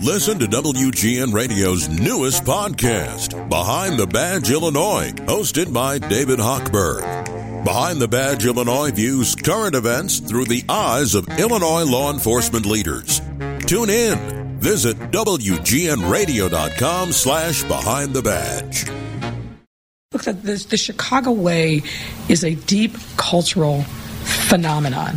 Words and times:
Listen 0.00 0.38
to 0.38 0.46
WGN 0.46 1.32
Radio's 1.32 1.88
newest 1.88 2.44
podcast, 2.44 3.48
Behind 3.48 3.98
the 3.98 4.06
Badge 4.06 4.50
Illinois, 4.50 5.12
hosted 5.26 5.72
by 5.72 5.98
David 5.98 6.38
Hochberg. 6.38 7.64
Behind 7.64 8.00
the 8.00 8.08
Badge 8.08 8.46
Illinois 8.46 8.90
views 8.90 9.36
current 9.36 9.74
events 9.76 10.18
through 10.18 10.46
the 10.46 10.64
eyes 10.68 11.14
of 11.14 11.28
Illinois 11.38 11.84
law 11.84 12.12
enforcement 12.12 12.66
leaders. 12.66 13.20
Tune 13.66 13.90
in. 13.90 14.58
Visit 14.58 14.96
WGNRadio.com 15.12 17.12
slash 17.12 17.62
Behind 17.64 18.12
the 18.12 18.22
Badge. 18.22 18.88
Look, 20.12 20.24
the, 20.24 20.32
the, 20.32 20.66
the 20.70 20.76
Chicago 20.76 21.32
Way 21.32 21.82
is 22.28 22.44
a 22.44 22.54
deep 22.54 22.96
cultural 23.16 23.82
phenomenon. 24.24 25.16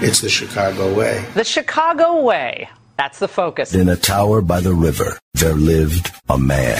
It's 0.00 0.20
the 0.20 0.28
Chicago 0.28 0.94
Way. 0.94 1.24
The 1.34 1.44
Chicago 1.44 2.20
Way. 2.20 2.68
That's 2.96 3.18
the 3.18 3.28
focus. 3.28 3.74
In 3.74 3.88
a 3.88 3.96
tower 3.96 4.40
by 4.40 4.60
the 4.60 4.72
river, 4.72 5.18
there 5.34 5.54
lived 5.54 6.12
a 6.30 6.38
man. 6.38 6.78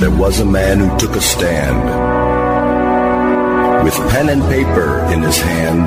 There 0.00 0.10
was 0.10 0.40
a 0.40 0.44
man 0.44 0.80
who 0.80 0.98
took 0.98 1.14
a 1.14 1.20
stand. 1.20 1.84
With 3.84 3.94
pen 4.10 4.28
and 4.28 4.42
paper 4.42 4.98
in 5.12 5.22
his 5.22 5.38
hand, 5.38 5.86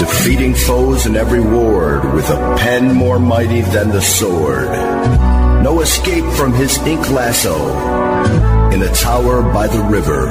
defeating 0.00 0.54
foes 0.54 1.06
in 1.06 1.14
every 1.16 1.40
ward 1.40 2.12
with 2.12 2.28
a 2.28 2.56
pen 2.58 2.92
more 2.92 3.20
mighty 3.20 3.60
than 3.60 3.90
the 3.90 4.02
sword. 4.02 4.68
No 5.62 5.80
escape 5.80 6.24
from 6.34 6.52
his 6.52 6.76
ink 6.78 7.08
lasso. 7.10 7.56
In 8.72 8.82
a 8.82 8.92
tower 8.94 9.42
by 9.42 9.68
the 9.68 9.80
river, 9.84 10.26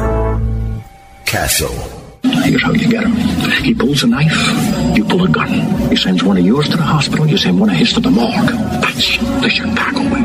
Kasso. 1.25 2.02
Here's 2.41 2.63
how 2.63 2.71
you 2.71 2.89
get 2.89 3.03
him. 3.03 3.63
He 3.63 3.73
pulls 3.73 4.03
a 4.03 4.07
knife, 4.07 4.97
you 4.97 5.05
pull 5.05 5.23
a 5.23 5.29
gun. 5.29 5.49
He 5.89 5.95
sends 5.95 6.23
one 6.23 6.37
of 6.37 6.45
yours 6.45 6.67
to 6.69 6.77
the 6.77 6.83
hospital, 6.83 7.27
you 7.27 7.37
send 7.37 7.59
one 7.59 7.69
of 7.69 7.75
his 7.75 7.93
to 7.93 7.99
the 7.99 8.09
morgue. 8.09 8.49
That's 8.81 9.17
the 9.17 9.49
Chicago 9.49 9.99
way. 10.11 10.21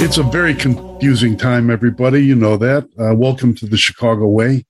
It's 0.00 0.18
a 0.18 0.22
very 0.22 0.54
confusing 0.54 1.36
time, 1.36 1.70
everybody. 1.70 2.24
You 2.24 2.34
know 2.34 2.56
that. 2.56 2.84
Uh, 2.98 3.14
welcome 3.14 3.54
to 3.56 3.66
the 3.66 3.76
Chicago 3.76 4.26
Way. 4.26 4.66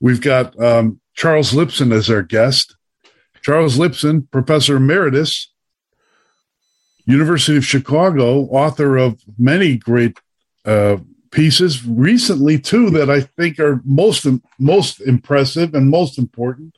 We've 0.00 0.20
got 0.20 0.58
um, 0.62 1.00
Charles 1.14 1.52
Lipson 1.52 1.92
as 1.92 2.10
our 2.10 2.22
guest. 2.22 2.76
Charles 3.42 3.78
Lipson, 3.78 4.30
professor 4.30 4.76
emeritus, 4.76 5.52
University 7.06 7.56
of 7.56 7.64
Chicago, 7.64 8.42
author 8.44 8.96
of 8.96 9.20
many 9.38 9.76
great 9.76 10.18
uh, 10.64 10.98
pieces 11.30 11.86
recently 11.86 12.58
too 12.58 12.90
that 12.90 13.08
I 13.08 13.20
think 13.20 13.58
are 13.58 13.80
most 13.84 14.26
most 14.58 15.00
impressive 15.00 15.74
and 15.74 15.90
most 15.90 16.18
important. 16.18 16.76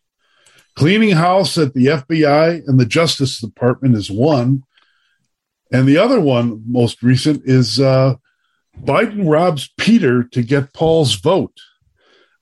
Cleaning 0.75 1.12
house 1.12 1.59
at 1.59 1.75
the 1.75 1.86
FBI 1.86 2.67
and 2.67 2.81
the 2.81 2.86
Justice 2.86 3.41
Department 3.41 3.94
is 3.94 4.11
one, 4.11 4.62
and 5.70 5.86
the 5.86 5.98
other 5.98 6.20
one, 6.20 6.62
most 6.67 7.03
recent, 7.03 7.42
is 7.44 7.78
uh, 7.78 8.14
Biden 8.81 9.31
robs 9.31 9.70
Peter 9.78 10.25
to 10.25 10.42
get 10.42 10.72
Paul's 10.72 11.14
vote. 11.14 11.56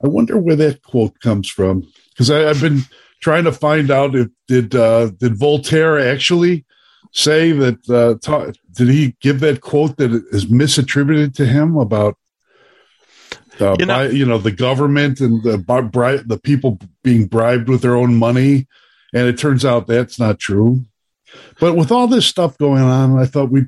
I 0.02 0.08
wonder 0.08 0.38
where 0.38 0.56
that 0.56 0.82
quote 0.82 1.18
comes 1.20 1.48
from 1.48 1.86
because 2.10 2.30
I've 2.30 2.60
been 2.60 2.82
trying 3.20 3.44
to 3.44 3.52
find 3.52 3.90
out 3.90 4.14
if 4.14 4.28
did 4.48 4.74
uh, 4.74 5.10
did 5.10 5.36
Voltaire 5.36 5.98
actually 5.98 6.64
say 7.12 7.52
that 7.52 7.90
uh, 7.90 8.14
ta- 8.22 8.52
did 8.72 8.88
he 8.88 9.16
give 9.20 9.40
that 9.40 9.60
quote 9.60 9.96
that 9.96 10.12
is 10.32 10.46
misattributed 10.46 11.34
to 11.34 11.46
him 11.46 11.76
about 11.76 12.16
uh, 13.60 13.76
you, 13.78 13.84
know, 13.84 13.94
by, 13.94 14.08
you 14.08 14.24
know 14.24 14.38
the 14.38 14.50
government 14.50 15.20
and 15.20 15.42
the 15.42 15.58
bri- 15.58 16.22
the 16.24 16.38
people 16.38 16.78
being 17.02 17.26
bribed 17.26 17.68
with 17.68 17.82
their 17.82 17.96
own 17.96 18.14
money? 18.14 18.66
And 19.12 19.26
it 19.26 19.38
turns 19.38 19.64
out 19.64 19.86
that's 19.86 20.18
not 20.18 20.38
true. 20.38 20.84
But 21.58 21.76
with 21.76 21.92
all 21.92 22.06
this 22.06 22.26
stuff 22.26 22.58
going 22.58 22.82
on 22.82 23.18
i 23.18 23.24
thought 23.24 23.50
we 23.50 23.66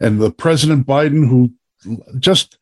and 0.00 0.20
the 0.20 0.30
president 0.30 0.86
biden 0.86 1.28
who 1.28 1.52
just 2.18 2.58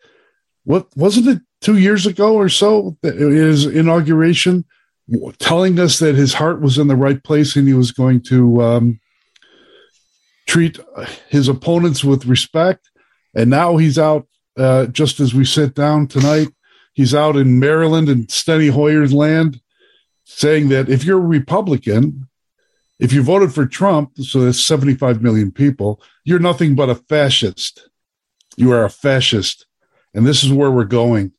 what 0.64 0.86
wasn't 0.96 1.26
it 1.26 1.42
two 1.60 1.76
years 1.76 2.06
ago 2.06 2.34
or 2.34 2.48
so 2.48 2.96
his 3.02 3.66
inauguration 3.66 4.64
telling 5.38 5.78
us 5.78 5.98
that 5.98 6.14
his 6.14 6.34
heart 6.34 6.60
was 6.60 6.78
in 6.78 6.86
the 6.86 6.96
right 6.96 7.22
place 7.24 7.56
and 7.56 7.66
he 7.66 7.74
was 7.74 7.90
going 7.90 8.20
to 8.20 8.62
um, 8.62 8.99
treat 10.50 10.80
his 11.28 11.46
opponents 11.46 12.02
with 12.02 12.26
respect. 12.26 12.90
And 13.36 13.48
now 13.50 13.76
he's 13.76 14.00
out, 14.00 14.26
uh, 14.58 14.86
just 14.86 15.20
as 15.20 15.32
we 15.32 15.44
sit 15.44 15.76
down 15.76 16.08
tonight, 16.08 16.48
he's 16.92 17.14
out 17.14 17.36
in 17.36 17.60
Maryland 17.60 18.08
and 18.08 18.26
Steny 18.26 18.68
Hoyer's 18.68 19.12
land 19.12 19.60
saying 20.24 20.70
that 20.70 20.88
if 20.88 21.04
you're 21.04 21.18
a 21.18 21.36
Republican, 21.38 22.26
if 22.98 23.12
you 23.12 23.22
voted 23.22 23.54
for 23.54 23.64
Trump, 23.64 24.18
so 24.18 24.40
that's 24.40 24.58
75 24.58 25.22
million 25.22 25.52
people, 25.52 26.02
you're 26.24 26.40
nothing 26.40 26.74
but 26.74 26.90
a 26.90 26.96
fascist. 26.96 27.88
You 28.56 28.72
are 28.72 28.84
a 28.84 28.90
fascist. 28.90 29.66
And 30.14 30.26
this 30.26 30.42
is 30.42 30.52
where 30.52 30.72
we're 30.72 30.82
going. 30.82 31.30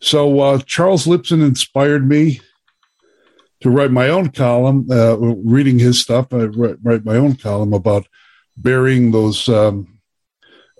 So 0.00 0.38
uh, 0.38 0.58
Charles 0.64 1.06
Lipson 1.06 1.44
inspired 1.44 2.08
me 2.08 2.40
to 3.60 3.70
write 3.70 3.90
my 3.90 4.08
own 4.08 4.30
column, 4.30 4.86
uh, 4.90 5.16
reading 5.18 5.78
his 5.78 6.00
stuff. 6.00 6.32
I 6.32 6.44
write, 6.44 6.76
write, 6.82 7.04
my 7.04 7.16
own 7.16 7.36
column 7.36 7.72
about 7.72 8.06
burying 8.56 9.10
those 9.10 9.48
um, 9.48 10.00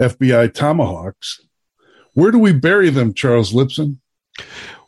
FBI 0.01 0.53
tomahawks. 0.55 1.41
Where 2.15 2.31
do 2.31 2.39
we 2.39 2.53
bury 2.53 2.91
them, 2.91 3.15
Charles 3.15 3.53
Lipson? 3.53 3.99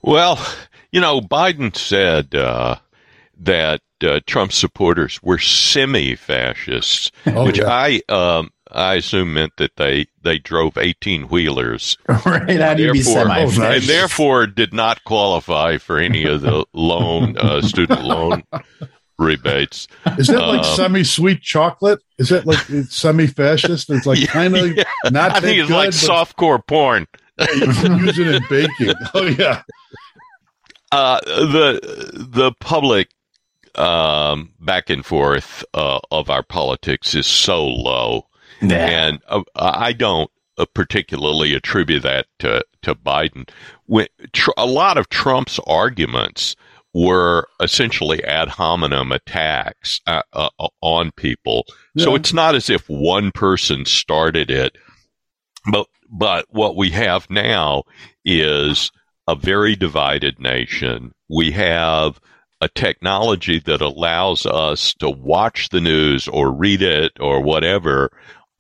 Well, 0.03 0.45
you 0.91 1.01
know, 1.01 1.21
Biden 1.21 1.77
said 1.77 2.35
uh, 2.35 2.77
that 3.39 3.83
uh, 4.03 4.21
Trump 4.27 4.53
supporters 4.53 5.23
were 5.23 5.39
semi-fascists, 5.39 7.13
oh, 7.27 7.45
which 7.45 7.59
yeah. 7.59 7.69
I 7.69 8.03
um, 8.09 8.51
I 8.71 8.95
assume 8.95 9.35
meant 9.35 9.53
that 9.59 9.77
they 9.77 10.07
they 10.23 10.39
drove 10.39 10.77
eighteen 10.77 11.25
wheelers, 11.25 11.97
right? 12.09 12.61
How 12.61 12.75
do 12.75 12.85
you 12.85 12.93
be 12.93 13.03
semi? 13.03 13.41
And 13.43 13.83
therefore, 13.85 14.47
did 14.47 14.73
not 14.73 15.05
qualify 15.05 15.79
for 15.79 15.99
any 15.99 16.25
of 16.25 16.43
the 16.43 16.65
loan 16.73 17.37
uh, 17.37 17.63
student 17.63 18.05
loan 18.05 18.45
rebates. 19.19 19.89
Is 20.19 20.29
that 20.29 20.41
like 20.41 20.61
uh, 20.61 20.77
semi-sweet 20.77 21.43
chocolate? 21.43 22.01
Is 22.19 22.31
that 22.31 22.47
like 22.47 22.59
semi-fascist? 22.59 23.91
It's 23.91 24.07
like 24.07 24.21
yeah, 24.21 24.27
kind 24.27 24.57
of 24.57 24.77
yeah. 24.77 24.85
not. 25.11 25.33
I 25.33 25.41
think 25.41 25.59
it's 25.59 25.69
good, 25.69 25.77
like 25.77 25.91
softcore 25.91 26.65
porn. 26.67 27.07
you 27.39 27.73
can 27.73 27.99
use 27.99 28.19
it 28.19 28.29
in 28.29 28.43
baking. 28.49 28.95
Oh 29.15 29.27
yeah. 29.27 29.63
Uh, 30.91 31.21
the 31.25 31.81
the 32.13 32.53
public 32.61 33.09
um, 33.75 34.53
back 34.61 34.91
and 34.91 35.05
forth 35.05 35.65
uh, 35.75 36.01
of 36.11 36.31
our 36.31 36.43
politics 36.43 37.15
is 37.15 37.27
so 37.27 37.67
low 37.67 38.27
Nah. 38.63 38.75
And 38.75 39.21
uh, 39.29 39.43
I 39.55 39.93
don't 39.93 40.31
uh, 40.57 40.67
particularly 40.75 41.55
attribute 41.55 42.03
that 42.05 42.27
to, 42.39 42.65
to 42.83 42.95
Biden. 42.95 43.49
When, 43.87 44.07
tr- 44.33 44.51
a 44.57 44.67
lot 44.67 44.99
of 44.99 45.09
Trump's 45.09 45.59
arguments 45.67 46.57
were 46.95 47.49
essentially 47.61 48.23
ad 48.25 48.49
hominem 48.49 49.13
attacks 49.13 50.01
uh, 50.07 50.23
uh, 50.33 50.51
on 50.81 51.11
people. 51.13 51.65
Yeah. 51.95 52.05
So 52.05 52.15
it's 52.15 52.33
not 52.33 52.55
as 52.55 52.71
if 52.71 52.89
one 52.89 53.33
person 53.33 53.85
started 53.85 54.51
it. 54.51 54.77
But, 55.71 55.87
but 56.11 56.47
what 56.51 56.77
we 56.77 56.91
have 56.91 57.31
now 57.31 57.85
is 58.25 58.93
a 59.27 59.35
very 59.35 59.75
divided 59.75 60.39
nation. 60.39 61.13
We 61.31 61.53
have 61.53 62.21
a 62.61 62.69
technology 62.69 63.59
that 63.61 63.81
allows 63.81 64.47
us 64.47 64.95
to 64.95 65.11
watch 65.11 65.71
the 65.71 65.81
news 65.81 66.29
or 66.29 66.53
read 66.53 66.83
it 66.83 67.13
or 67.19 67.41
whatever 67.41 68.13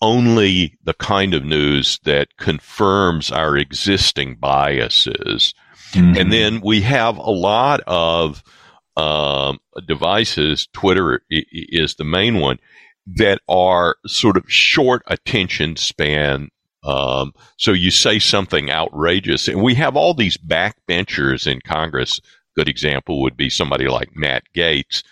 only 0.02 0.76
the 0.84 0.94
kind 0.94 1.32
of 1.32 1.44
news 1.44 1.98
that 2.04 2.36
confirms 2.36 3.30
our 3.30 3.56
existing 3.56 4.34
biases. 4.34 5.54
Mm-hmm. 5.92 6.18
And 6.18 6.32
then 6.32 6.60
we 6.60 6.82
have 6.82 7.16
a 7.16 7.30
lot 7.30 7.80
of 7.86 8.42
um, 8.96 9.58
devices, 9.86 10.68
Twitter 10.72 11.22
is 11.30 11.94
the 11.94 12.04
main 12.04 12.40
one, 12.40 12.58
that 13.06 13.40
are 13.48 13.96
sort 14.06 14.36
of 14.36 14.44
short 14.50 15.02
attention 15.06 15.76
span. 15.76 16.48
Um, 16.84 17.32
so 17.56 17.72
you 17.72 17.90
say 17.90 18.18
something 18.18 18.70
outrageous, 18.70 19.46
and 19.46 19.62
we 19.62 19.74
have 19.76 19.96
all 19.96 20.14
these 20.14 20.36
backbenchers 20.36 21.46
in 21.46 21.60
Congress. 21.64 22.20
Good 22.56 22.68
example 22.68 23.22
would 23.22 23.36
be 23.36 23.48
somebody 23.48 23.88
like 23.88 24.16
Matt 24.16 24.42
Gaetz, 24.54 25.04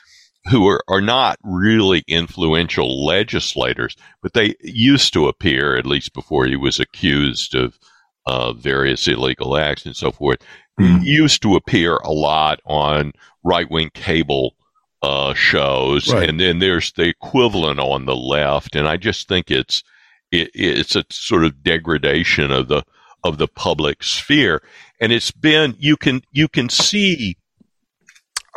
who 0.48 0.66
are, 0.66 0.82
are 0.88 1.00
not 1.02 1.38
really 1.42 2.02
influential 2.08 3.04
legislators, 3.04 3.96
but 4.22 4.32
they 4.32 4.54
used 4.62 5.12
to 5.12 5.28
appear, 5.28 5.76
at 5.76 5.86
least 5.86 6.14
before 6.14 6.46
he 6.46 6.56
was 6.56 6.80
accused 6.80 7.54
of 7.54 7.78
uh, 8.26 8.52
various 8.52 9.06
illegal 9.06 9.56
acts 9.56 9.84
and 9.84 9.96
so 9.96 10.10
forth, 10.10 10.38
mm. 10.80 11.04
used 11.04 11.42
to 11.42 11.56
appear 11.56 11.96
a 11.96 12.12
lot 12.12 12.60
on 12.64 13.12
right 13.44 13.70
wing 13.70 13.90
cable 13.92 14.54
uh, 15.02 15.34
shows. 15.34 16.12
Right. 16.12 16.28
And 16.28 16.40
then 16.40 16.58
there's 16.58 16.92
the 16.92 17.08
equivalent 17.08 17.80
on 17.80 18.06
the 18.06 18.16
left. 18.16 18.76
And 18.76 18.88
I 18.88 18.96
just 18.96 19.28
think 19.28 19.50
it's, 19.50 19.82
it, 20.30 20.50
it's 20.54 20.96
a 20.96 21.04
sort 21.10 21.44
of 21.44 21.62
degradation 21.62 22.50
of 22.50 22.68
the, 22.68 22.82
of 23.24 23.38
the 23.38 23.48
public 23.48 24.02
sphere. 24.02 24.62
And 25.00 25.12
it's 25.12 25.30
been, 25.30 25.74
you 25.78 25.96
can, 25.96 26.22
you 26.32 26.48
can 26.48 26.68
see 26.68 27.36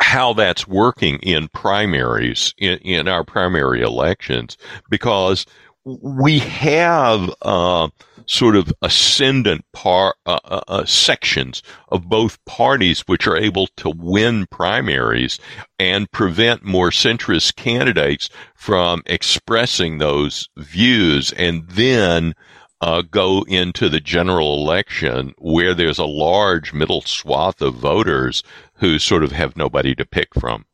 how 0.00 0.32
that's 0.32 0.66
working 0.66 1.18
in 1.20 1.48
primaries 1.48 2.54
in, 2.58 2.78
in 2.78 3.08
our 3.08 3.24
primary 3.24 3.82
elections 3.82 4.56
because 4.88 5.46
we 5.84 6.38
have 6.38 7.30
uh, 7.42 7.88
sort 8.26 8.56
of 8.56 8.72
ascendant 8.82 9.64
par, 9.72 10.14
uh, 10.26 10.38
uh, 10.44 10.60
uh, 10.68 10.84
sections 10.84 11.62
of 11.88 12.08
both 12.08 12.42
parties 12.46 13.00
which 13.00 13.26
are 13.26 13.36
able 13.36 13.66
to 13.76 13.90
win 13.90 14.46
primaries 14.46 15.38
and 15.78 16.10
prevent 16.10 16.64
more 16.64 16.90
centrist 16.90 17.56
candidates 17.56 18.30
from 18.54 19.02
expressing 19.06 19.98
those 19.98 20.48
views 20.56 21.32
and 21.32 21.68
then 21.68 22.34
uh, 22.80 23.02
go 23.02 23.44
into 23.48 23.88
the 23.88 24.00
general 24.00 24.54
election 24.54 25.32
where 25.38 25.74
there's 25.74 25.98
a 25.98 26.04
large 26.04 26.72
middle 26.72 27.00
swath 27.02 27.62
of 27.62 27.74
voters 27.74 28.42
who 28.76 28.98
sort 28.98 29.24
of 29.24 29.32
have 29.32 29.56
nobody 29.56 29.94
to 29.94 30.04
pick 30.04 30.34
from. 30.34 30.66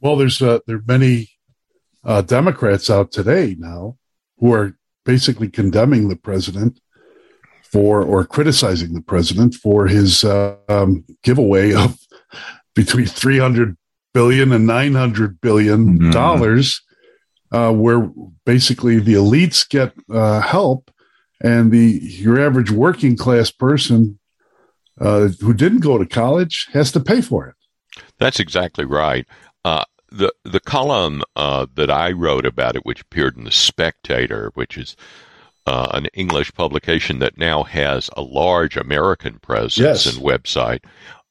Well, 0.00 0.16
there's 0.16 0.40
uh, 0.40 0.60
there 0.66 0.76
are 0.76 0.84
many 0.86 1.30
uh, 2.04 2.22
Democrats 2.22 2.88
out 2.90 3.12
today 3.12 3.56
now 3.58 3.96
who 4.38 4.52
are 4.52 4.76
basically 5.04 5.48
condemning 5.48 6.08
the 6.08 6.16
president 6.16 6.80
for 7.62 8.02
or 8.02 8.24
criticizing 8.24 8.94
the 8.94 9.02
president 9.02 9.54
for 9.54 9.86
his 9.86 10.24
uh, 10.24 10.56
um, 10.68 11.04
giveaway 11.22 11.72
of 11.74 11.98
between 12.74 13.06
300 13.06 13.76
billion 14.12 14.52
and 14.52 14.66
900 14.66 15.40
billion 15.40 16.10
dollars 16.10 16.80
mm-hmm. 17.52 17.78
where 17.78 18.10
basically 18.44 18.98
the 18.98 19.14
elites 19.14 19.68
get 19.68 19.92
uh, 20.12 20.40
help 20.40 20.90
and 21.42 21.70
the 21.70 21.98
your 22.02 22.40
average 22.40 22.70
working 22.70 23.16
class 23.16 23.50
person 23.50 24.18
uh, 25.00 25.28
who 25.40 25.54
didn't 25.54 25.80
go 25.80 25.98
to 25.98 26.06
college 26.06 26.68
has 26.72 26.92
to 26.92 27.00
pay 27.00 27.20
for 27.20 27.46
it 27.48 27.54
that's 28.18 28.40
exactly 28.40 28.84
right 28.84 29.26
uh, 29.64 29.84
the 30.10 30.32
the 30.44 30.60
column 30.60 31.22
uh, 31.36 31.66
that 31.74 31.90
I 31.90 32.12
wrote 32.12 32.46
about 32.46 32.76
it, 32.76 32.84
which 32.84 33.02
appeared 33.02 33.36
in 33.36 33.44
the 33.44 33.52
Spectator, 33.52 34.50
which 34.54 34.76
is 34.76 34.96
uh, 35.66 35.88
an 35.92 36.06
English 36.14 36.52
publication 36.54 37.18
that 37.20 37.38
now 37.38 37.62
has 37.62 38.10
a 38.16 38.22
large 38.22 38.76
American 38.76 39.38
presence 39.38 39.78
yes. 39.78 40.06
and 40.06 40.24
website. 40.24 40.80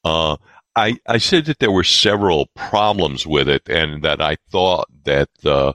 Uh, 0.04 0.38
I, 0.76 0.98
I 1.08 1.18
said 1.18 1.46
that 1.46 1.60
there 1.60 1.72
were 1.72 1.84
several 1.84 2.48
problems 2.56 3.28
with 3.28 3.50
it, 3.50 3.68
and 3.68 4.02
that 4.04 4.22
I 4.22 4.38
thought 4.50 4.88
that 5.04 5.30
the 5.42 5.74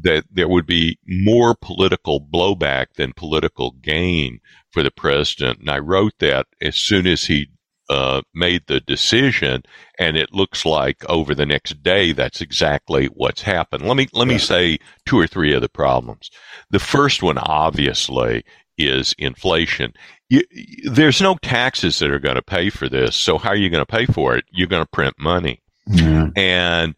that 0.00 0.24
there 0.30 0.48
would 0.48 0.66
be 0.66 0.98
more 1.06 1.54
political 1.54 2.20
blowback 2.20 2.86
than 2.96 3.12
political 3.12 3.72
gain 3.72 4.40
for 4.70 4.82
the 4.82 4.90
president. 4.90 5.60
And 5.60 5.70
I 5.70 5.78
wrote 5.78 6.14
that 6.18 6.46
as 6.60 6.76
soon 6.76 7.06
as 7.06 7.24
he 7.26 7.48
uh, 7.90 8.22
made 8.34 8.62
the 8.66 8.80
decision, 8.80 9.62
and 9.98 10.16
it 10.16 10.32
looks 10.32 10.64
like 10.64 11.04
over 11.10 11.34
the 11.34 11.44
next 11.44 11.82
day 11.82 12.12
that's 12.12 12.40
exactly 12.40 13.06
what's 13.06 13.42
happened. 13.42 13.86
Let 13.86 13.96
me 13.96 14.08
let 14.12 14.28
me 14.28 14.38
say 14.38 14.78
two 15.04 15.18
or 15.18 15.26
three 15.26 15.52
of 15.52 15.60
the 15.60 15.68
problems. 15.68 16.30
The 16.70 16.78
first 16.78 17.22
one, 17.22 17.36
obviously, 17.38 18.44
is 18.78 19.14
inflation. 19.18 19.92
You, 20.30 20.42
there's 20.90 21.20
no 21.20 21.34
taxes 21.42 21.98
that 21.98 22.10
are 22.10 22.18
going 22.18 22.36
to 22.36 22.42
pay 22.42 22.70
for 22.70 22.88
this, 22.88 23.14
so 23.14 23.36
how 23.36 23.50
are 23.50 23.56
you 23.56 23.68
going 23.68 23.84
to 23.84 23.92
pay 23.92 24.06
for 24.06 24.36
it? 24.36 24.46
You're 24.50 24.68
going 24.68 24.84
to 24.84 24.90
print 24.90 25.14
money, 25.18 25.60
and 26.36 26.94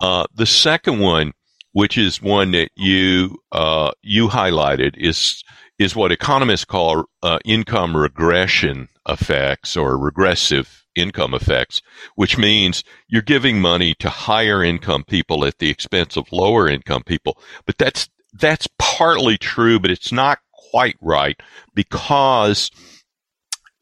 uh, 0.00 0.24
the 0.34 0.46
second 0.46 1.00
one, 1.00 1.32
which 1.72 1.98
is 1.98 2.22
one 2.22 2.52
that 2.52 2.70
you 2.76 3.38
uh, 3.52 3.90
you 4.02 4.28
highlighted, 4.28 4.96
is 4.96 5.42
is 5.78 5.94
what 5.94 6.12
economists 6.12 6.64
call 6.64 7.04
uh, 7.22 7.38
income 7.44 7.96
regression 7.96 8.88
effects 9.08 9.76
or 9.76 9.96
regressive 9.96 10.84
income 10.96 11.32
effects, 11.32 11.80
which 12.16 12.36
means 12.36 12.82
you're 13.08 13.22
giving 13.22 13.60
money 13.60 13.94
to 13.94 14.10
higher 14.10 14.62
income 14.62 15.04
people 15.04 15.44
at 15.44 15.58
the 15.58 15.70
expense 15.70 16.16
of 16.16 16.30
lower 16.32 16.68
income 16.68 17.02
people. 17.04 17.38
But 17.66 17.78
that's 17.78 18.08
that's 18.34 18.68
partly 18.78 19.38
true, 19.38 19.78
but 19.78 19.90
it's 19.90 20.12
not 20.12 20.38
quite 20.70 20.96
right 21.00 21.40
because 21.74 22.70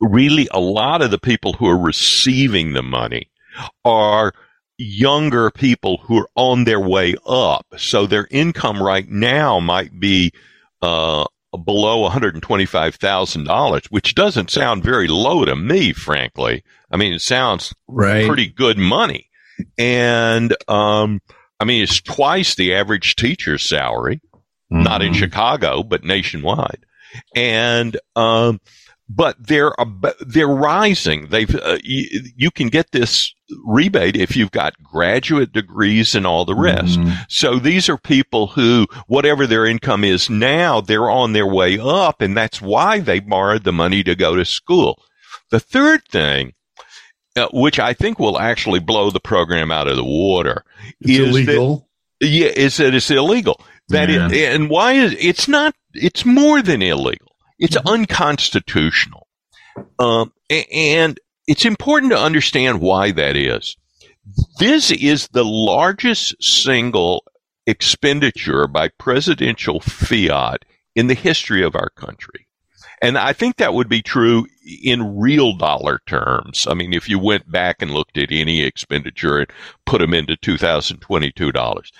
really 0.00 0.48
a 0.52 0.60
lot 0.60 1.02
of 1.02 1.10
the 1.10 1.18
people 1.18 1.54
who 1.54 1.66
are 1.66 1.78
receiving 1.78 2.72
the 2.72 2.82
money 2.82 3.30
are 3.84 4.32
younger 4.78 5.50
people 5.50 5.98
who 6.04 6.18
are 6.18 6.28
on 6.34 6.64
their 6.64 6.80
way 6.80 7.14
up. 7.26 7.66
So 7.76 8.06
their 8.06 8.26
income 8.30 8.82
right 8.82 9.08
now 9.08 9.60
might 9.60 9.98
be 9.98 10.32
uh, 10.82 11.24
below 11.64 12.08
$125,000, 12.08 13.86
which 13.86 14.14
doesn't 14.14 14.50
sound 14.50 14.82
very 14.84 15.08
low 15.08 15.44
to 15.44 15.56
me, 15.56 15.92
frankly. 15.92 16.62
I 16.90 16.96
mean, 16.96 17.12
it 17.12 17.22
sounds 17.22 17.74
right. 17.88 18.26
pretty 18.26 18.48
good 18.48 18.78
money. 18.78 19.30
And, 19.78 20.54
um, 20.68 21.20
I 21.58 21.64
mean, 21.64 21.82
it's 21.82 22.00
twice 22.00 22.54
the 22.54 22.74
average 22.74 23.16
teacher's 23.16 23.62
salary, 23.62 24.20
mm-hmm. 24.72 24.82
not 24.82 25.02
in 25.02 25.12
mm-hmm. 25.12 25.20
Chicago, 25.20 25.82
but 25.82 26.04
nationwide. 26.04 26.84
And, 27.34 27.96
um, 28.14 28.60
but 29.08 29.36
they're 29.38 29.72
they're 30.20 30.48
rising. 30.48 31.28
They've 31.28 31.54
uh, 31.54 31.78
you, 31.82 32.22
you, 32.36 32.50
can 32.50 32.66
get 32.66 32.90
this 32.90 33.35
rebate 33.64 34.16
if 34.16 34.36
you've 34.36 34.50
got 34.50 34.80
graduate 34.82 35.52
degrees 35.52 36.14
and 36.14 36.26
all 36.26 36.44
the 36.44 36.54
rest. 36.54 36.98
Mm-hmm. 36.98 37.12
So 37.28 37.58
these 37.58 37.88
are 37.88 37.98
people 37.98 38.48
who, 38.48 38.86
whatever 39.06 39.46
their 39.46 39.66
income 39.66 40.04
is 40.04 40.28
now, 40.28 40.80
they're 40.80 41.10
on 41.10 41.32
their 41.32 41.46
way 41.46 41.78
up, 41.78 42.20
and 42.20 42.36
that's 42.36 42.60
why 42.60 43.00
they 43.00 43.20
borrowed 43.20 43.64
the 43.64 43.72
money 43.72 44.02
to 44.02 44.14
go 44.14 44.36
to 44.36 44.44
school. 44.44 45.02
The 45.50 45.60
third 45.60 46.04
thing, 46.06 46.54
uh, 47.36 47.48
which 47.52 47.78
I 47.78 47.92
think 47.92 48.18
will 48.18 48.38
actually 48.38 48.80
blow 48.80 49.10
the 49.10 49.20
program 49.20 49.70
out 49.70 49.88
of 49.88 49.96
the 49.96 50.04
water, 50.04 50.64
it's 51.00 51.10
is 51.10 51.28
illegal. 51.28 51.88
That, 52.20 52.28
yeah, 52.28 52.48
is 52.48 52.78
that 52.78 52.94
it's 52.94 53.10
illegal. 53.10 53.60
That 53.88 54.08
yeah. 54.08 54.28
it, 54.30 54.54
and 54.54 54.68
why 54.68 54.94
is 54.94 55.14
it's 55.18 55.46
not? 55.46 55.74
It's 55.94 56.24
more 56.24 56.62
than 56.62 56.82
illegal 56.82 57.26
it's 57.58 57.76
mm-hmm. 57.76 57.88
unconstitutional. 57.88 59.26
Um, 59.98 60.32
and 60.50 61.18
it's 61.46 61.64
important 61.64 62.12
to 62.12 62.18
understand 62.18 62.80
why 62.80 63.12
that 63.12 63.36
is. 63.36 63.76
This 64.58 64.90
is 64.90 65.28
the 65.28 65.44
largest 65.44 66.34
single 66.42 67.24
expenditure 67.66 68.66
by 68.66 68.88
presidential 68.88 69.80
fiat 69.80 70.64
in 70.94 71.06
the 71.06 71.14
history 71.14 71.62
of 71.62 71.76
our 71.76 71.90
country. 71.90 72.46
And 73.02 73.18
I 73.18 73.32
think 73.32 73.56
that 73.56 73.74
would 73.74 73.88
be 73.88 74.02
true 74.02 74.46
in 74.82 75.18
real 75.18 75.54
dollar 75.54 76.00
terms. 76.06 76.66
I 76.68 76.74
mean, 76.74 76.92
if 76.92 77.08
you 77.08 77.18
went 77.18 77.50
back 77.50 77.82
and 77.82 77.90
looked 77.90 78.16
at 78.16 78.32
any 78.32 78.62
expenditure 78.62 79.38
and 79.38 79.50
put 79.84 80.00
them 80.00 80.14
into 80.14 80.36
2022 80.36 81.52
dollars, 81.52 81.92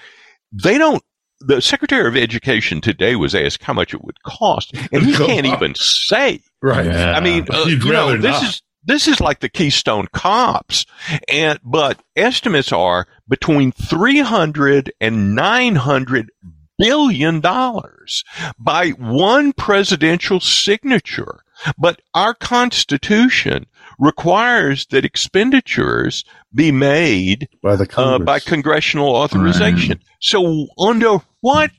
they 0.52 0.78
don't 0.78 1.02
the 1.40 1.60
Secretary 1.60 2.08
of 2.08 2.16
Education 2.16 2.80
today 2.80 3.14
was 3.14 3.34
asked 3.34 3.62
how 3.62 3.74
much 3.74 3.92
it 3.92 4.02
would 4.02 4.22
cost, 4.22 4.74
and 4.90 5.02
he 5.02 5.12
can't 5.26 5.46
even 5.46 5.74
say. 5.74 6.40
Right. 6.62 6.86
Yeah. 6.86 7.12
I 7.12 7.20
mean, 7.20 7.46
uh, 7.50 7.64
you 7.66 7.92
know, 7.92 8.16
this 8.16 8.32
not. 8.32 8.42
is 8.42 8.62
this 8.86 9.08
is 9.08 9.20
like 9.20 9.40
the 9.40 9.48
Keystone 9.48 10.06
Cops, 10.12 10.86
and 11.28 11.58
but 11.62 12.00
estimates 12.14 12.72
are 12.72 13.06
between 13.28 13.72
three 13.72 14.20
hundred 14.20 14.92
and 15.00 15.34
nine 15.34 15.74
hundred 15.76 16.30
billion 16.78 17.40
dollars 17.40 18.24
by 18.58 18.90
one 18.90 19.52
presidential 19.52 20.40
signature. 20.40 21.40
But 21.78 22.02
our 22.14 22.34
Constitution 22.34 23.66
requires 23.98 24.86
that 24.86 25.04
expenditures 25.04 26.24
be 26.54 26.70
made 26.70 27.48
by 27.62 27.76
the 27.76 27.88
uh, 27.98 28.18
by 28.18 28.40
congressional 28.40 29.16
authorization. 29.16 30.00
So 30.20 30.66
under 30.78 31.18
what 31.40 31.70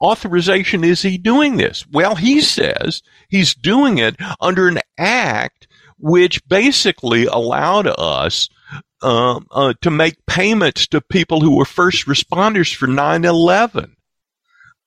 authorization 0.00 0.84
is 0.84 1.02
he 1.02 1.16
doing 1.16 1.56
this? 1.56 1.86
Well, 1.90 2.16
he 2.16 2.40
says 2.40 3.02
he's 3.28 3.54
doing 3.54 3.98
it 3.98 4.16
under 4.40 4.68
an 4.68 4.80
act 4.98 5.63
which 5.98 6.46
basically 6.48 7.26
allowed 7.26 7.86
us 7.86 8.48
um, 9.02 9.46
uh, 9.50 9.74
to 9.82 9.90
make 9.90 10.24
payments 10.26 10.86
to 10.88 11.00
people 11.00 11.40
who 11.40 11.56
were 11.56 11.64
first 11.64 12.06
responders 12.06 12.74
for 12.74 12.86
9-11. 12.86 13.92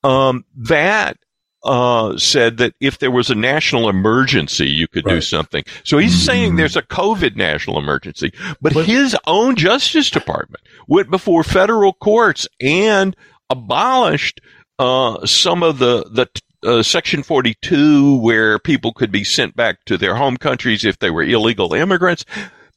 Um, 0.04 0.46
that 0.56 1.18
uh, 1.64 2.18
said 2.18 2.58
that 2.58 2.74
if 2.80 3.00
there 3.00 3.12
was 3.12 3.30
a 3.30 3.36
national 3.36 3.90
emergency, 3.90 4.68
you 4.68 4.88
could 4.88 5.06
right. 5.06 5.16
do 5.16 5.22
something. 5.22 5.64
So 5.84 5.98
he's 5.98 6.14
mm-hmm. 6.14 6.26
saying 6.26 6.56
there's 6.56 6.78
a 6.78 6.82
COVID 6.82 7.36
national 7.36 7.78
emergency, 7.78 8.32
but, 8.62 8.74
but 8.74 8.86
his 8.86 9.16
own 9.28 9.56
Justice 9.56 10.10
Department 10.10 10.64
went 10.88 11.10
before 11.10 11.44
federal 11.44 11.94
courts 11.94 12.48
and 12.62 13.16
abolished 13.50 14.42
uh, 14.80 15.26
some 15.26 15.64
of 15.64 15.80
the 15.80 16.04
the 16.12 16.28
uh, 16.64 16.84
Section 16.84 17.24
42, 17.24 18.18
where 18.18 18.60
people 18.60 18.94
could 18.94 19.12
be 19.12 19.24
sent 19.24 19.56
back 19.56 19.86
to 19.86 19.98
their 19.98 20.16
home 20.16 20.38
countries 20.38 20.84
if 20.86 21.00
they 21.00 21.10
were 21.10 21.24
illegal 21.24 21.74
immigrants 21.74 22.26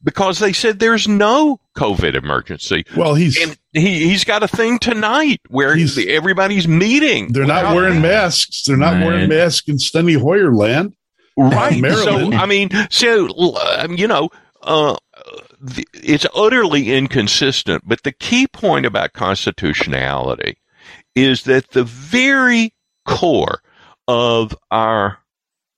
because 0.03 0.39
they 0.39 0.53
said 0.53 0.79
there's 0.79 1.07
no 1.07 1.61
COVID 1.77 2.15
emergency. 2.15 2.85
Well, 2.97 3.15
he's 3.15 3.41
and 3.41 3.59
he 3.73 4.09
he's 4.09 4.25
got 4.25 4.43
a 4.43 4.49
thing 4.49 4.79
tonight 4.79 5.41
where 5.49 5.77
everybody's 6.09 6.67
meeting. 6.67 7.33
They're 7.33 7.47
not 7.47 7.75
wearing 7.75 8.01
masks. 8.01 8.65
They're 8.65 8.77
not 8.77 9.05
wearing 9.05 9.29
masks 9.29 9.69
in 9.69 9.77
Steny 9.77 10.21
Hoyer 10.21 10.55
land, 10.55 10.95
right? 11.37 11.83
So 11.93 12.33
I 12.33 12.47
mean, 12.47 12.71
so 12.91 13.29
um, 13.79 13.97
you 13.97 14.07
know, 14.07 14.31
uh, 14.63 14.97
it's 15.95 16.27
utterly 16.35 16.93
inconsistent. 16.93 17.85
But 17.87 18.03
the 18.03 18.13
key 18.13 18.47
point 18.47 18.87
about 18.87 19.13
constitutionality 19.13 20.59
is 21.15 21.45
that 21.45 21.71
the 21.71 21.85
very 21.85 22.73
core 23.05 23.61
of 24.09 24.57
our 24.71 25.19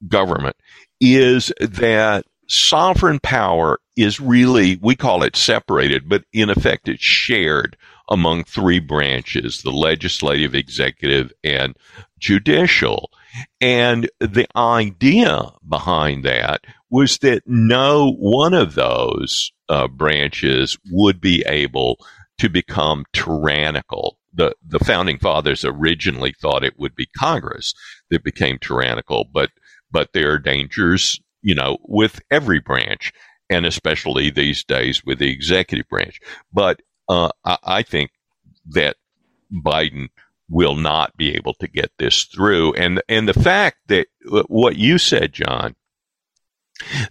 government 0.08 0.56
is 1.00 1.52
that 1.60 2.24
sovereign 2.48 3.18
power 3.22 3.78
is 3.96 4.20
really, 4.20 4.78
we 4.80 4.94
call 4.94 5.22
it 5.22 5.36
separated, 5.36 6.08
but 6.08 6.24
in 6.32 6.50
effect 6.50 6.88
it's 6.88 7.02
shared 7.02 7.76
among 8.08 8.44
three 8.44 8.78
branches, 8.78 9.62
the 9.62 9.70
legislative, 9.70 10.54
executive, 10.54 11.32
and 11.42 11.76
judicial. 12.18 13.10
And 13.60 14.10
the 14.20 14.46
idea 14.56 15.50
behind 15.66 16.24
that 16.24 16.62
was 16.90 17.18
that 17.18 17.42
no 17.46 18.12
one 18.12 18.52
of 18.52 18.74
those 18.74 19.50
uh, 19.68 19.88
branches 19.88 20.76
would 20.90 21.20
be 21.20 21.42
able 21.46 21.96
to 22.38 22.50
become 22.50 23.04
tyrannical. 23.12 24.18
The, 24.34 24.54
the 24.66 24.78
founding 24.78 25.18
fathers 25.18 25.64
originally 25.64 26.34
thought 26.38 26.64
it 26.64 26.78
would 26.78 26.94
be 26.94 27.06
Congress 27.16 27.72
that 28.12 28.22
became 28.22 28.58
tyrannical, 28.58 29.26
but, 29.32 29.50
but 29.90 30.12
there 30.12 30.32
are 30.32 30.38
dangers, 30.38 31.20
you 31.42 31.54
know, 31.54 31.78
with 31.82 32.20
every 32.30 32.60
branch 32.60 33.12
and 33.50 33.66
especially 33.66 34.30
these 34.30 34.64
days 34.64 35.04
with 35.04 35.18
the 35.18 35.30
executive 35.30 35.88
branch. 35.88 36.20
But 36.52 36.80
uh, 37.08 37.30
I, 37.44 37.58
I 37.64 37.82
think 37.82 38.10
that 38.70 38.96
Biden 39.52 40.08
will 40.48 40.76
not 40.76 41.16
be 41.16 41.34
able 41.34 41.54
to 41.54 41.68
get 41.68 41.90
this 41.98 42.24
through. 42.24 42.74
And 42.74 43.02
and 43.08 43.28
the 43.28 43.34
fact 43.34 43.78
that 43.88 44.06
uh, 44.30 44.42
what 44.48 44.76
you 44.76 44.98
said, 44.98 45.32
John, 45.32 45.74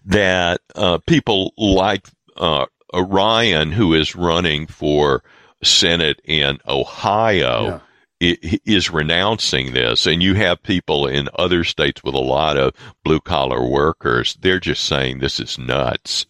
that 0.06 0.62
uh, 0.76 1.00
people 1.08 1.54
like 1.58 2.08
uh, 2.38 2.66
Ryan, 2.94 3.72
who 3.72 3.94
is 3.94 4.16
running 4.16 4.68
for 4.68 5.24
Senate 5.64 6.22
in 6.24 6.60
Ohio. 6.68 7.64
Yeah. 7.64 7.80
Is 8.22 8.92
renouncing 8.92 9.74
this, 9.74 10.06
and 10.06 10.22
you 10.22 10.36
have 10.36 10.62
people 10.62 11.08
in 11.08 11.28
other 11.40 11.64
states 11.64 12.04
with 12.04 12.14
a 12.14 12.20
lot 12.20 12.56
of 12.56 12.76
blue 13.04 13.20
collar 13.20 13.68
workers. 13.68 14.38
They're 14.40 14.60
just 14.60 14.86
saying 14.86 15.20
this 15.20 15.40
is 15.40 15.58
nuts 15.58 16.28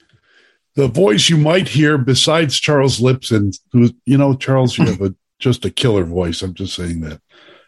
the 0.76 0.88
voice 0.88 1.30
you 1.30 1.38
might 1.38 1.68
hear 1.68 1.98
besides 1.98 2.60
Charles 2.60 3.00
Lipson, 3.00 3.58
who 3.72 3.90
you 4.06 4.18
know, 4.18 4.36
Charles, 4.36 4.78
you 4.78 4.86
have 4.86 5.02
a 5.02 5.14
just 5.40 5.66
a 5.66 5.70
killer 5.70 6.04
voice. 6.04 6.42
I'm 6.42 6.54
just 6.54 6.76
saying 6.76 7.02
that. 7.02 7.22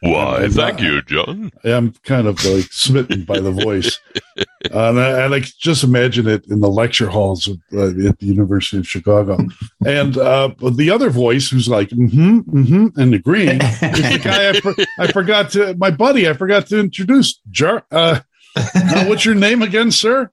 Why, 0.04 0.50
thank 0.50 0.82
you, 0.82 1.02
John. 1.04 1.50
I'm 1.64 1.94
kind 2.04 2.28
of 2.28 2.44
like 2.44 2.66
smitten 2.74 3.24
by 3.24 3.40
the 3.40 3.52
voice, 3.52 4.00
uh, 4.38 4.90
and, 4.90 5.00
I, 5.00 5.24
and 5.24 5.34
I 5.34 5.40
just 5.40 5.82
imagine 5.86 6.28
it 6.28 6.46
in 6.48 6.60
the 6.60 6.68
lecture 6.68 7.08
halls 7.08 7.48
of, 7.48 7.58
uh, 7.72 8.10
at 8.10 8.20
the 8.20 8.26
University 8.26 8.80
of 8.80 8.88
Chicago. 8.88 9.38
And 9.86 10.18
uh, 10.18 10.50
the 10.74 10.92
other 10.92 11.10
voice, 11.10 11.50
who's 11.50 11.70
like 11.70 11.88
mm-hmm, 11.90 12.40
mm-hmm, 12.40 13.00
and 13.00 13.14
agreeing, 13.14 13.62
is 13.62 13.80
the 13.80 14.20
guy 14.22 14.50
I, 14.50 14.60
for, 14.60 14.76
I, 15.00 15.10
forgot 15.14 15.52
to 15.52 15.74
my 15.76 15.90
buddy. 15.92 16.28
I 16.28 16.34
forgot 16.34 16.68
to 16.68 16.80
introduce. 16.80 17.40
Jar, 17.50 17.86
uh, 17.90 18.20
what's 19.08 19.24
your 19.24 19.36
name 19.36 19.62
again, 19.62 19.90
sir? 19.90 20.30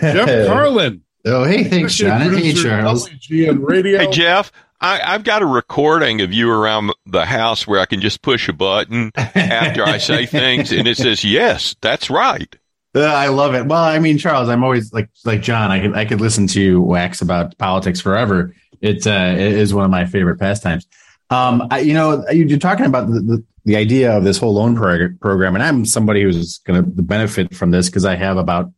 Jeff 0.00 0.46
Carlin. 0.46 1.02
Oh, 1.24 1.44
hey, 1.44 1.64
thanks, 1.64 1.96
John. 1.96 2.32
Hey, 2.32 2.52
Charles. 2.52 3.10
Radio. 3.28 3.98
Hey, 3.98 4.10
Jeff. 4.10 4.52
I, 4.80 5.12
have 5.12 5.24
got 5.24 5.42
a 5.42 5.46
recording 5.46 6.20
of 6.22 6.32
you 6.32 6.50
around 6.50 6.92
the 7.06 7.24
house 7.24 7.66
where 7.66 7.80
I 7.80 7.86
can 7.86 8.00
just 8.00 8.22
push 8.22 8.48
a 8.48 8.52
button 8.52 9.12
after 9.14 9.84
I 9.84 9.98
say 9.98 10.26
things, 10.26 10.72
and 10.72 10.88
it 10.88 10.96
says, 10.96 11.24
"Yes, 11.24 11.76
that's 11.80 12.08
right." 12.10 12.54
Uh, 12.94 13.02
I 13.02 13.28
love 13.28 13.54
it. 13.54 13.66
Well, 13.66 13.82
I 13.82 13.98
mean, 13.98 14.18
Charles, 14.18 14.48
I'm 14.48 14.64
always 14.64 14.92
like 14.92 15.10
like 15.24 15.42
John. 15.42 15.70
I 15.70 15.80
could 15.80 15.94
I 15.96 16.04
could 16.04 16.20
listen 16.20 16.46
to 16.48 16.80
wax 16.80 17.20
about 17.20 17.56
politics 17.58 18.00
forever. 18.00 18.54
It, 18.80 19.06
uh, 19.06 19.34
it 19.34 19.52
is 19.52 19.74
one 19.74 19.84
of 19.84 19.90
my 19.90 20.06
favorite 20.06 20.38
pastimes. 20.38 20.86
Um, 21.28 21.68
I, 21.70 21.80
you 21.80 21.94
know, 21.94 22.24
you're 22.30 22.58
talking 22.58 22.86
about 22.86 23.08
the, 23.08 23.20
the, 23.20 23.44
the 23.64 23.76
idea 23.76 24.16
of 24.16 24.24
this 24.24 24.38
whole 24.38 24.54
loan 24.54 24.74
prog- 24.74 25.20
program, 25.20 25.54
and 25.54 25.62
I'm 25.62 25.84
somebody 25.84 26.22
who's 26.22 26.58
going 26.58 26.82
to 26.82 27.02
benefit 27.02 27.54
from 27.54 27.70
this 27.70 27.88
because 27.88 28.04
I 28.04 28.16
have 28.16 28.36
about 28.36 28.72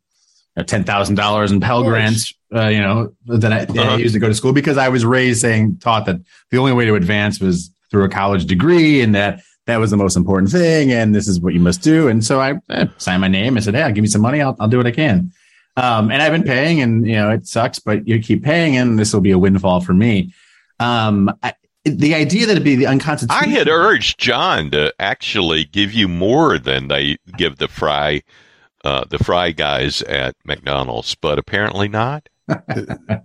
know, 0.56 0.62
ten 0.62 0.84
thousand 0.84 1.16
dollars 1.16 1.52
in 1.52 1.60
Pell 1.60 1.82
Grants, 1.82 2.34
uh, 2.54 2.68
you 2.68 2.80
know, 2.80 3.12
that 3.26 3.52
I, 3.52 3.60
uh-huh. 3.60 3.94
I, 3.94 3.96
used 3.96 4.14
to 4.14 4.20
go 4.20 4.28
to 4.28 4.34
school 4.34 4.52
because 4.52 4.76
I 4.76 4.88
was 4.88 5.04
raised 5.04 5.40
saying 5.40 5.78
taught 5.78 6.06
that 6.06 6.16
the 6.50 6.58
only 6.58 6.72
way 6.72 6.84
to 6.84 6.94
advance 6.94 7.40
was 7.40 7.70
through 7.90 8.04
a 8.04 8.08
college 8.08 8.46
degree, 8.46 9.00
and 9.00 9.14
that 9.14 9.42
that 9.66 9.76
was 9.76 9.90
the 9.90 9.96
most 9.96 10.16
important 10.16 10.50
thing, 10.50 10.92
and 10.92 11.14
this 11.14 11.28
is 11.28 11.40
what 11.40 11.54
you 11.54 11.60
must 11.60 11.82
do. 11.82 12.08
And 12.08 12.24
so 12.24 12.40
I, 12.40 12.54
I 12.68 12.90
signed 12.98 13.20
my 13.20 13.28
name. 13.28 13.56
I 13.56 13.60
said, 13.60 13.74
"Hey, 13.74 13.82
I'll 13.82 13.92
give 13.92 14.02
me 14.02 14.08
some 14.08 14.22
money. 14.22 14.40
I'll, 14.40 14.56
I'll 14.58 14.68
do 14.68 14.76
what 14.76 14.86
I 14.86 14.92
can." 14.92 15.32
Um, 15.76 16.10
and 16.10 16.20
I've 16.20 16.32
been 16.32 16.42
paying, 16.42 16.80
and 16.80 17.06
you 17.06 17.14
know, 17.14 17.30
it 17.30 17.46
sucks, 17.46 17.78
but 17.78 18.06
you 18.06 18.20
keep 18.20 18.42
paying, 18.42 18.76
and 18.76 18.98
this 18.98 19.14
will 19.14 19.20
be 19.20 19.30
a 19.30 19.38
windfall 19.38 19.80
for 19.80 19.94
me. 19.94 20.34
Um, 20.80 21.34
I, 21.42 21.54
the 21.84 22.14
idea 22.14 22.46
that 22.46 22.52
it'd 22.52 22.64
be 22.64 22.76
the 22.76 22.86
unconstitutional. 22.86 23.48
I 23.48 23.58
had 23.58 23.68
urged 23.68 24.18
John 24.18 24.70
to 24.70 24.94
actually 24.98 25.64
give 25.64 25.92
you 25.92 26.08
more 26.08 26.58
than 26.58 26.88
they 26.88 27.16
give 27.36 27.56
the 27.56 27.68
fry 27.68 28.22
uh, 28.84 29.04
the 29.08 29.18
fry 29.18 29.52
guys 29.52 30.02
at 30.02 30.34
McDonald's, 30.44 31.14
but 31.14 31.38
apparently 31.38 31.88
not. 31.88 32.28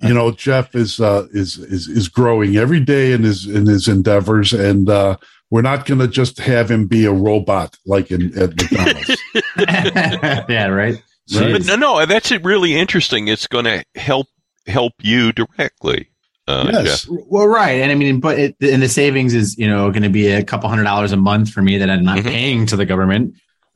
you 0.01 0.13
know, 0.13 0.31
Jeff 0.31 0.75
is 0.75 0.99
uh, 0.99 1.27
is 1.31 1.57
is 1.57 1.87
is 1.87 2.07
growing 2.07 2.55
every 2.55 2.79
day 2.79 3.11
in 3.11 3.23
his 3.23 3.45
in 3.47 3.65
his 3.65 3.87
endeavors, 3.87 4.53
and 4.53 4.89
uh, 4.89 5.17
we're 5.49 5.61
not 5.61 5.85
going 5.85 5.99
to 5.99 6.07
just 6.07 6.39
have 6.39 6.69
him 6.69 6.87
be 6.87 7.05
a 7.05 7.11
robot 7.11 7.77
like 7.85 8.11
in 8.11 8.37
at 8.37 8.49
McDonald's. 8.51 9.21
yeah, 10.49 10.67
right. 10.67 11.01
But 11.33 11.65
no, 11.65 11.75
no, 11.75 12.05
that's 12.05 12.31
really 12.31 12.75
interesting. 12.75 13.27
It's 13.27 13.47
going 13.47 13.65
to 13.65 13.83
help 13.95 14.27
help 14.67 14.93
you 15.01 15.31
directly. 15.31 16.09
Uh, 16.47 16.69
yes. 16.71 17.03
Jeff. 17.03 17.17
Well, 17.27 17.47
right, 17.47 17.81
and 17.81 17.91
I 17.91 17.95
mean, 17.95 18.19
but 18.21 18.39
it, 18.39 18.55
and 18.61 18.81
the 18.81 18.87
savings 18.87 19.33
is 19.33 19.57
you 19.57 19.67
know 19.67 19.89
going 19.91 20.03
to 20.03 20.09
be 20.09 20.27
a 20.27 20.43
couple 20.43 20.69
hundred 20.69 20.83
dollars 20.85 21.11
a 21.11 21.17
month 21.17 21.49
for 21.49 21.61
me 21.61 21.79
that 21.79 21.89
I'm 21.89 22.03
not 22.03 22.19
mm-hmm. 22.19 22.29
paying 22.29 22.65
to 22.67 22.75
the 22.75 22.85
government 22.85 23.33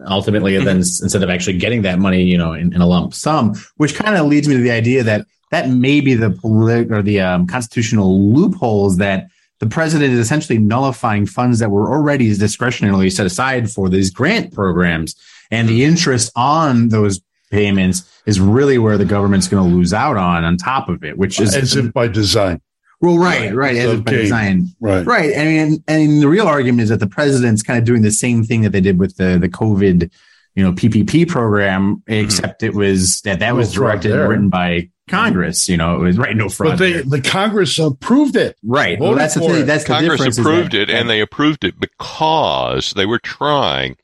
ultimately 0.07 0.53
mm-hmm. 0.53 0.65
then 0.65 0.77
instead 0.77 1.23
of 1.23 1.29
actually 1.29 1.57
getting 1.57 1.81
that 1.81 1.99
money 1.99 2.23
you 2.23 2.37
know 2.37 2.53
in, 2.53 2.73
in 2.73 2.81
a 2.81 2.87
lump 2.87 3.13
sum 3.13 3.53
which 3.77 3.95
kind 3.95 4.15
of 4.15 4.25
leads 4.25 4.47
me 4.47 4.55
to 4.55 4.61
the 4.61 4.71
idea 4.71 5.03
that 5.03 5.25
that 5.51 5.69
may 5.69 5.99
be 5.99 6.13
the 6.13 6.31
political 6.31 6.95
or 6.95 7.01
the 7.01 7.19
um, 7.19 7.45
constitutional 7.45 8.33
loopholes 8.33 8.97
that 8.97 9.27
the 9.59 9.67
president 9.67 10.11
is 10.11 10.19
essentially 10.19 10.57
nullifying 10.57 11.27
funds 11.27 11.59
that 11.59 11.69
were 11.69 11.87
already 11.91 12.31
discretionarily 12.31 13.11
set 13.11 13.27
aside 13.27 13.69
for 13.69 13.89
these 13.89 14.09
grant 14.09 14.51
programs. 14.51 15.15
And 15.51 15.69
the 15.69 15.83
interest 15.83 16.31
on 16.35 16.89
those 16.89 17.21
payments 17.51 18.09
is 18.25 18.39
really 18.39 18.77
where 18.79 18.97
the 18.97 19.05
government's 19.05 19.47
going 19.47 19.69
to 19.69 19.75
lose 19.75 19.93
out 19.93 20.17
on 20.17 20.43
on 20.43 20.57
top 20.57 20.89
of 20.89 21.03
it 21.03 21.17
which 21.17 21.39
is 21.39 21.55
as 21.55 21.75
if 21.75 21.91
by 21.93 22.07
design 22.07 22.61
well, 23.01 23.17
right, 23.17 23.53
right, 23.53 23.75
as 23.75 23.87
okay. 23.87 24.01
by 24.01 24.11
design, 24.11 24.67
right, 24.79 25.05
right. 25.05 25.35
I 25.35 25.43
mean, 25.43 25.83
and 25.87 26.21
the 26.21 26.27
real 26.27 26.47
argument 26.47 26.83
is 26.83 26.89
that 26.89 26.99
the 26.99 27.07
president's 27.07 27.63
kind 27.63 27.79
of 27.79 27.85
doing 27.85 28.03
the 28.03 28.11
same 28.11 28.43
thing 28.43 28.61
that 28.61 28.69
they 28.69 28.81
did 28.81 28.99
with 28.99 29.17
the 29.17 29.39
the 29.39 29.49
COVID, 29.49 30.11
you 30.55 30.63
know, 30.63 30.71
PPP 30.71 31.27
program, 31.27 31.97
mm-hmm. 31.97 32.13
except 32.13 32.61
mm-hmm. 32.61 32.67
it 32.67 32.75
was 32.75 33.21
that 33.21 33.39
that 33.39 33.49
no 33.49 33.55
was 33.55 33.73
directed 33.73 34.11
and 34.11 34.29
written 34.29 34.49
by 34.49 34.89
Congress. 35.09 35.67
You 35.67 35.77
know, 35.77 35.95
it 35.95 36.03
was 36.03 36.17
right, 36.17 36.35
no 36.35 36.47
fraud. 36.47 36.73
But 36.73 36.79
they, 36.79 37.01
the 37.01 37.21
Congress 37.21 37.79
approved 37.79 38.35
it. 38.35 38.55
Right. 38.63 38.99
Well, 38.99 39.15
that's 39.15 39.33
the 39.33 39.41
thing. 39.41 39.65
That's 39.65 39.83
Congress 39.83 40.35
the 40.35 40.41
approved 40.41 40.75
it, 40.75 40.91
and 40.91 41.09
they 41.09 41.21
approved 41.21 41.63
it 41.63 41.79
because 41.79 42.93
they 42.93 43.07
were 43.07 43.19
trying 43.19 43.97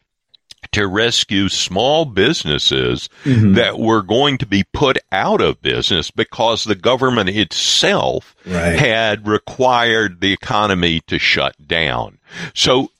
to 0.71 0.87
rescue 0.87 1.49
small 1.49 2.05
businesses 2.05 3.09
mm-hmm. 3.23 3.53
that 3.53 3.79
were 3.79 4.01
going 4.01 4.37
to 4.39 4.45
be 4.45 4.63
put 4.73 4.97
out 5.11 5.41
of 5.41 5.61
business 5.61 6.11
because 6.11 6.63
the 6.63 6.75
government 6.75 7.29
itself 7.29 8.35
right. 8.45 8.77
had 8.77 9.27
required 9.27 10.21
the 10.21 10.33
economy 10.33 11.01
to 11.07 11.19
shut 11.19 11.55
down. 11.67 12.17
So 12.53 12.91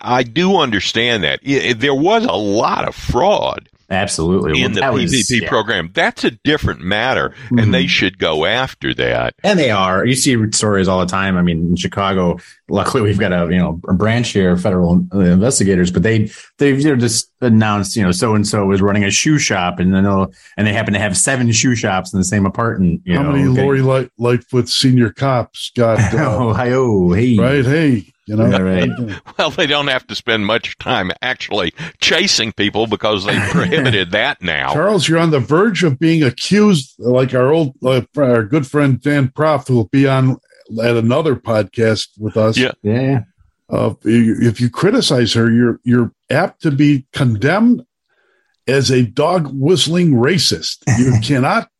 I 0.00 0.22
do 0.22 0.56
understand 0.56 1.24
that 1.24 1.40
there 1.78 1.94
was 1.94 2.24
a 2.24 2.32
lot 2.32 2.86
of 2.86 2.94
fraud 2.94 3.68
Absolutely. 3.90 4.62
In 4.62 4.74
well, 4.74 4.92
the 4.96 5.02
PPP 5.02 5.02
was, 5.02 5.40
yeah. 5.42 5.48
program. 5.48 5.90
That's 5.94 6.22
a 6.24 6.30
different 6.30 6.80
matter, 6.80 7.30
mm-hmm. 7.30 7.58
and 7.58 7.74
they 7.74 7.86
should 7.86 8.18
go 8.18 8.44
after 8.44 8.92
that. 8.94 9.34
And 9.42 9.58
they 9.58 9.70
are. 9.70 10.04
You 10.04 10.14
see 10.14 10.36
stories 10.52 10.88
all 10.88 11.00
the 11.00 11.06
time. 11.06 11.38
I 11.38 11.42
mean, 11.42 11.70
in 11.70 11.76
Chicago, 11.76 12.38
luckily 12.68 13.02
we've 13.02 13.18
got 13.18 13.32
a, 13.32 13.50
you 13.50 13.58
know, 13.58 13.80
a 13.88 13.94
branch 13.94 14.30
here 14.30 14.50
of 14.50 14.60
federal 14.60 15.06
investigators, 15.12 15.90
but 15.90 16.02
they, 16.02 16.30
they've 16.58 16.78
you 16.78 16.90
know, 16.90 16.96
just 16.96 17.32
announced, 17.40 17.96
you 17.96 18.02
know, 18.02 18.12
so 18.12 18.34
and 18.34 18.46
so 18.46 18.66
was 18.66 18.82
running 18.82 19.04
a 19.04 19.10
shoe 19.10 19.38
shop 19.38 19.78
and 19.78 19.94
then 19.94 20.04
and 20.04 20.66
they 20.66 20.72
happen 20.72 20.92
to 20.92 21.00
have 21.00 21.16
seven 21.16 21.50
shoe 21.52 21.74
shops 21.74 22.12
in 22.12 22.18
the 22.18 22.24
same 22.24 22.44
apartment. 22.44 23.00
You 23.04 23.16
How 23.16 23.22
know, 23.22 23.32
many 23.32 23.44
Lori 23.46 23.80
Light, 23.80 24.10
Lightfoot 24.18 24.68
senior 24.68 25.10
cops 25.10 25.70
got? 25.74 25.98
Uh, 26.12 26.18
oh, 26.18 26.52
hi, 26.52 26.72
oh, 26.72 27.12
hey. 27.12 27.38
Right. 27.38 27.64
Hey, 27.64 28.12
you 28.28 28.36
know, 28.36 28.46
yeah, 28.46 28.58
right. 28.58 29.20
well, 29.38 29.50
they 29.50 29.66
don't 29.66 29.88
have 29.88 30.06
to 30.08 30.14
spend 30.14 30.44
much 30.44 30.76
time 30.76 31.10
actually 31.22 31.72
chasing 31.98 32.52
people 32.52 32.86
because 32.86 33.24
they 33.24 33.38
prohibited 33.50 34.10
that 34.10 34.42
now. 34.42 34.74
Charles, 34.74 35.08
you're 35.08 35.18
on 35.18 35.30
the 35.30 35.40
verge 35.40 35.82
of 35.82 35.98
being 35.98 36.22
accused, 36.22 36.94
like 36.98 37.32
our 37.32 37.50
old, 37.50 37.74
uh, 37.82 38.02
our 38.18 38.44
good 38.44 38.66
friend 38.66 39.00
Dan 39.00 39.28
Proft, 39.28 39.68
who 39.68 39.76
will 39.76 39.88
be 39.88 40.06
on 40.06 40.36
at 40.82 40.96
another 40.96 41.36
podcast 41.36 42.08
with 42.18 42.36
us. 42.36 42.58
Yeah, 42.58 42.72
yeah. 42.82 43.20
Uh, 43.70 43.94
if 44.04 44.60
you 44.60 44.68
criticize 44.68 45.32
her, 45.32 45.50
you're 45.50 45.80
you're 45.84 46.12
apt 46.28 46.62
to 46.62 46.70
be 46.70 47.06
condemned 47.12 47.82
as 48.66 48.90
a 48.90 49.06
dog 49.06 49.48
whistling 49.52 50.12
racist. 50.12 50.78
You 50.98 51.14
cannot 51.22 51.70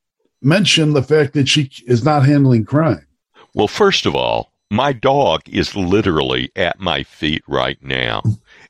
mention 0.41 0.95
the 0.95 1.03
fact 1.03 1.35
that 1.35 1.49
she 1.49 1.71
is 1.87 2.03
not 2.05 2.25
handling 2.25 2.65
crime? 2.65 3.07
Well, 3.55 3.69
first 3.69 4.07
of 4.07 4.15
all, 4.15 4.48
my 4.71 4.93
dog 4.93 5.43
is 5.49 5.75
literally 5.75 6.51
at 6.55 6.79
my 6.79 7.03
feet 7.03 7.43
right 7.47 7.83
now. 7.83 8.23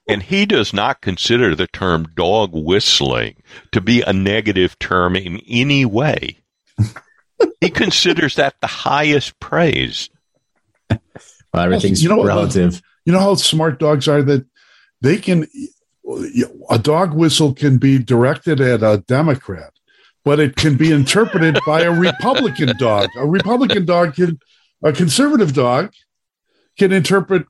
And 0.09 0.23
he 0.23 0.47
does 0.47 0.73
not 0.73 1.01
consider 1.01 1.55
the 1.55 1.67
term 1.67 2.09
dog 2.15 2.51
whistling 2.53 3.37
to 3.73 3.81
be 3.81 4.03
a 4.03 4.13
negative 4.13 4.79
term 4.79 5.17
in 5.17 5.41
any 5.49 5.85
way. 5.85 6.39
he 7.61 7.71
considers 7.71 8.37
that 8.37 8.55
the 8.61 8.67
highest 8.67 9.39
praise. 9.41 10.09
Well, 10.89 11.65
everything's 11.65 12.03
you 12.03 12.09
know, 12.09 12.25
relative. 12.25 12.81
You 13.05 13.13
know 13.13 13.21
how 13.21 13.35
smart 13.35 13.79
dogs 13.79 14.09
are 14.09 14.23
that 14.23 14.47
they 15.01 15.19
can, 15.19 15.47
a 16.71 16.79
dog 16.79 17.15
whistle 17.15 17.55
can 17.55 17.79
be 17.79 17.99
directed 17.99 18.61
at 18.61 18.83
a 18.83 19.03
Democrat, 19.07 19.73
but 20.25 20.41
it 20.41 20.57
can 20.57 20.77
be 20.77 20.93
interpreted 20.93 21.59
by 21.67 21.83
a 21.83 21.93
Republican 21.93 22.77
dog. 22.79 23.09
A 23.17 23.27
Republican 23.27 23.85
dog 23.85 24.15
can, 24.15 24.39
a 24.83 24.93
conservative 24.93 25.55
dog 25.55 25.93
can 26.79 26.93
interpret, 26.93 27.47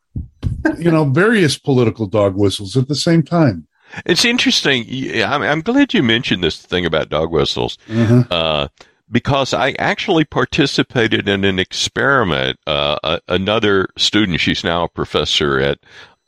you 0.79 0.91
know, 0.91 1.05
various 1.05 1.59
political 1.59 2.07
dog 2.07 2.35
whistles 2.35 2.77
at 2.77 2.89
the 2.89 2.95
same 2.95 3.23
time. 3.23 3.67
It's 4.05 4.25
interesting. 4.25 4.87
I'm, 5.23 5.61
glad 5.63 5.95
you 5.95 6.03
mentioned 6.03 6.43
this 6.43 6.61
thing 6.61 6.85
about 6.85 7.09
dog 7.09 7.31
whistles. 7.31 7.79
Mm-hmm. 7.89 8.31
Uh, 8.31 8.69
because 9.11 9.55
I 9.55 9.71
actually 9.79 10.25
participated 10.25 11.29
in 11.29 11.45
an 11.45 11.59
experiment. 11.59 12.59
Uh, 12.67 13.19
another 13.29 13.89
student, 13.97 14.41
she's 14.41 14.63
now 14.63 14.85
a 14.85 14.89
professor 14.89 15.59
at 15.59 15.79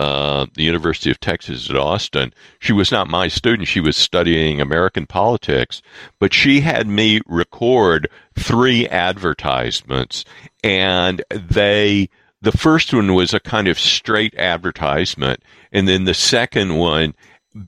uh, 0.01 0.47
the 0.55 0.63
University 0.63 1.11
of 1.11 1.21
Texas 1.21 1.69
at 1.69 1.77
Austin. 1.77 2.33
She 2.59 2.73
was 2.73 2.91
not 2.91 3.07
my 3.07 3.29
student. 3.29 3.69
She 3.69 3.81
was 3.81 3.99
studying 3.99 4.59
American 4.59 5.05
politics, 5.05 5.83
but 6.19 6.33
she 6.33 6.63
had 6.63 6.87
me 6.87 7.21
record 7.27 8.09
three 8.35 8.89
advertisements 8.89 10.25
and 10.65 11.23
they, 11.29 12.09
the 12.41 12.51
first 12.51 12.95
one 12.95 13.13
was 13.13 13.35
a 13.35 13.41
kind 13.41 13.69
of 13.69 13.79
straight 13.79 14.35
advertisement. 14.37 15.43
And 15.71 15.87
then 15.87 16.05
the 16.05 16.15
second 16.15 16.77
one 16.77 17.13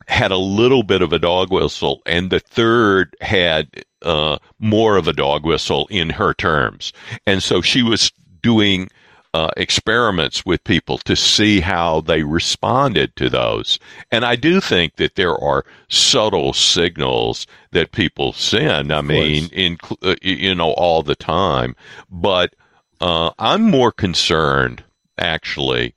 had 0.08 0.30
a 0.30 0.38
little 0.38 0.84
bit 0.84 1.02
of 1.02 1.12
a 1.12 1.18
dog 1.18 1.52
whistle 1.52 2.00
and 2.06 2.30
the 2.30 2.40
third 2.40 3.14
had 3.20 3.84
uh, 4.00 4.38
more 4.58 4.96
of 4.96 5.06
a 5.06 5.12
dog 5.12 5.44
whistle 5.44 5.86
in 5.90 6.08
her 6.08 6.32
terms. 6.32 6.94
And 7.26 7.42
so 7.42 7.60
she 7.60 7.82
was 7.82 8.10
doing 8.40 8.88
uh, 9.34 9.48
experiments 9.56 10.44
with 10.44 10.62
people 10.64 10.98
to 10.98 11.16
see 11.16 11.60
how 11.60 12.02
they 12.02 12.22
responded 12.22 13.16
to 13.16 13.30
those. 13.30 13.78
And 14.10 14.24
I 14.24 14.36
do 14.36 14.60
think 14.60 14.96
that 14.96 15.14
there 15.14 15.36
are 15.36 15.64
subtle 15.88 16.52
signals 16.52 17.46
that 17.70 17.92
people 17.92 18.32
send. 18.34 18.92
I 18.92 19.00
mean, 19.00 19.48
in, 19.52 19.78
uh, 20.02 20.16
you 20.20 20.54
know, 20.54 20.72
all 20.72 21.02
the 21.02 21.14
time. 21.16 21.74
But 22.10 22.54
uh, 23.00 23.30
I'm 23.38 23.62
more 23.62 23.90
concerned, 23.90 24.84
actually, 25.18 25.94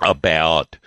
about 0.00 0.78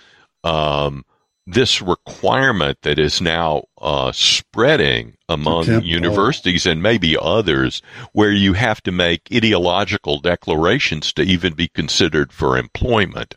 um, 0.42 1.04
this 1.46 1.82
requirement 1.82 2.78
that 2.82 2.98
is 2.98 3.20
now 3.20 3.64
uh, 3.80 4.12
spreading 4.12 5.16
among 5.28 5.82
universities 5.82 6.66
and 6.66 6.82
maybe 6.82 7.16
others, 7.20 7.82
where 8.12 8.30
you 8.30 8.52
have 8.52 8.82
to 8.82 8.92
make 8.92 9.22
ideological 9.34 10.20
declarations 10.20 11.12
to 11.14 11.22
even 11.22 11.54
be 11.54 11.68
considered 11.68 12.32
for 12.32 12.56
employment. 12.56 13.36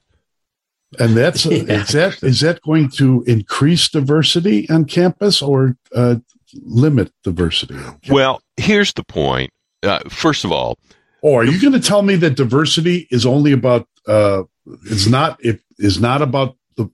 And 1.00 1.16
that's 1.18 1.46
yeah. 1.46 1.64
is 1.64 1.90
that 1.90 2.24
is 2.24 2.42
that 2.42 2.62
going 2.62 2.90
to 2.92 3.24
increase 3.28 3.90
diversity 3.90 4.70
on 4.70 4.86
campus 4.86 5.42
or 5.42 5.76
uh, 5.94 6.18
limit 6.54 7.12
diversity? 7.24 7.76
Well, 8.10 8.42
here's 8.58 8.94
the 8.94 9.04
point. 9.04 9.52
Uh, 9.84 10.00
first 10.10 10.46
of 10.46 10.52
all, 10.52 10.78
or 11.22 11.42
are 11.42 11.46
you 11.46 11.60
going 11.60 11.74
to 11.74 11.80
tell 11.80 12.02
me 12.02 12.16
that 12.18 12.36
diversity 12.36 13.08
is 13.10 13.26
only 13.26 13.52
about 13.52 13.88
uh, 14.08 14.44
it's 14.86 15.08
not 15.08 15.44
it 15.44 15.62
is 15.78 16.00
not 16.00 16.22
about 16.22 16.56
the 16.78 16.90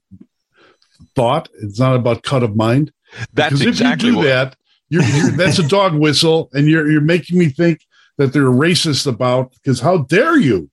thought. 1.14 1.48
It's 1.60 1.78
not 1.78 1.96
about 1.96 2.22
cut 2.22 2.42
of 2.42 2.56
mind. 2.56 2.92
That's 3.32 3.58
because 3.58 3.66
exactly 3.66 3.92
if 3.92 4.02
you 4.02 4.10
do 4.12 4.16
what, 4.18 4.24
that, 4.24 4.56
you're, 4.88 5.04
you're, 5.04 5.30
that's 5.32 5.58
a 5.58 5.68
dog 5.68 5.94
whistle, 5.94 6.50
and 6.52 6.66
you're 6.66 6.90
you're 6.90 7.00
making 7.00 7.38
me 7.38 7.48
think 7.48 7.86
that 8.18 8.32
they're 8.32 8.42
racist 8.42 9.06
about. 9.06 9.52
Because 9.52 9.80
how 9.80 9.98
dare 9.98 10.38
you? 10.38 10.70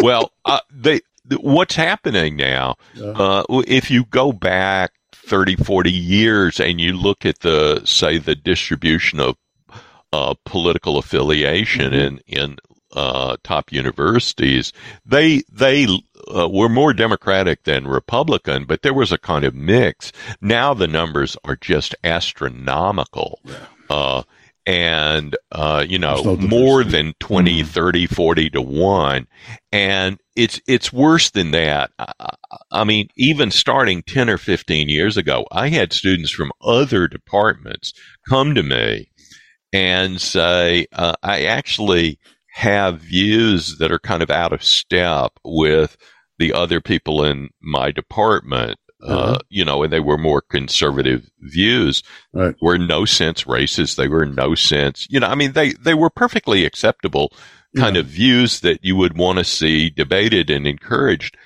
Well, 0.00 0.32
uh, 0.44 0.60
they 0.70 1.00
what's 1.40 1.76
happening 1.76 2.36
now? 2.36 2.76
Uh, 3.00 3.44
if 3.66 3.90
you 3.90 4.04
go 4.06 4.32
back 4.32 4.92
30, 5.12 5.56
40 5.56 5.90
years 5.90 6.60
and 6.60 6.80
you 6.80 6.92
look 6.92 7.24
at 7.24 7.40
the 7.40 7.82
say 7.84 8.18
the 8.18 8.34
distribution 8.34 9.20
of 9.20 9.36
uh, 10.12 10.34
political 10.44 10.98
affiliation 10.98 11.92
mm-hmm. 11.92 11.94
in 11.94 12.20
in 12.26 12.56
uh, 12.92 13.36
top 13.42 13.72
universities, 13.72 14.72
they 15.06 15.42
they 15.50 15.86
uh, 16.34 16.48
were 16.48 16.68
more 16.68 16.92
Democratic 16.92 17.64
than 17.64 17.86
Republican, 17.86 18.64
but 18.64 18.82
there 18.82 18.94
was 18.94 19.12
a 19.12 19.18
kind 19.18 19.44
of 19.44 19.54
mix. 19.54 20.12
Now 20.40 20.74
the 20.74 20.88
numbers 20.88 21.36
are 21.44 21.56
just 21.56 21.94
astronomical. 22.04 23.40
Uh, 23.90 24.22
and, 24.64 25.36
uh, 25.50 25.84
you 25.86 25.98
know, 25.98 26.22
no 26.22 26.36
more 26.36 26.84
than 26.84 27.14
20, 27.18 27.62
mm-hmm. 27.62 27.68
30, 27.68 28.06
40 28.06 28.50
to 28.50 28.62
1. 28.62 29.26
And 29.72 30.20
it's, 30.36 30.60
it's 30.68 30.92
worse 30.92 31.30
than 31.30 31.50
that. 31.50 31.90
I, 31.98 32.36
I 32.70 32.84
mean, 32.84 33.08
even 33.16 33.50
starting 33.50 34.02
10 34.02 34.30
or 34.30 34.38
15 34.38 34.88
years 34.88 35.16
ago, 35.16 35.46
I 35.50 35.68
had 35.68 35.92
students 35.92 36.30
from 36.30 36.52
other 36.60 37.08
departments 37.08 37.92
come 38.28 38.54
to 38.54 38.62
me 38.62 39.10
and 39.72 40.20
say, 40.20 40.86
uh, 40.92 41.14
I 41.22 41.44
actually 41.44 42.18
have 42.52 43.00
views 43.00 43.78
that 43.78 43.90
are 43.90 43.98
kind 43.98 44.22
of 44.22 44.30
out 44.30 44.52
of 44.52 44.62
step 44.62 45.32
with 45.44 45.96
the 46.42 46.52
other 46.52 46.80
people 46.80 47.24
in 47.24 47.50
my 47.60 47.92
department. 47.92 48.76
Uh, 49.00 49.06
uh-huh. 49.06 49.32
Uh, 49.32 49.38
you 49.48 49.64
know, 49.64 49.82
and 49.82 49.92
they 49.92 50.00
were 50.00 50.18
more 50.18 50.40
conservative 50.40 51.30
views. 51.40 52.02
Right. 52.32 52.54
Were 52.60 52.78
no 52.78 53.04
sense 53.04 53.44
racist. 53.44 53.96
They 53.96 54.08
were 54.08 54.26
no 54.26 54.56
sense. 54.56 55.06
You 55.08 55.20
know, 55.20 55.28
I 55.28 55.36
mean, 55.36 55.52
they 55.52 55.72
they 55.72 55.94
were 55.94 56.10
perfectly 56.10 56.64
acceptable 56.64 57.32
kind 57.76 57.96
yeah. 57.96 58.00
of 58.00 58.06
views 58.06 58.60
that 58.60 58.84
you 58.84 58.96
would 58.96 59.16
want 59.16 59.38
to 59.38 59.44
see 59.44 59.88
debated 59.88 60.50
and 60.50 60.66
encouraged. 60.66 61.36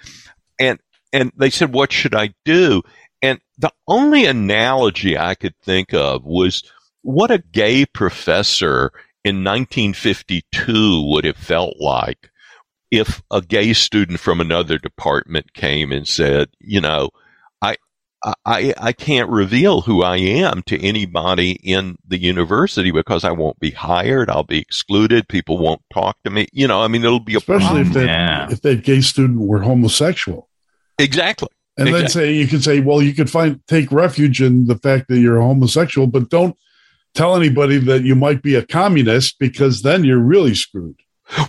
And 0.59 0.81
and 1.13 1.33
they 1.37 1.51
said, 1.51 1.73
"What 1.73 1.93
should 1.93 2.15
I 2.15 2.35
do?" 2.45 2.83
And 3.23 3.41
the 3.59 3.73
only 3.87 4.27
analogy 4.27 5.17
I 5.17 5.35
could 5.35 5.57
think 5.63 5.95
of 5.95 6.25
was 6.25 6.63
what 7.03 7.31
a 7.31 7.45
gay 7.53 7.87
professor 7.87 8.93
in 9.25 9.45
1952 9.45 11.11
would 11.11 11.25
have 11.25 11.37
felt 11.37 11.75
like 11.81 12.31
if 12.91 13.23
a 13.31 13.41
gay 13.41 13.73
student 13.73 14.21
from 14.21 14.41
another 14.41 14.79
department 14.79 15.55
came 15.55 15.93
and 15.93 16.07
said, 16.07 16.49
you 16.61 16.81
know, 16.81 17.11
I, 17.61 17.77
I, 18.45 18.75
I 18.79 18.93
can't 18.93 19.29
reveal 19.31 19.83
who 19.83 20.03
I 20.03 20.17
am 20.17 20.63
to 20.65 20.83
anybody 20.83 21.53
in 21.63 21.97
the 22.07 22.19
university 22.19 22.91
because 22.91 23.25
I 23.25 23.33
won't 23.33 23.61
be 23.61 23.71
hired. 23.71 24.31
I'll 24.31 24.45
be 24.45 24.59
excluded. 24.59 25.29
People 25.29 25.59
won't 25.59 25.83
talk 25.93 26.17
to 26.25 26.31
me. 26.31 26.49
You 26.53 26.67
know, 26.67 26.83
I 26.83 26.89
mean, 26.89 27.05
it'll 27.05 27.21
be 27.21 27.35
a 27.35 27.39
especially 27.39 27.85
problem. 27.85 27.87
if 27.89 27.93
that 27.95 28.07
yeah. 28.07 28.51
if 28.51 28.63
that 28.63 28.85
gay 28.85 29.01
student 29.01 29.41
were 29.41 29.61
homosexual. 29.61 30.49
Exactly. 30.99 31.49
And 31.79 31.89
exactly. 31.89 32.03
then 32.03 32.11
say 32.11 32.33
you 32.33 32.47
can 32.47 32.61
say, 32.61 32.81
well, 32.81 33.03
you 33.03 33.13
could 33.13 33.31
find 33.31 33.61
take 33.67 33.93
refuge 33.93 34.41
in 34.41 34.67
the 34.67 34.79
fact 34.79 35.09
that 35.09 35.19
you're 35.19 35.41
homosexual, 35.41 36.07
but 36.07 36.31
don't 36.31 36.57
tell 37.15 37.37
anybody 37.37 37.79
that 37.79 38.03
you 38.03 38.15
might 38.15 38.43
be 38.43 38.55
a 38.55 38.65
communist 38.65 39.39
because 39.39 39.83
then 39.83 40.05
you're 40.05 40.19
really 40.19 40.55
screwed. 40.55 41.01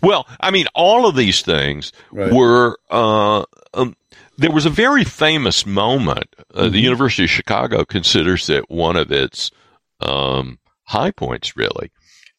Well, 0.02 0.28
I 0.40 0.52
mean, 0.52 0.66
all 0.74 1.06
of 1.06 1.16
these 1.16 1.42
things 1.42 1.92
right. 2.12 2.32
were. 2.32 2.78
Uh, 2.90 3.44
um, 3.74 3.96
there 4.38 4.52
was 4.52 4.66
a 4.66 4.72
very 4.72 5.04
famous 5.04 5.66
moment. 5.66 6.36
Uh, 6.54 6.63
mm-hmm. 6.63 6.74
The 6.74 6.80
University 6.80 7.24
of 7.24 7.30
Chicago 7.30 7.86
considers 7.86 8.50
it 8.50 8.70
one 8.70 8.96
of 8.96 9.12
its 9.12 9.52
um, 10.00 10.60
high 10.84 11.12
points, 11.12 11.58
really, 11.58 11.92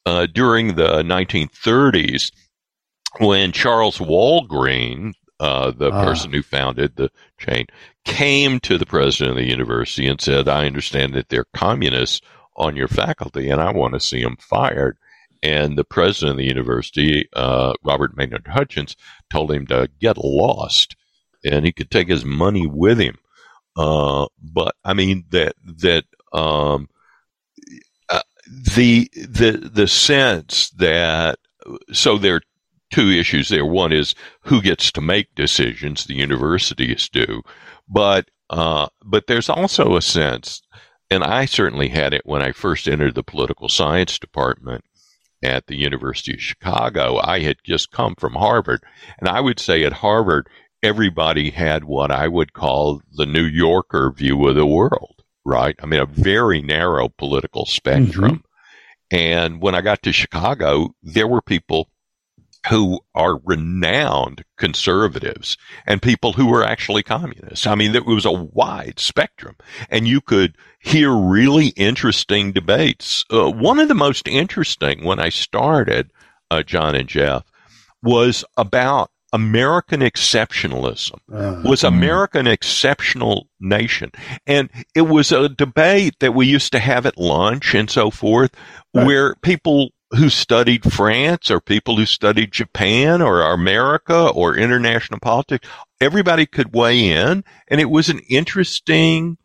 uh, 0.07 0.27
during 0.27 0.77
the 0.77 1.03
1930s 1.03 2.31
when 3.19 3.53
Charles 3.53 3.99
Walgreen, 3.99 5.13
uh, 5.41 5.71
the 5.71 5.91
ah. 5.91 6.05
person 6.05 6.33
who 6.33 6.43
founded 6.43 6.97
the 6.97 7.11
chain, 7.39 7.67
came 8.05 8.61
to 8.61 8.79
the 8.79 8.87
president 8.87 9.31
of 9.31 9.37
the 9.37 9.51
university 9.51 10.07
and 10.07 10.21
said, 10.21 10.49
"I 10.49 10.67
understand 10.67 11.15
that 11.15 11.29
they're 11.29 11.47
communists 11.55 12.21
on 12.57 12.77
your 12.77 12.89
faculty, 12.89 13.49
and 13.49 13.61
I 13.61 13.73
want 13.73 13.95
to 13.95 14.01
see 14.01 14.23
them 14.23 14.37
fired." 14.41 14.99
And 15.43 15.79
the 15.79 15.85
president 15.85 16.33
of 16.33 16.37
the 16.39 16.47
university, 16.47 17.29
uh, 17.35 17.75
Robert 17.85 18.17
Maynard 18.17 18.49
Hutchins, 18.49 18.97
told 19.31 19.53
him 19.53 19.67
to 19.69 19.89
get 20.01 20.19
lost, 20.19 20.97
and 21.45 21.65
he 21.65 21.73
could 21.73 21.91
take 21.91 22.09
his 22.09 22.25
money 22.25 22.67
with 22.67 22.99
him. 22.99 23.19
Uh, 23.77 24.27
but 24.43 24.75
I 24.85 24.93
mean 24.93 25.25
that 25.31 25.55
that 25.65 26.05
um, 26.33 26.89
uh, 28.09 28.23
the 28.75 29.09
the 29.15 29.71
the 29.73 29.87
sense 29.87 30.71
that 30.71 31.39
so 31.93 32.19
there 32.19 32.37
are 32.37 32.43
two 32.91 33.11
issues 33.11 33.49
there. 33.49 33.65
One 33.65 33.93
is 33.93 34.15
who 34.43 34.61
gets 34.61 34.91
to 34.93 35.01
make 35.01 35.35
decisions. 35.37 36.05
The 36.05 36.15
universities 36.15 37.09
do, 37.09 37.43
but 37.89 38.31
uh, 38.51 38.89
but 39.05 39.27
there's 39.29 39.49
also 39.49 39.97
a 39.97 40.03
sense, 40.03 40.63
and 41.11 41.23
I 41.23 41.45
certainly 41.45 41.89
had 41.89 42.15
it 42.15 42.23
when 42.25 42.43
I 42.43 42.53
first 42.53 42.89
entered 42.89 43.15
the 43.15 43.23
political 43.23 43.69
science 43.69 44.19
department, 44.19 44.85
at 45.43 45.67
the 45.67 45.77
University 45.77 46.35
of 46.35 46.43
Chicago. 46.43 47.19
I 47.23 47.41
had 47.41 47.57
just 47.65 47.91
come 47.91 48.15
from 48.19 48.35
Harvard, 48.35 48.83
and 49.19 49.29
I 49.29 49.41
would 49.41 49.61
say 49.61 49.85
at 49.85 49.93
Harvard, 49.95 50.49
everybody 50.83 51.51
had 51.51 51.85
what 51.85 52.11
I 52.11 52.29
would 52.29 52.53
call 52.53 53.03
the 53.13 53.27
New 53.27 53.45
Yorker 53.45 54.13
view 54.13 54.47
of 54.49 54.55
the 54.55 54.67
world, 54.67 55.23
right? 55.45 55.77
I 55.83 55.87
mean, 55.87 56.01
a 56.01 56.07
very 56.07 56.61
narrow 56.63 57.09
political 57.09 57.67
spectrum. 57.67 58.31
Mm-hmm. 58.31 59.17
And 59.17 59.63
when 59.63 59.75
I 59.75 59.81
got 59.81 60.03
to 60.03 60.13
Chicago, 60.13 60.95
there 61.03 61.27
were 61.27 61.41
people 61.41 61.89
who 62.69 63.01
are 63.15 63.41
renowned 63.45 64.45
conservatives 64.57 65.57
and 65.87 66.03
people 66.03 66.33
who 66.33 66.47
were 66.47 66.65
actually 66.65 67.03
communists. 67.03 67.67
I 67.67 67.75
mean, 67.75 67.95
it 67.95 68.07
was 68.07 68.25
a 68.25 68.33
wide 68.33 68.99
spectrum 68.99 69.57
and 69.91 70.07
you 70.07 70.21
could 70.21 70.57
hear 70.81 71.15
really 71.15 71.69
interesting 71.69 72.53
debates. 72.53 73.25
Uh, 73.33 73.51
one 73.51 73.79
of 73.79 73.89
the 73.89 73.95
most 73.95 74.29
interesting 74.29 75.05
when 75.05 75.19
I 75.19 75.29
started, 75.29 76.11
uh, 76.51 76.63
John 76.63 76.95
and 76.95 77.09
Jeff, 77.09 77.45
was 78.03 78.45
about 78.57 79.11
American 79.33 80.01
exceptionalism. 80.01 81.19
Uh, 81.33 81.63
was 81.69 81.85
American 81.85 81.99
America 81.99 82.39
an 82.39 82.47
exceptional 82.47 83.49
nation? 83.61 84.11
And 84.47 84.71
it 84.95 85.03
was 85.03 85.33
a 85.33 85.49
debate 85.49 86.15
that 86.21 86.35
we 86.35 86.47
used 86.47 86.73
to 86.73 86.79
have 86.79 87.05
at 87.05 87.19
lunch 87.19 87.75
and 87.75 87.91
so 87.91 88.11
forth, 88.11 88.55
right. 88.95 89.07
where 89.07 89.35
people 89.37 89.91
who 90.11 90.29
studied 90.31 90.91
France 90.91 91.51
or 91.51 91.61
people 91.61 91.97
who 91.97 92.07
studied 92.07 92.53
Japan 92.53 93.21
or 93.21 93.43
America 93.43 94.29
or 94.29 94.57
international 94.57 95.21
politics, 95.21 95.69
everybody 96.01 96.47
could 96.47 96.75
weigh 96.75 97.11
in. 97.11 97.45
And 97.69 97.81
it 97.81 97.91
was 97.91 98.09
an 98.09 98.21
interesting 98.29 99.37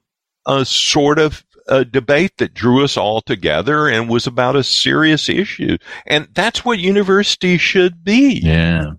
uh, 0.46 0.64
sort 0.64 1.20
of 1.20 1.44
uh, 1.68 1.84
debate 1.84 2.38
that 2.38 2.54
drew 2.54 2.84
us 2.84 2.98
all 2.98 3.22
together 3.22 3.88
and 3.88 4.10
was 4.10 4.28
about 4.28 4.56
a 4.56 4.64
serious 4.64 5.30
issue. 5.30 5.78
And 6.06 6.28
that's 6.34 6.64
what 6.64 6.80
university 6.80 7.58
should 7.58 8.04
be. 8.04 8.40
Yeah. 8.44 8.94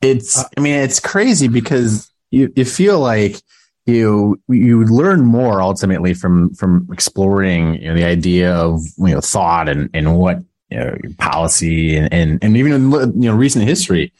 It's, 0.00 0.38
I 0.56 0.60
mean, 0.60 0.74
it's 0.74 1.00
crazy 1.00 1.48
because 1.48 2.10
you, 2.30 2.52
you 2.56 2.64
feel 2.64 2.98
like 2.98 3.40
you 3.86 4.40
you 4.48 4.84
learn 4.84 5.24
more 5.24 5.60
ultimately 5.60 6.14
from 6.14 6.54
from 6.54 6.88
exploring 6.92 7.74
you 7.82 7.88
know, 7.88 7.94
the 7.94 8.04
idea 8.04 8.54
of 8.54 8.80
you 8.98 9.14
know 9.14 9.20
thought 9.20 9.68
and 9.68 9.90
and 9.92 10.16
what 10.16 10.38
you 10.70 10.78
know 10.78 10.96
policy 11.18 11.96
and 11.96 12.12
and, 12.12 12.38
and 12.42 12.56
even 12.56 12.90
you 12.92 13.30
know 13.30 13.34
recent 13.34 13.66
history. 13.66 14.12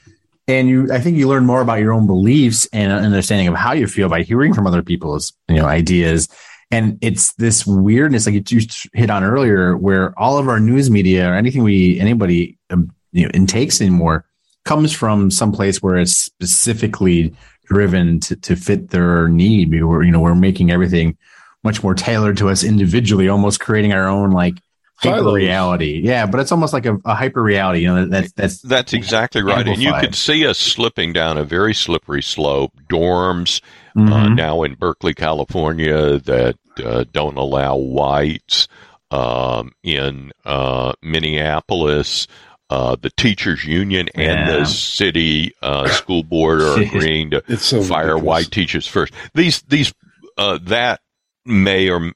And 0.49 0.69
you 0.69 0.93
i 0.93 0.99
think 0.99 1.17
you 1.17 1.29
learn 1.29 1.47
more 1.47 1.61
about 1.61 1.79
your 1.79 1.93
own 1.93 2.07
beliefs 2.07 2.67
and 2.73 2.93
understanding 2.93 3.47
of 3.47 3.55
how 3.55 3.73
you 3.73 3.87
feel 3.87 4.09
by 4.09 4.23
hearing 4.23 4.53
from 4.53 4.67
other 4.67 4.83
people's 4.83 5.33
you 5.49 5.57
know 5.57 5.67
ideas. 5.67 6.29
And 6.73 6.99
it's 7.03 7.35
this 7.35 7.67
weirdness 7.67 8.25
like 8.27 8.51
you 8.51 8.61
hit 8.95 9.11
on 9.11 9.23
earlier 9.23 9.77
where 9.77 10.19
all 10.19 10.39
of 10.39 10.49
our 10.49 10.59
news 10.59 10.91
media 10.91 11.29
or 11.29 11.35
anything 11.35 11.63
we 11.63 12.01
anybody 12.01 12.59
um, 12.71 12.91
you 13.13 13.25
know 13.25 13.31
intakes 13.33 13.81
anymore 13.81 14.25
comes 14.65 14.93
from 14.93 15.31
some 15.31 15.53
place 15.53 15.83
where 15.83 15.99
it's 15.99 16.17
specifically 16.17 17.35
driven 17.65 18.21
to, 18.21 18.37
to 18.37 18.57
fit 18.57 18.91
their 18.91 19.29
need. 19.29 19.71
We 19.71 19.83
were, 19.83 20.03
you 20.03 20.11
know, 20.11 20.21
we're 20.21 20.35
making 20.35 20.71
everything 20.71 21.17
much 21.65 21.83
more 21.83 21.95
tailored 21.95 22.37
to 22.39 22.49
us 22.49 22.65
individually, 22.65 23.29
almost 23.29 23.61
creating 23.61 23.93
our 23.93 24.09
own 24.09 24.31
like 24.31 24.55
hyper 24.97 25.33
reality. 25.33 26.01
Yeah, 26.03 26.27
but 26.27 26.41
it's 26.41 26.53
almost 26.53 26.73
like 26.73 26.87
a, 26.87 26.97
a 27.05 27.15
hyper 27.15 27.43
reality. 27.43 27.81
You 27.81 27.95
know, 27.95 28.07
that's 28.07 28.33
that's 28.33 28.61
that's 28.63 28.93
exactly 28.93 29.43
right. 29.43 29.67
And 29.67 29.81
you 29.81 29.93
could 30.01 30.15
see 30.15 30.47
us 30.47 30.59
slipping 30.59 31.13
down 31.13 31.39
a 31.39 31.45
very 31.45 31.75
slippery 31.75 32.23
slope. 32.23 32.73
Dorms 32.89 33.61
uh, 33.97 34.01
mm-hmm. 34.01 34.13
uh, 34.13 34.29
now 34.31 34.63
in 34.63 34.75
Berkeley, 34.75 35.15
California, 35.15 36.19
that 36.19 36.57
uh, 36.85 37.05
don't 37.13 37.37
allow 37.37 37.77
whites. 37.77 38.69
Um, 39.11 39.73
in 39.83 40.33
uh, 40.47 40.95
Minneapolis, 41.03 42.27
uh, 42.73 42.97
the 42.97 43.11
teachers 43.11 43.67
union 43.67 44.09
and 44.15 44.25
yeah. 44.25 44.57
the 44.57 44.65
city 44.65 45.55
uh, 45.61 45.87
school 45.89 46.23
board 46.23 46.63
are 46.63 46.81
agreeing 46.83 47.31
to 47.31 47.43
so 47.59 47.83
fire 47.83 48.15
ridiculous. 48.15 48.25
white 48.25 48.51
teachers 48.51 48.87
first. 48.87 49.13
These 49.35 49.61
these 49.69 49.93
uh, 50.39 50.59
that 50.63 51.03
may 51.45 51.91
or 51.91 52.13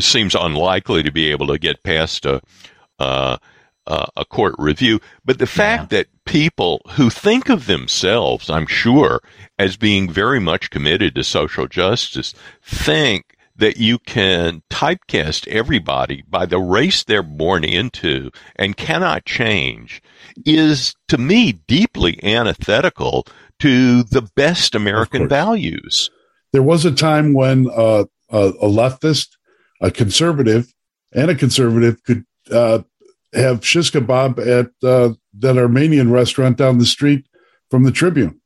seems 0.00 0.34
unlikely 0.34 1.02
to 1.02 1.12
be 1.12 1.30
able 1.30 1.48
to 1.48 1.58
get 1.58 1.82
past 1.82 2.24
a 2.24 2.40
uh, 2.98 3.36
uh, 3.86 4.06
a 4.16 4.24
court 4.24 4.54
review. 4.56 4.98
But 5.26 5.40
the 5.40 5.46
fact 5.46 5.92
yeah. 5.92 5.98
that 5.98 6.24
people 6.24 6.80
who 6.92 7.10
think 7.10 7.50
of 7.50 7.66
themselves, 7.66 8.48
I'm 8.48 8.66
sure, 8.66 9.20
as 9.58 9.76
being 9.76 10.08
very 10.08 10.40
much 10.40 10.70
committed 10.70 11.16
to 11.16 11.22
social 11.22 11.66
justice, 11.66 12.32
think 12.62 13.27
that 13.58 13.76
you 13.76 13.98
can 13.98 14.62
typecast 14.70 15.46
everybody 15.48 16.22
by 16.28 16.46
the 16.46 16.58
race 16.58 17.04
they're 17.04 17.22
born 17.22 17.64
into 17.64 18.30
and 18.56 18.76
cannot 18.76 19.24
change 19.24 20.02
is 20.46 20.94
to 21.08 21.18
me 21.18 21.52
deeply 21.66 22.22
antithetical 22.22 23.26
to 23.58 24.04
the 24.04 24.22
best 24.36 24.74
American 24.74 25.28
values. 25.28 26.10
There 26.52 26.62
was 26.62 26.84
a 26.84 26.92
time 26.92 27.34
when 27.34 27.68
uh, 27.70 28.04
a, 28.30 28.38
a, 28.38 28.68
leftist, 28.68 29.28
a 29.80 29.90
conservative, 29.90 30.72
and 31.12 31.30
a 31.30 31.34
conservative 31.34 32.02
could 32.04 32.24
uh, 32.50 32.80
have 33.34 33.66
shish 33.66 33.90
kebab 33.90 34.38
at 34.38 34.70
uh, 34.88 35.14
that 35.38 35.58
Armenian 35.58 36.10
restaurant 36.10 36.56
down 36.56 36.78
the 36.78 36.86
street 36.86 37.26
from 37.70 37.82
the 37.82 37.92
Tribune 37.92 38.37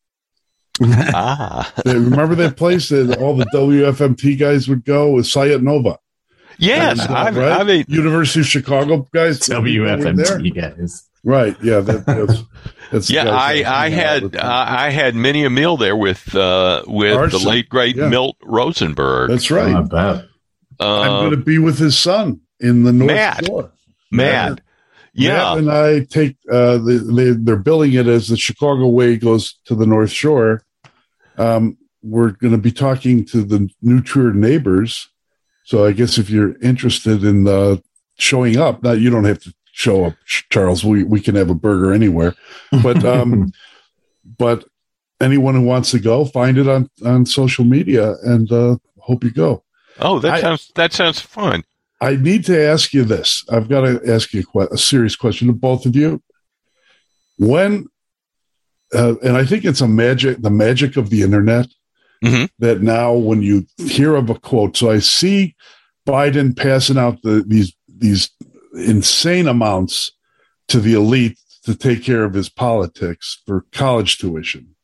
ah. 0.82 1.72
Remember 1.84 2.34
that 2.36 2.56
place 2.56 2.88
that 2.88 3.18
all 3.18 3.36
the 3.36 3.46
WFMT 3.54 4.38
guys 4.38 4.68
would 4.68 4.84
go 4.84 5.12
with 5.12 5.26
Sayat 5.26 5.62
Nova? 5.62 5.98
Yes, 6.58 7.00
I've, 7.00 7.36
right? 7.36 7.60
I've 7.60 7.68
a, 7.68 7.84
University 7.88 8.40
of 8.40 8.46
Chicago 8.46 9.08
guys. 9.12 9.40
WFMT 9.40 10.54
guys. 10.54 11.08
Right. 11.24 11.56
Yeah. 11.62 11.80
That, 11.80 12.06
that's, 12.06 12.42
that's 12.90 13.10
yeah. 13.10 13.30
I, 13.30 13.64
I 13.66 13.88
had 13.90 14.36
uh, 14.36 14.40
I 14.68 14.90
had 14.90 15.14
many 15.14 15.44
a 15.44 15.50
meal 15.50 15.76
there 15.76 15.96
with 15.96 16.34
uh, 16.34 16.82
with 16.86 17.16
Arson. 17.16 17.40
the 17.40 17.48
late 17.48 17.68
great 17.68 17.96
yeah. 17.96 18.08
Milt 18.08 18.36
Rosenberg. 18.42 19.30
That's 19.30 19.50
right. 19.50 19.74
Oh, 20.80 21.02
I'm 21.02 21.10
going 21.20 21.30
to 21.30 21.36
be 21.36 21.58
with 21.58 21.78
his 21.78 21.98
son 21.98 22.40
in 22.60 22.82
the 22.82 22.92
North 22.92 23.12
Matt. 23.12 23.46
Shore. 23.46 23.72
Matt. 24.10 24.60
Yeah. 25.14 25.54
Matt 25.54 25.58
and 25.58 25.70
I 25.70 26.04
take, 26.04 26.36
uh, 26.50 26.78
they, 26.78 27.30
they're 27.32 27.56
billing 27.56 27.92
it 27.92 28.06
as 28.06 28.28
the 28.28 28.36
Chicago 28.36 28.88
Way 28.88 29.16
goes 29.16 29.54
to 29.66 29.74
the 29.74 29.86
North 29.86 30.10
Shore. 30.10 30.64
Um, 31.36 31.76
we're 32.02 32.30
going 32.30 32.52
to 32.52 32.58
be 32.58 32.72
talking 32.72 33.24
to 33.26 33.42
the 33.42 33.68
New 33.80 34.00
Trier 34.00 34.32
neighbors. 34.32 35.08
So 35.64 35.84
I 35.84 35.92
guess 35.92 36.18
if 36.18 36.30
you're 36.30 36.56
interested 36.60 37.24
in 37.24 37.46
uh, 37.46 37.76
showing 38.18 38.58
up, 38.58 38.82
now 38.82 38.92
you 38.92 39.10
don't 39.10 39.24
have 39.24 39.40
to 39.40 39.54
show 39.72 40.04
up, 40.04 40.14
Charles. 40.26 40.84
We 40.84 41.04
we 41.04 41.20
can 41.20 41.34
have 41.34 41.50
a 41.50 41.54
burger 41.54 41.92
anywhere, 41.92 42.34
but 42.82 43.04
um, 43.04 43.52
but 44.38 44.64
anyone 45.20 45.54
who 45.54 45.62
wants 45.62 45.92
to 45.92 46.00
go, 46.00 46.24
find 46.24 46.58
it 46.58 46.68
on 46.68 46.90
on 47.04 47.26
social 47.26 47.64
media, 47.64 48.16
and 48.22 48.50
uh, 48.50 48.76
hope 48.98 49.24
you 49.24 49.30
go. 49.30 49.64
Oh, 49.98 50.18
that 50.18 50.34
I, 50.34 50.40
sounds 50.40 50.72
that 50.74 50.92
sounds 50.92 51.20
fun. 51.20 51.64
I 52.02 52.16
need 52.16 52.44
to 52.46 52.60
ask 52.60 52.92
you 52.92 53.04
this. 53.04 53.44
I've 53.48 53.68
got 53.68 53.82
to 53.82 54.00
ask 54.12 54.34
you 54.34 54.42
a, 54.56 54.66
a 54.72 54.76
serious 54.76 55.14
question 55.14 55.46
to 55.46 55.54
both 55.54 55.86
of 55.86 55.94
you. 55.94 56.20
When, 57.38 57.86
uh, 58.92 59.14
and 59.22 59.36
I 59.36 59.44
think 59.46 59.64
it's 59.64 59.80
a 59.80 59.88
magic, 59.88 60.42
the 60.42 60.50
magic 60.50 60.96
of 60.96 61.10
the 61.10 61.22
internet, 61.22 61.68
mm-hmm. 62.24 62.46
that 62.58 62.82
now 62.82 63.14
when 63.14 63.40
you 63.42 63.66
hear 63.78 64.16
of 64.16 64.30
a 64.30 64.34
quote, 64.34 64.76
so 64.76 64.90
I 64.90 64.98
see 64.98 65.54
Biden 66.04 66.56
passing 66.56 66.98
out 66.98 67.22
the, 67.22 67.44
these 67.46 67.72
these 67.86 68.30
insane 68.74 69.46
amounts 69.46 70.10
to 70.68 70.80
the 70.80 70.94
elite 70.94 71.38
to 71.64 71.74
take 71.76 72.02
care 72.02 72.24
of 72.24 72.34
his 72.34 72.48
politics 72.48 73.40
for 73.46 73.64
college 73.70 74.18
tuition, 74.18 74.74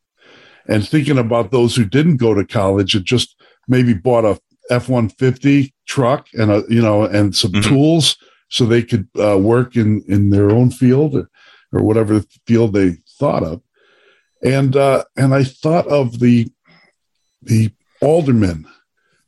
and 0.69 0.87
thinking 0.87 1.19
about 1.19 1.51
those 1.51 1.75
who 1.75 1.85
didn't 1.85 2.19
go 2.19 2.33
to 2.33 2.45
college 2.47 2.95
and 2.95 3.05
just 3.05 3.35
maybe 3.67 3.93
bought 3.93 4.25
a 4.25 4.41
F 4.71 4.89
one 4.89 5.09
fifty 5.09 5.75
truck 5.89 6.29
and 6.35 6.53
a 6.53 6.63
you 6.69 6.83
know 6.83 7.03
and 7.03 7.35
some 7.35 7.51
mm-hmm. 7.51 7.69
tools 7.69 8.17
so 8.51 8.65
they 8.65 8.83
could 8.83 9.09
uh, 9.19 9.37
work 9.37 9.75
in 9.75 10.05
in 10.07 10.31
their 10.31 10.51
own 10.51 10.71
field 10.71 11.17
or, 11.17 11.29
or 11.73 11.83
whatever 11.83 12.23
field 12.47 12.73
they 12.73 12.97
thought 13.19 13.43
of, 13.43 13.61
and 14.43 14.77
uh, 14.77 15.05
and 15.17 15.35
I 15.35 15.43
thought 15.43 15.89
of 15.89 16.21
the 16.21 16.51
the 17.43 17.73
aldermen 18.01 18.67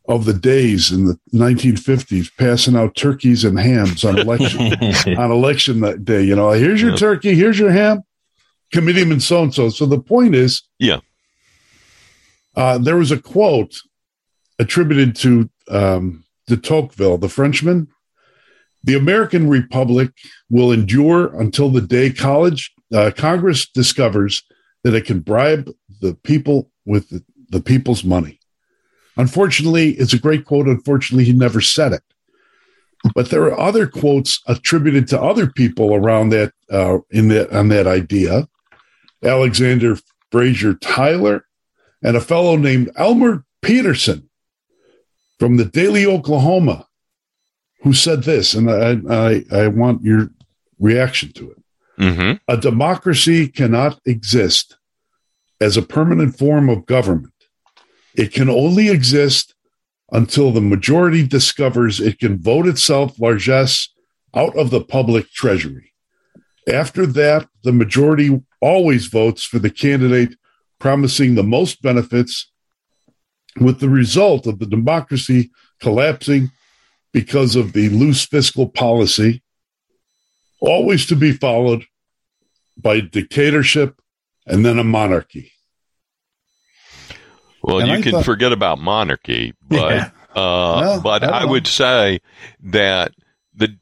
of 0.09 0.25
the 0.25 0.35
days 0.35 0.91
in 0.91 1.07
the 1.07 1.19
1950s 1.33 2.37
passing 2.37 2.77
out 2.77 2.97
turkeys 2.97 3.45
and 3.45 3.59
hams 3.59 4.05
on 4.05 4.19
election 4.19 4.73
on 5.19 5.31
election 5.31 5.81
that 5.81 6.05
day. 6.05 6.23
You 6.23 6.37
know, 6.37 6.51
here's 6.51 6.83
your 6.83 6.97
turkey, 6.97 7.35
here's 7.35 7.59
your 7.59 7.71
ham, 7.71 8.03
committeeman 8.73 9.21
so 9.21 9.43
and 9.43 9.55
so. 9.55 9.71
So 9.71 9.87
the 9.87 10.01
point 10.01 10.35
is, 10.35 10.63
yeah, 10.79 11.01
uh, 12.57 12.79
there 12.79 12.97
was 12.97 13.13
a 13.13 13.21
quote 13.21 13.81
attributed 14.59 15.17
to 15.17 15.49
um, 15.69 16.25
de 16.51 16.57
Tocqueville, 16.57 17.17
the 17.17 17.29
Frenchman. 17.29 17.89
The 18.83 18.97
American 18.97 19.49
Republic 19.49 20.11
will 20.51 20.73
endure 20.73 21.35
until 21.41 21.71
the 21.71 21.81
day 21.81 22.11
college 22.13 22.73
uh, 22.95 23.11
Congress 23.17 23.69
discovers 23.69 24.43
that 24.83 24.95
it 24.95 25.05
can 25.05 25.21
bribe 25.21 25.71
the 26.01 26.15
people 26.15 26.71
with 26.85 27.09
the, 27.11 27.23
the 27.51 27.61
people's 27.61 28.05
money. 28.05 28.41
Unfortunately, 29.17 29.91
it's 29.93 30.15
a 30.15 30.19
great 30.19 30.45
quote. 30.45 30.67
Unfortunately, 30.67 31.25
he 31.25 31.33
never 31.33 31.61
said 31.61 31.93
it. 31.93 32.03
but 33.15 33.31
there 33.31 33.45
are 33.45 33.59
other 33.59 33.87
quotes 33.87 34.41
attributed 34.47 35.07
to 35.09 35.21
other 35.21 35.47
people 35.51 35.95
around 35.95 36.31
that 36.31 36.53
uh, 36.71 36.99
in 37.11 37.29
that 37.29 37.53
on 37.53 37.69
that 37.69 37.87
idea. 37.87 38.49
Alexander 39.23 39.99
Fraser 40.33 40.75
Tytler 40.75 41.43
and 42.03 42.17
a 42.17 42.21
fellow 42.21 42.57
named 42.57 42.91
Elmer 42.97 43.45
Peterson 43.63 44.30
from 45.41 45.57
the 45.57 45.65
Daily 45.65 46.05
Oklahoman, 46.05 46.85
who 47.83 47.93
said 47.93 48.23
this, 48.23 48.55
and 48.55 48.71
I 48.71 49.01
I, 49.11 49.45
I 49.51 49.69
want 49.69 50.05
your 50.05 50.31
reaction 50.79 51.33
to 51.33 51.51
it. 51.51 51.63
Mm-hmm. 51.99 52.33
A 52.47 52.57
democracy 52.57 53.49
cannot 53.49 53.99
exist 54.05 54.77
as 55.61 55.77
a 55.77 55.83
permanent 55.83 56.39
form 56.39 56.69
of 56.69 56.87
government. 56.87 57.35
It 58.15 58.33
can 58.33 58.49
only 58.49 58.89
exist 58.89 59.55
until 60.13 60.53
the 60.53 60.61
majority 60.61 61.27
discovers 61.27 62.01
it 62.01 62.19
can 62.19 62.41
vote 62.41 62.67
itself 62.67 63.19
largesse 63.21 63.89
out 64.35 64.57
of 64.57 64.71
the 64.71 64.83
public 64.83 65.31
treasury. 65.31 65.93
After 66.69 67.07
that, 67.07 67.49
the 67.65 67.73
majority 67.73 68.41
always 68.61 69.07
votes 69.07 69.45
for 69.45 69.59
the 69.59 69.71
candidate 69.71 70.37
promising 70.79 71.35
the 71.35 71.43
most 71.43 71.83
benefits, 71.83 72.50
with 73.59 73.81
the 73.81 73.89
result 73.89 74.47
of 74.47 74.59
the 74.59 74.67
democracy 74.67 75.51
collapsing 75.81 76.51
because 77.13 77.57
of 77.57 77.73
the 77.73 77.89
loose 77.89 78.25
fiscal 78.25 78.69
policy, 78.69 79.43
always 80.61 81.07
to 81.07 81.17
be 81.17 81.33
followed 81.33 81.85
by 82.77 83.01
dictatorship 83.01 84.01
and 84.47 84.65
then 84.65 84.79
a 84.79 84.85
monarchy. 84.85 85.53
Well, 87.63 87.81
And 87.81 87.89
you 87.89 87.95
I 87.95 88.03
can 88.03 88.13
thought- 88.13 88.25
forget 88.25 88.53
about 88.53 88.79
monarchy, 88.79 89.53
but 89.69 89.95
Yeah. 89.95 90.11
uh, 90.31 90.81
Well, 90.81 91.01
but 91.03 91.25
I 91.25 91.41
I, 91.41 91.45
would 91.45 91.67
say 91.67 92.21
that 92.61 93.13
the 93.55 93.77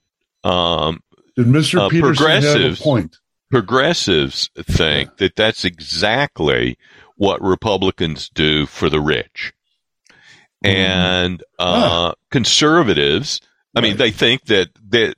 um, 0.45 1.01
Did 1.37 1.47
Mr. 1.47 1.81
Uh, 1.81 1.89
Peterson 1.89 2.25
a 2.25 2.29
progressives- 2.29 2.81
point? 2.81 3.17
progressives 3.51 4.51
think 4.65 5.19
that 5.19 5.37
that's 5.37 5.65
exactly 5.65 6.77
what 7.17 7.41
Republicans 7.43 8.29
do 8.35 8.67
for 8.67 8.89
the 8.91 9.01
rich, 9.01 9.53
and 10.63 11.43
uh, 11.59 12.13
conservatives. 12.31 13.41
I 13.77 13.81
mean, 13.81 13.93
Right. 13.93 13.99
they 13.99 14.11
think 14.11 14.45
that 14.47 14.69
that 14.91 15.15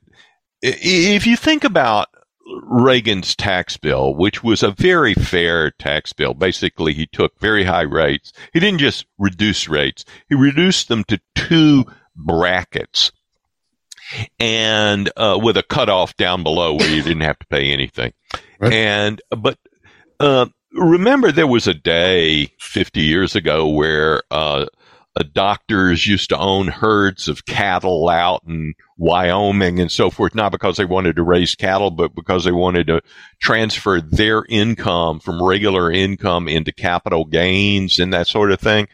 if 0.61 1.25
you 1.25 1.35
think 1.35 1.63
about 1.63 2.07
Reagan's 2.63 3.35
tax 3.35 3.77
bill, 3.77 4.13
which 4.13 4.43
was 4.43 4.61
a 4.61 4.71
very 4.71 5.13
fair 5.13 5.71
tax 5.71 6.11
bill. 6.11 6.33
Basically, 6.33 6.93
he 6.93 7.07
took 7.07 7.39
very 7.39 7.63
high 7.63 7.81
rates. 7.83 8.33
He 8.51 8.59
didn't 8.59 8.79
just 8.79 9.05
reduce 9.17 9.69
rates. 9.69 10.03
He 10.27 10.35
reduced 10.35 10.87
them 10.89 11.03
to 11.05 11.21
two 11.35 11.85
brackets 12.15 13.11
and 14.39 15.09
uh, 15.15 15.39
with 15.41 15.55
a 15.57 15.63
cutoff 15.63 16.15
down 16.17 16.43
below 16.43 16.73
where 16.73 16.89
you 16.89 17.01
didn't 17.01 17.21
have 17.21 17.39
to 17.39 17.47
pay 17.47 17.71
anything. 17.71 18.13
Right. 18.59 18.73
And 18.73 19.21
but 19.35 19.57
uh, 20.19 20.45
remember, 20.73 21.31
there 21.31 21.47
was 21.47 21.65
a 21.67 21.73
day 21.73 22.53
50 22.59 22.99
years 23.01 23.35
ago 23.35 23.67
where 23.69 24.21
uh, 25.15 25.23
doctors 25.33 26.07
used 26.07 26.29
to 26.29 26.37
own 26.37 26.67
herds 26.67 27.27
of 27.27 27.45
cattle 27.45 28.07
out 28.07 28.43
in 28.47 28.73
Wyoming 28.97 29.79
and 29.79 29.91
so 29.91 30.09
forth, 30.09 30.33
not 30.35 30.51
because 30.51 30.77
they 30.77 30.85
wanted 30.85 31.17
to 31.17 31.23
raise 31.23 31.55
cattle, 31.55 31.91
but 31.91 32.15
because 32.15 32.45
they 32.45 32.51
wanted 32.51 32.87
to 32.87 33.01
transfer 33.41 33.99
their 33.99 34.45
income 34.47 35.19
from 35.19 35.43
regular 35.43 35.91
income 35.91 36.47
into 36.47 36.71
capital 36.71 37.25
gains 37.25 37.99
and 37.99 38.13
that 38.13 38.27
sort 38.27 38.51
of 38.51 38.59
thing. 38.59 38.87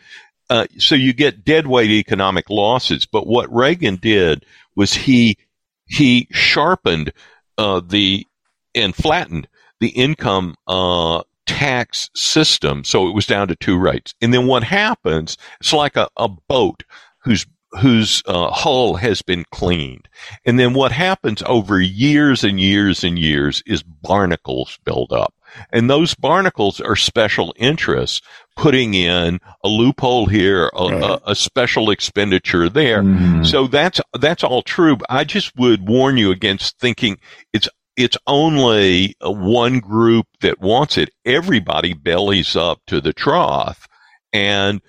Uh, 0.49 0.65
so 0.77 0.95
you 0.95 1.13
get 1.13 1.43
deadweight 1.43 1.91
economic 1.91 2.49
losses. 2.49 3.05
But 3.05 3.27
what 3.27 3.53
Reagan 3.53 3.97
did 3.97 4.45
was 4.75 4.93
he 4.93 5.37
he 5.85 6.27
sharpened 6.31 7.13
uh, 7.57 7.81
the 7.85 8.25
and 8.73 8.95
flattened 8.95 9.47
the 9.79 9.89
income 9.89 10.55
uh, 10.67 11.21
tax 11.57 12.09
system, 12.15 12.83
so 12.83 13.07
it 13.07 13.15
was 13.15 13.25
down 13.25 13.47
to 13.47 13.55
two 13.55 13.77
rates. 13.77 14.13
And 14.21 14.33
then 14.33 14.45
what 14.47 14.63
happens? 14.63 15.37
It's 15.59 15.73
like 15.73 15.95
a, 15.95 16.07
a 16.17 16.27
boat 16.29 16.83
whose 17.23 17.45
whose 17.81 18.23
uh, 18.25 18.49
hull 18.49 18.95
has 18.95 19.21
been 19.21 19.43
cleaned, 19.51 20.07
and 20.45 20.57
then 20.57 20.73
what 20.73 20.91
happens 20.93 21.43
over 21.45 21.81
years 21.81 22.43
and 22.43 22.59
years 22.59 23.03
and 23.03 23.19
years 23.19 23.61
is 23.65 23.83
barnacles 23.83 24.79
build 24.85 25.11
up, 25.11 25.33
and 25.73 25.89
those 25.89 26.15
barnacles 26.15 26.79
are 26.79 26.95
special 26.95 27.53
interests 27.57 28.21
putting 28.55 28.93
in 28.93 29.39
a 29.65 29.67
loophole 29.67 30.27
here, 30.27 30.71
a, 30.73 30.85
Right. 30.87 31.03
a, 31.03 31.31
a 31.31 31.35
special 31.35 31.89
expenditure 31.91 32.69
there. 32.69 33.03
Mhm. 33.03 33.45
So 33.45 33.67
that's 33.67 33.99
that's 34.17 34.43
all 34.45 34.61
true. 34.61 34.95
But 34.95 35.07
I 35.11 35.23
just 35.25 35.51
would 35.57 35.87
warn 35.89 36.15
you 36.17 36.31
against 36.31 36.79
thinking 36.79 37.17
it's 37.51 37.67
it's 37.97 38.17
only 38.27 39.15
uh, 39.25 39.31
one 39.31 39.79
group 39.79 40.27
that 40.41 40.61
wants 40.61 40.97
it. 40.97 41.09
Everybody 41.25 41.93
bellies 41.93 42.55
up 42.55 42.81
to 42.87 43.01
the 43.01 43.11
trough, 43.11 43.87
and 44.31 44.81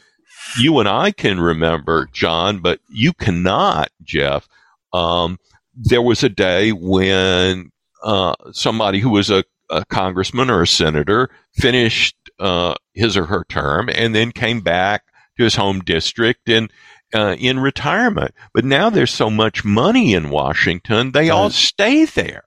you 0.61 0.79
and 0.79 0.88
I 0.88 1.11
can 1.11 1.40
remember, 1.40 2.09
John, 2.12 2.61
but 2.61 2.81
you 2.90 3.12
cannot, 3.14 3.88
Jeff. 4.03 4.47
Um, 4.92 5.38
there 5.75 6.03
was 6.03 6.23
a 6.23 6.29
day 6.29 6.73
when 6.73 7.71
uh, 8.03 8.35
somebody 8.53 9.01
who 9.01 9.11
was 9.11 9.31
a, 9.31 9.44
a 9.71 9.85
congressman 9.87 10.51
or 10.51 10.62
a 10.62 10.66
senator 10.66 11.31
finished 11.55 12.16
uh, 12.38 12.75
his 12.94 13.16
or 13.16 13.27
her 13.27 13.44
term 13.49 13.88
and 13.92 14.14
then 14.14 14.33
came 14.33 14.61
back 14.61 15.05
to 15.37 15.44
his 15.44 15.57
home 15.57 15.81
district 15.81 16.49
and 16.49 16.71
uh, 17.14 17.37
in 17.38 17.59
retirement. 17.59 18.33
But 18.53 18.64
now 18.64 18.90
there's 18.90 19.12
so 19.12 19.31
much 19.31 19.64
money 19.64 20.14
in 20.14 20.31
Washington, 20.31 21.12
they 21.12 21.31
all 21.31 21.51
stay 21.51 22.05
there. 22.05 22.44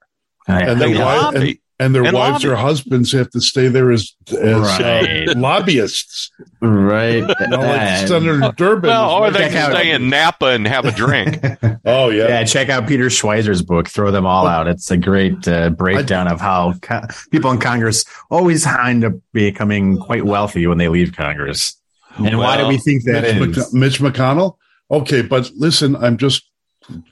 I- 0.48 0.62
And 0.62 0.80
their, 0.80 0.88
They 0.88 0.94
wi- 0.94 1.32
and, 1.34 1.58
and 1.78 1.94
their 1.94 2.04
And 2.04 2.14
wives 2.16 2.44
lobby. 2.44 2.48
or 2.52 2.56
husbands 2.56 3.10
have 3.12 3.30
to 3.30 3.40
stay 3.40 3.68
there 3.68 3.90
as, 3.90 4.14
as 4.30 4.60
Right. 4.60 5.28
uh, 5.28 5.34
lobbyists. 5.36 6.30
right. 6.60 7.14
You 7.40 7.46
know, 7.48 7.58
like 7.58 7.80
Uh, 7.80 8.06
Senator 8.06 8.52
Durbin. 8.56 8.88
Well, 8.90 9.10
or 9.10 9.30
they 9.30 9.38
check 9.40 9.52
can 9.52 9.70
out- 9.72 9.76
stay 9.76 9.90
in 9.90 10.08
Napa 10.08 10.46
and 10.46 10.66
have 10.66 10.84
a 10.84 10.92
drink. 10.92 11.40
oh 11.84 12.10
yeah. 12.10 12.28
yeah, 12.28 12.44
check 12.44 12.68
out 12.68 12.86
Peter 12.86 13.06
Schweizer's 13.06 13.62
book, 13.62 13.88
Throw 13.88 14.10
Them 14.10 14.26
All 14.26 14.46
Out. 14.46 14.68
It's 14.68 14.90
a 14.90 14.96
great 14.96 15.46
uh, 15.48 15.70
breakdown 15.70 16.28
of 16.28 16.40
how 16.40 16.74
co- 16.82 17.02
people 17.30 17.50
in 17.50 17.58
Congress 17.58 18.04
always 18.30 18.66
end 18.66 19.04
up 19.04 19.14
becoming 19.32 19.98
quite 19.98 20.24
wealthy 20.24 20.66
when 20.66 20.78
they 20.78 20.88
leave 20.88 21.14
Congress. 21.16 21.76
And 22.18 22.36
why 22.38 22.58
do 22.58 22.66
we 22.68 22.76
think 22.78 23.04
that 23.04 23.22
Mitch, 23.40 23.56
is? 23.56 23.68
McC- 23.68 23.72
Mitch 23.72 23.98
McConnell. 24.00 24.56
Okay, 24.90 25.22
but 25.22 25.50
listen, 25.56 25.96
I'm 25.96 26.16
just 26.18 26.44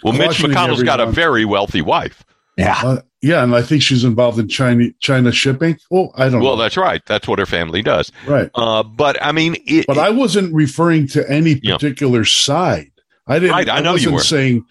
Well, 0.04 0.12
Mitch 0.12 0.26
cautioning 0.38 0.56
McConnell's 0.56 0.82
got 0.82 1.00
a 1.00 1.06
very 1.06 1.44
wealthy 1.46 1.80
wife. 1.80 2.22
Yeah. 2.60 2.80
Uh, 2.82 3.00
yeah, 3.22 3.42
and 3.42 3.54
I 3.54 3.62
think 3.62 3.82
she's 3.82 4.02
involved 4.04 4.38
in 4.38 4.48
China 4.48 4.86
China 5.00 5.30
shipping. 5.32 5.78
Oh, 5.92 6.10
I 6.16 6.28
don't 6.28 6.40
Well, 6.42 6.56
know. 6.56 6.62
that's 6.62 6.76
right. 6.76 7.02
That's 7.06 7.28
what 7.28 7.38
her 7.38 7.46
family 7.46 7.82
does. 7.82 8.10
right. 8.26 8.50
Uh, 8.54 8.82
but 8.82 9.22
I 9.22 9.32
mean, 9.32 9.56
it, 9.66 9.86
But 9.86 9.98
I 9.98 10.10
wasn't 10.10 10.54
referring 10.54 11.06
to 11.08 11.28
any 11.30 11.60
Yeah. 11.62 11.74
particular 11.74 12.24
side. 12.24 12.90
I 13.26 13.38
didn't. 13.38 13.52
Right, 13.52 13.68
I 13.68 13.80
know 13.80 13.92
wasn't 13.92 14.14
were. 14.14 14.20
saying. 14.20 14.64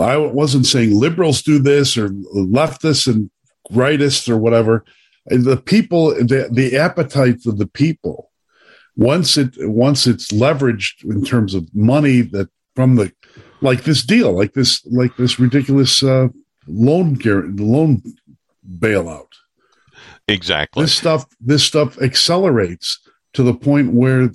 I 0.00 0.16
wasn't 0.16 0.66
saying 0.66 0.96
liberals 0.98 1.42
do 1.42 1.58
this 1.58 1.96
or 1.98 2.10
leftists 2.34 3.06
and 3.12 3.28
rightists 3.72 4.28
or 4.28 4.36
whatever. 4.38 4.84
The 5.26 5.56
people, 5.56 6.10
the, 6.14 6.48
the 6.50 6.76
appetites 6.78 7.44
of 7.46 7.58
the 7.58 7.66
people, 7.66 8.30
once 8.96 9.36
it 9.36 9.50
once 9.58 10.06
it's 10.06 10.28
leveraged 10.30 11.04
in 11.04 11.24
terms 11.24 11.54
of 11.54 11.68
money 11.74 12.20
that 12.22 12.48
from 12.76 12.96
the 12.96 13.12
like 13.60 13.82
this 13.84 14.02
deal, 14.04 14.32
like 14.32 14.54
this 14.54 14.84
like 14.86 15.16
this 15.16 15.38
ridiculous 15.38 16.02
uh, 16.02 16.28
loan 16.72 17.16
guar- 17.16 17.58
loan 17.58 18.02
bailout 18.78 19.28
exactly. 20.28 20.82
this 20.82 20.94
stuff 20.94 21.26
this 21.40 21.64
stuff 21.64 22.00
accelerates 22.00 23.00
to 23.32 23.42
the 23.42 23.54
point 23.54 23.92
where 23.92 24.30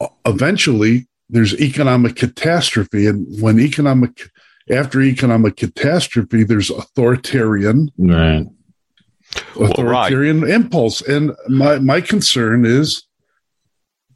uh, 0.00 0.06
eventually 0.26 1.06
there's 1.30 1.58
economic 1.60 2.16
catastrophe 2.16 3.06
and 3.06 3.26
when 3.42 3.58
economic 3.58 4.30
after 4.70 5.02
economic 5.02 5.56
catastrophe 5.56 6.44
there's 6.44 6.70
authoritarian 6.70 7.90
Right. 7.98 8.46
Well, 9.56 9.68
right. 9.70 9.70
authoritarian 10.12 10.48
impulse 10.48 11.00
and 11.00 11.32
my 11.48 11.78
my 11.78 12.00
concern 12.00 12.64
is 12.64 13.04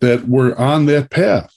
that 0.00 0.28
we're 0.28 0.54
on 0.54 0.86
that 0.86 1.10
path 1.10 1.52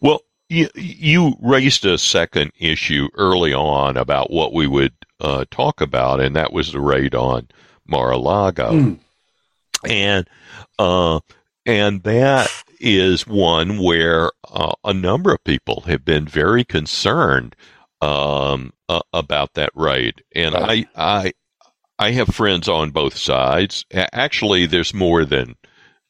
Well, 0.00 0.20
you, 0.48 0.68
you 0.74 1.34
raised 1.40 1.84
a 1.84 1.98
second 1.98 2.52
issue 2.58 3.08
early 3.14 3.52
on 3.52 3.96
about 3.96 4.30
what 4.30 4.52
we 4.52 4.66
would 4.66 4.92
uh, 5.20 5.44
talk 5.50 5.80
about, 5.80 6.20
and 6.20 6.36
that 6.36 6.52
was 6.52 6.72
the 6.72 6.80
raid 6.80 7.14
on 7.14 7.48
Mar-a-Lago, 7.86 8.70
Mm. 8.72 8.98
and 9.88 10.28
uh, 10.78 11.20
and 11.64 12.02
that 12.04 12.50
is 12.80 13.26
one 13.26 13.78
where 13.82 14.30
uh, 14.52 14.72
a 14.84 14.92
number 14.94 15.32
of 15.32 15.42
people 15.44 15.82
have 15.86 16.04
been 16.04 16.26
very 16.26 16.64
concerned 16.64 17.56
um, 18.00 18.72
uh, 18.88 19.00
about 19.12 19.54
that 19.54 19.70
raid, 19.74 20.22
and 20.34 20.54
I 20.54 20.86
I 20.96 21.32
I 21.98 22.10
have 22.12 22.28
friends 22.28 22.68
on 22.68 22.90
both 22.90 23.16
sides. 23.16 23.84
Actually, 23.94 24.66
there's 24.66 24.92
more 24.94 25.24
than 25.24 25.56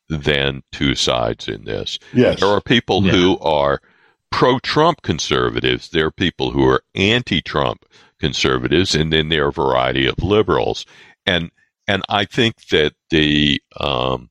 than 0.09 0.63
two 0.73 0.95
sides 0.95 1.49
in 1.49 1.65
this. 1.65 1.99
yes 2.13 2.41
There 2.41 2.49
are 2.49 2.61
people 2.61 3.05
Yeah. 3.05 3.13
who 3.13 3.39
are 3.39 3.81
pro 4.31 4.59
Trump 4.59 5.03
conservatives, 5.03 5.91
there 5.91 6.07
are 6.07 6.13
people 6.13 6.51
who 6.51 6.67
are 6.67 6.83
anti 6.95 7.41
Trump 7.41 7.87
conservatives, 8.19 8.95
and 8.95 9.13
then 9.13 9.29
there 9.29 9.47
are 9.47 9.49
a 9.49 9.53
variety 9.53 10.07
of 10.07 10.23
liberals. 10.23 10.87
And 11.25 11.51
and 11.89 12.03
I 12.09 12.25
think 12.25 12.67
that 12.69 12.95
the 13.11 13.61
um, 13.79 14.31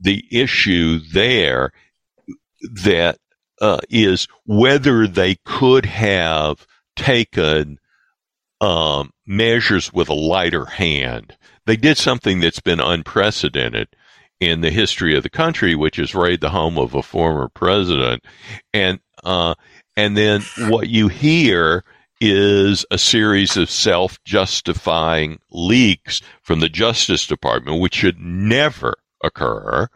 the 0.00 0.24
issue 0.30 1.00
there 1.12 1.72
that 2.60 3.18
uh, 3.60 3.80
is 3.88 4.28
whether 4.44 5.06
they 5.06 5.36
could 5.44 5.86
have 5.86 6.66
taken 6.96 7.78
um, 8.60 9.12
measures 9.26 9.92
with 9.92 10.08
a 10.08 10.14
lighter 10.14 10.64
hand. 10.64 11.36
They 11.66 11.76
did 11.76 11.98
something 11.98 12.40
that's 12.40 12.60
been 12.60 12.80
unprecedented 12.80 13.88
in 14.40 14.60
the 14.60 14.70
history 14.70 15.16
of 15.16 15.22
the 15.22 15.30
country, 15.30 15.74
which 15.74 15.98
is 15.98 16.14
raid 16.14 16.40
the 16.40 16.50
home 16.50 16.78
of 16.78 16.94
a 16.94 17.02
former 17.02 17.48
president, 17.48 18.24
and 18.72 19.00
uh, 19.24 19.54
and 19.96 20.16
then 20.16 20.42
what 20.68 20.88
you 20.88 21.08
hear 21.08 21.84
is 22.20 22.84
a 22.90 22.98
series 22.98 23.56
of 23.56 23.70
self-justifying 23.70 25.38
leaks 25.50 26.20
from 26.42 26.60
the 26.60 26.68
Justice 26.68 27.26
Department, 27.26 27.80
which 27.80 27.94
should 27.94 28.18
never 28.18 28.94
occur. 29.22 29.88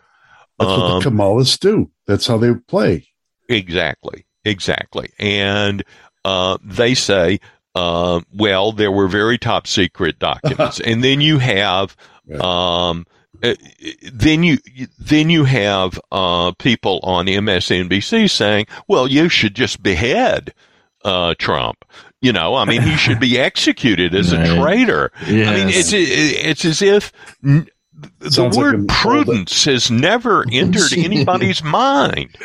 That's 0.58 0.70
um, 0.70 0.80
what 0.80 0.88
the 0.88 0.94
um, 0.94 1.02
Kamalists 1.02 1.58
do. 1.58 1.90
That's 2.06 2.26
how 2.26 2.38
they 2.38 2.54
play. 2.54 3.08
Exactly, 3.48 4.26
exactly, 4.44 5.11
and 5.18 5.82
uh, 6.24 6.58
they 6.62 6.94
say, 6.94 7.40
uh, 7.74 8.20
well, 8.32 8.72
there 8.72 8.92
were 8.92 9.08
very 9.08 9.38
top 9.38 9.66
secret 9.66 10.18
documents, 10.18 10.80
and 10.85 11.02
then 11.02 11.20
you 11.20 11.38
have. 11.38 11.96
Right. 12.26 12.40
Um, 12.40 13.06
then 13.40 14.42
you 14.42 14.59
then 14.99 15.31
you 15.31 15.45
have 15.45 16.01
uh, 16.12 16.53
people 16.53 17.01
on 17.03 17.27
MSNBC 17.27 18.31
saying, 18.31 18.66
"Well, 18.88 19.09
you 19.09 19.29
should 19.29 19.55
just 19.55 19.83
behead 19.83 20.55
uh, 21.05 21.35
Trump." 21.38 21.85
You 22.21 22.33
know, 22.33 22.55
I 22.55 22.64
mean, 22.64 22.83
he 22.83 22.97
should 22.97 23.18
be 23.18 23.38
executed 23.40 24.14
as 24.14 24.35
right. 24.35 24.49
a 24.49 24.57
traitor. 24.57 25.12
Yes. 25.27 25.49
I 25.49 25.55
mean, 25.55 25.68
it's 25.68 25.90
it's 25.92 26.64
as 26.64 26.83
if 26.83 27.12
n- 27.45 27.68
the 28.21 28.53
word 28.57 28.81
like 28.81 28.88
prudence 28.88 29.64
has 29.64 29.90
never 29.90 30.45
entered 30.53 30.92
anybody's 30.97 31.62
mind. 31.62 32.37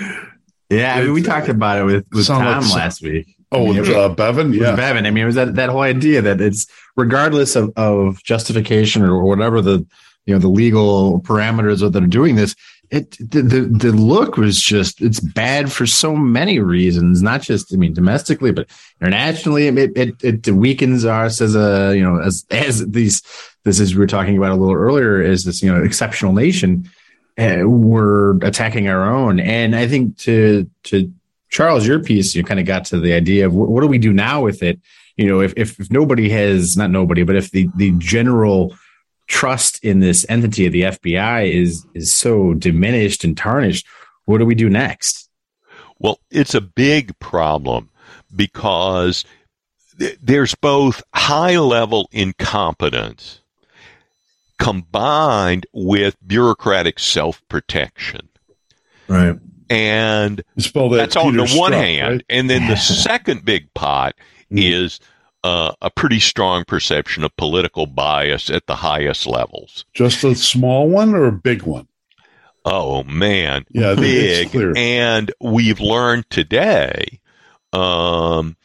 Yeah, 0.69 0.95
I 0.95 1.03
mean, 1.03 1.13
we 1.13 1.21
talked 1.21 1.47
about 1.47 1.79
it 1.79 1.83
with, 1.83 2.05
with 2.11 2.27
Tom 2.27 2.43
like 2.43 2.73
last 2.73 3.01
week. 3.01 3.35
Oh, 3.51 3.73
with 3.73 3.87
uh, 3.87 4.09
Bevan, 4.09 4.51
yeah, 4.51 4.71
with 4.71 4.77
Bevan. 4.77 5.05
I 5.05 5.11
mean, 5.11 5.23
it 5.23 5.27
was 5.27 5.35
that, 5.35 5.55
that 5.55 5.69
whole 5.69 5.81
idea 5.81 6.21
that 6.21 6.41
it's 6.41 6.67
regardless 6.97 7.55
of, 7.55 7.71
of 7.77 8.21
justification 8.23 9.03
or 9.03 9.23
whatever 9.23 9.61
the 9.61 9.85
you 10.27 10.33
know 10.33 10.39
the 10.39 10.47
legal 10.47 11.19
parameters 11.21 11.79
that 11.79 12.03
are 12.03 12.07
doing 12.07 12.35
this 12.35 12.55
it 12.89 13.17
the, 13.19 13.41
the, 13.41 13.61
the 13.61 13.91
look 13.91 14.37
was 14.37 14.61
just 14.61 15.01
it's 15.01 15.19
bad 15.19 15.71
for 15.71 15.85
so 15.85 16.15
many 16.15 16.59
reasons 16.59 17.21
not 17.21 17.41
just 17.41 17.73
i 17.73 17.77
mean 17.77 17.93
domestically 17.93 18.51
but 18.51 18.69
internationally. 19.01 19.67
It 19.67 19.97
it, 19.97 20.47
it 20.47 20.51
weakens 20.51 21.05
us 21.05 21.41
as 21.41 21.55
a 21.55 21.95
you 21.95 22.03
know 22.03 22.19
as 22.19 22.45
as 22.51 22.87
these 22.87 23.21
this 23.63 23.79
is 23.79 23.93
we 23.93 23.99
were 23.99 24.07
talking 24.07 24.37
about 24.37 24.51
a 24.51 24.55
little 24.55 24.75
earlier 24.75 25.21
is 25.21 25.45
this 25.45 25.61
you 25.61 25.71
know 25.71 25.83
exceptional 25.83 26.33
nation 26.33 26.89
uh, 27.37 27.61
we're 27.65 28.37
attacking 28.37 28.87
our 28.87 29.03
own. 29.03 29.39
And 29.39 29.75
i 29.75 29.87
think 29.87 30.17
to 30.19 30.69
to 30.83 31.11
charles 31.49 31.87
your 31.87 32.03
piece 32.03 32.35
you 32.35 32.43
kind 32.43 32.59
of 32.59 32.65
got 32.65 32.85
to 32.85 32.99
the 32.99 33.13
idea 33.13 33.45
of 33.45 33.53
what, 33.53 33.69
what 33.69 33.81
do 33.81 33.87
we 33.87 33.97
do 33.97 34.11
now 34.11 34.41
with 34.41 34.61
it? 34.63 34.79
You 35.15 35.27
know 35.27 35.41
if, 35.41 35.53
if 35.55 35.79
if 35.79 35.91
nobody 35.91 36.29
has 36.29 36.77
not 36.77 36.91
nobody 36.91 37.23
but 37.23 37.35
if 37.35 37.51
the 37.51 37.69
the 37.75 37.91
general 37.97 38.75
trust 39.27 39.83
in 39.83 39.99
this 39.99 40.25
entity 40.29 40.65
of 40.65 40.71
the 40.71 40.81
FBI 40.81 41.51
is 41.51 41.85
is 41.93 42.13
so 42.13 42.53
diminished 42.53 43.23
and 43.23 43.37
tarnished, 43.37 43.85
what 44.25 44.39
do 44.39 44.45
we 44.45 44.55
do 44.55 44.69
next? 44.69 45.29
Well, 45.99 46.19
it's 46.29 46.53
a 46.53 46.61
big 46.61 47.17
problem 47.19 47.89
because 48.35 49.25
th- 49.99 50.17
there's 50.21 50.55
both 50.55 51.03
high 51.13 51.57
level 51.57 52.09
incompetence 52.11 53.41
combined 54.59 55.65
with 55.73 56.15
bureaucratic 56.25 56.99
self 56.99 57.41
protection. 57.47 58.29
Right. 59.07 59.37
And 59.69 60.43
that 60.55 60.89
that's 60.91 61.15
Peter 61.15 61.27
on 61.27 61.35
the 61.37 61.47
one 61.55 61.73
hand. 61.73 62.13
Right? 62.13 62.25
And 62.29 62.49
then 62.49 62.67
the 62.67 62.75
second 62.77 63.43
big 63.43 63.73
pot 63.73 64.15
mm. 64.51 64.71
is 64.71 64.99
uh, 65.43 65.73
a 65.81 65.89
pretty 65.89 66.19
strong 66.19 66.65
perception 66.65 67.23
of 67.23 67.35
political 67.37 67.85
bias 67.85 68.49
at 68.49 68.67
the 68.67 68.75
highest 68.75 69.25
levels. 69.25 69.85
Just 69.93 70.23
a 70.23 70.35
small 70.35 70.89
one 70.89 71.13
or 71.13 71.25
a 71.25 71.31
big 71.31 71.63
one? 71.63 71.87
Oh 72.65 73.03
man, 73.03 73.65
yeah, 73.69 73.95
big. 73.95 74.53
And 74.75 75.31
we've 75.39 75.79
learned 75.79 76.29
today 76.29 77.21
um, 77.71 78.57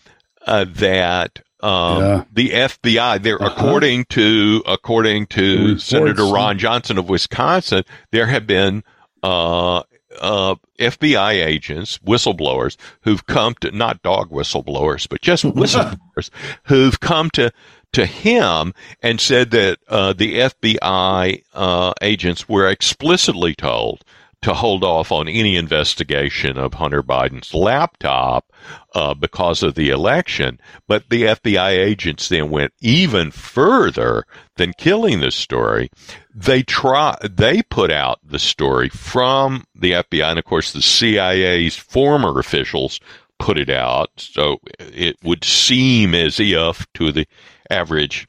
uh, 0.45 0.65
that 0.69 1.41
um, 1.63 2.01
yeah. 2.01 2.25
the 2.33 2.51
FBI, 2.51 3.23
there, 3.23 3.41
uh-huh. 3.41 3.55
according 3.55 4.07
to 4.07 4.65
according 4.67 5.27
to 5.27 5.59
reports, 5.59 5.85
Senator 5.85 6.25
Ron 6.25 6.59
Johnson 6.59 6.99
of 6.99 7.09
Wisconsin, 7.09 7.85
there 8.11 8.27
have 8.27 8.47
been 8.47 8.83
uh, 9.23 9.85
uh, 10.21 10.57
FBI 10.79 11.45
agents, 11.45 11.99
whistleblowers, 11.99 12.77
who've 13.03 13.27
come 13.27 13.55
to 13.61 13.71
not 13.71 14.03
dog 14.03 14.31
whistleblowers, 14.31 15.09
but 15.09 15.21
just 15.23 15.45
whistleblowers 15.45 16.31
who've 16.65 17.01
come 17.01 17.31
to 17.31 17.53
to 17.93 18.07
him 18.07 18.73
and 19.03 19.21
said 19.21 19.51
that 19.51 19.79
uh, 19.87 20.15
the 20.15 20.39
FBI 20.39 21.43
uh, 21.53 21.93
agents 22.01 22.49
were 22.49 22.67
explicitly 22.67 23.55
told 23.55 24.03
to 24.43 24.55
hold 24.55 24.83
off 24.83 25.13
on 25.13 25.29
any 25.29 25.57
investigation 25.57 26.59
of 26.59 26.75
Hunter 26.75 27.03
Biden's 27.03 27.55
laptop 27.55 28.53
uh, 28.95 29.15
because 29.15 29.63
of 29.63 29.75
the 29.75 29.91
election. 29.91 30.61
But 30.89 31.09
the 31.11 31.23
FBI 31.23 31.71
agents 31.71 32.29
then 32.29 32.51
went 32.51 32.73
even 32.81 33.31
further 33.31 34.25
than 34.57 34.73
killing 34.77 35.21
the 35.21 35.31
story. 35.31 35.91
They 36.35 36.63
try, 36.63 37.17
they 37.23 37.63
put 37.63 37.93
out 37.93 38.19
the 38.25 38.41
story 38.41 38.89
from 38.89 39.65
the 39.75 39.93
FBI, 39.93 40.31
and 40.31 40.39
of 40.39 40.45
course 40.45 40.73
the 40.73 40.83
CIA's 40.83 41.77
former 41.77 42.39
officials 42.39 43.01
put 43.39 43.59
it 43.59 43.71
out. 43.71 44.11
So 44.17 44.59
it 44.79 45.17
would 45.23 45.45
seem 45.45 46.15
as 46.15 46.41
if 46.41 46.87
to 46.95 47.13
the 47.13 47.27
average 47.71 48.27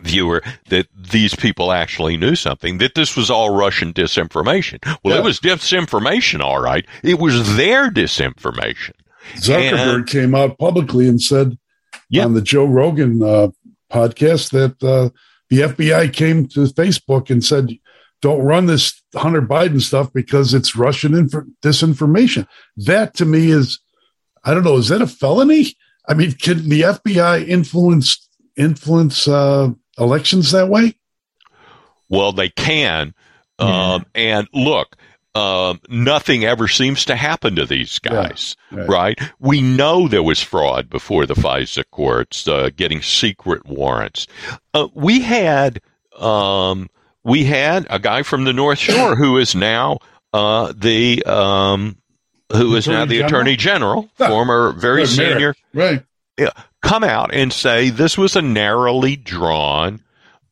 viewer 0.00 0.42
that 0.68 0.86
these 0.96 1.34
people 1.34 1.72
actually 1.72 2.16
knew 2.16 2.34
something, 2.34 2.78
that 2.78 2.94
this 2.94 3.16
was 3.16 3.30
all 3.30 3.54
Russian 3.54 3.92
disinformation. 3.92 4.84
Well, 5.02 5.14
yeah. 5.14 5.20
it 5.20 5.24
was 5.24 5.40
disinformation, 5.40 6.40
all 6.40 6.60
right. 6.60 6.86
It 7.02 7.18
was 7.18 7.56
their 7.56 7.90
disinformation. 7.90 8.92
Zuckerberg 9.36 9.94
and, 9.94 10.06
came 10.06 10.34
out 10.34 10.58
publicly 10.58 11.08
and 11.08 11.20
said 11.20 11.58
yeah. 12.08 12.24
on 12.24 12.34
the 12.34 12.42
Joe 12.42 12.64
Rogan 12.64 13.22
uh, 13.22 13.48
podcast 13.90 14.50
that 14.50 14.82
uh, 14.82 15.10
the 15.48 15.60
FBI 15.60 16.12
came 16.12 16.48
to 16.48 16.60
Facebook 16.60 17.30
and 17.30 17.44
said, 17.44 17.70
don't 18.20 18.42
run 18.42 18.66
this 18.66 19.02
Hunter 19.14 19.42
Biden 19.42 19.80
stuff 19.80 20.12
because 20.12 20.54
it's 20.54 20.76
Russian 20.76 21.14
inf- 21.14 21.46
disinformation. 21.60 22.46
That 22.76 23.14
to 23.14 23.24
me 23.24 23.50
is, 23.50 23.80
I 24.44 24.54
don't 24.54 24.64
know, 24.64 24.76
is 24.76 24.88
that 24.88 25.02
a 25.02 25.06
felony? 25.06 25.74
I 26.08 26.14
mean, 26.14 26.32
can 26.32 26.68
the 26.68 26.82
FBI 26.82 27.46
influence 27.46 28.28
influence 28.56 29.26
uh, 29.26 29.70
elections 29.98 30.52
that 30.52 30.68
way? 30.68 30.96
Well, 32.08 32.32
they 32.32 32.50
can. 32.50 33.14
Yeah. 33.58 33.94
Um, 33.94 34.06
and 34.14 34.48
look, 34.52 34.96
um, 35.34 35.80
nothing 35.88 36.44
ever 36.44 36.68
seems 36.68 37.06
to 37.06 37.16
happen 37.16 37.56
to 37.56 37.64
these 37.64 37.98
guys, 37.98 38.56
yeah, 38.70 38.80
right. 38.80 38.88
right. 38.88 39.20
We 39.38 39.62
know 39.62 40.08
there 40.08 40.22
was 40.22 40.42
fraud 40.42 40.90
before 40.90 41.24
the 41.24 41.34
FISA 41.34 41.84
courts 41.90 42.46
uh, 42.46 42.70
getting 42.76 43.00
secret 43.00 43.64
warrants. 43.64 44.26
Uh, 44.74 44.88
we 44.94 45.20
had 45.20 45.80
um, 46.18 46.90
we 47.24 47.44
had 47.44 47.86
a 47.88 47.98
guy 47.98 48.22
from 48.22 48.44
the 48.44 48.52
North 48.52 48.78
Shore 48.78 49.16
who 49.16 49.38
is 49.38 49.54
now 49.54 50.00
uh, 50.34 50.72
the 50.76 51.22
um, 51.24 51.96
who 52.52 52.74
is 52.76 52.86
now 52.86 53.06
the 53.06 53.18
General? 53.18 53.26
Attorney 53.26 53.56
General, 53.56 54.10
former 54.16 54.72
very 54.72 55.06
senior, 55.06 55.54
right? 55.72 56.04
Come 56.82 57.04
out 57.04 57.32
and 57.32 57.52
say 57.52 57.90
this 57.90 58.18
was 58.18 58.36
a 58.36 58.42
narrowly 58.42 59.16
drawn 59.16 60.00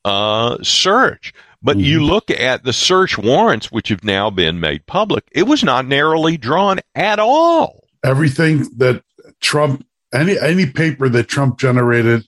uh, 0.05 0.59
search. 0.63 1.33
But 1.63 1.77
mm-hmm. 1.77 1.87
you 1.87 2.05
look 2.05 2.31
at 2.31 2.65
the 2.65 2.73
search 2.73 3.19
warrants, 3.19 3.71
which 3.71 3.89
have 3.89 4.05
now 4.05 4.31
been 4.31 4.61
made 4.61 4.87
public, 4.87 5.25
it 5.33 5.43
was 5.43 5.63
not 5.63 5.87
narrowly 5.87 6.37
drawn 6.37 6.81
at 6.95 7.19
all. 7.19 7.85
Everything 8.03 8.67
that 8.79 9.03
Trump, 9.41 9.85
any 10.13 10.39
any 10.39 10.67
paper 10.67 11.09
that 11.11 11.29
Trump 11.29 11.59
generated 11.59 12.27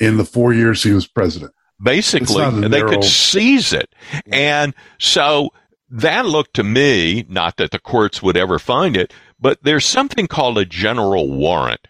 in 0.00 0.16
the 0.16 0.24
four 0.24 0.52
years 0.52 0.82
he 0.82 0.90
was 0.92 1.06
president, 1.06 1.52
basically, 1.80 2.44
they 2.60 2.68
narrow... 2.68 2.90
could 2.90 3.04
seize 3.04 3.72
it, 3.72 3.94
and 4.32 4.74
so 4.98 5.50
that 5.88 6.26
looked 6.26 6.54
to 6.54 6.64
me 6.64 7.24
not 7.28 7.58
that 7.58 7.70
the 7.70 7.78
courts 7.78 8.20
would 8.20 8.36
ever 8.36 8.58
find 8.58 8.96
it, 8.96 9.12
but 9.38 9.62
there's 9.62 9.86
something 9.86 10.26
called 10.26 10.58
a 10.58 10.64
general 10.64 11.30
warrant, 11.30 11.86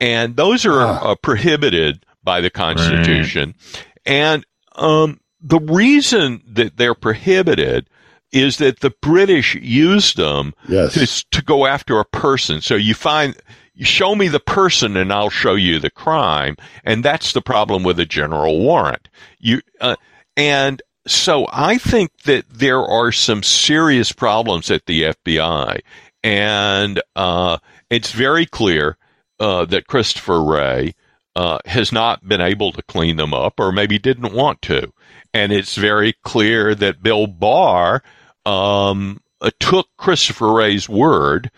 and 0.00 0.36
those 0.36 0.64
are 0.66 0.80
ah. 0.80 1.10
uh, 1.10 1.14
prohibited 1.16 2.04
by 2.22 2.40
the 2.40 2.50
Constitution. 2.50 3.54
Right. 3.74 3.84
And 4.06 4.46
um, 4.76 5.20
the 5.40 5.60
reason 5.60 6.42
that 6.46 6.76
they're 6.76 6.94
prohibited 6.94 7.88
is 8.32 8.58
that 8.58 8.80
the 8.80 8.90
British 9.00 9.54
used 9.54 10.16
them 10.16 10.54
Yes. 10.68 10.94
to, 10.94 11.38
to 11.38 11.44
go 11.44 11.66
after 11.66 11.98
a 11.98 12.04
person. 12.04 12.60
So 12.60 12.74
you 12.74 12.94
find, 12.94 13.34
show 13.80 14.14
me 14.14 14.28
the 14.28 14.40
person 14.40 14.96
and 14.96 15.12
I'll 15.12 15.30
show 15.30 15.54
you 15.54 15.78
the 15.78 15.90
crime. 15.90 16.56
And 16.84 17.04
that's 17.04 17.32
the 17.32 17.40
problem 17.40 17.82
with 17.84 17.98
a 17.98 18.04
general 18.06 18.58
warrant. 18.60 19.08
You, 19.38 19.60
uh, 19.80 19.96
and 20.36 20.82
so 21.06 21.46
I 21.52 21.78
think 21.78 22.10
that 22.24 22.44
there 22.50 22.82
are 22.82 23.12
some 23.12 23.42
serious 23.42 24.12
problems 24.12 24.70
at 24.70 24.84
the 24.86 25.04
FBI. 25.04 25.80
And, 26.22 27.00
uh, 27.16 27.58
it's 27.88 28.12
very 28.12 28.44
clear, 28.44 28.98
uh, 29.40 29.64
that 29.66 29.86
Christopher 29.86 30.42
Wray 30.42 30.94
uh, 31.36 31.58
has 31.66 31.92
not 31.92 32.26
been 32.26 32.40
able 32.40 32.72
to 32.72 32.82
clean 32.82 33.16
them 33.16 33.32
up 33.32 33.60
or 33.60 33.72
maybe 33.72 33.98
didn't 33.98 34.32
want 34.32 34.60
to. 34.62 34.92
And 35.32 35.52
it's 35.52 35.76
very 35.76 36.14
clear 36.24 36.74
that 36.74 37.02
Bill 37.02 37.26
Barr, 37.26 38.02
um, 38.44 39.20
uh, 39.40 39.50
took 39.60 39.88
Christopher 39.96 40.52
Wray's 40.52 40.88
word 40.88 41.50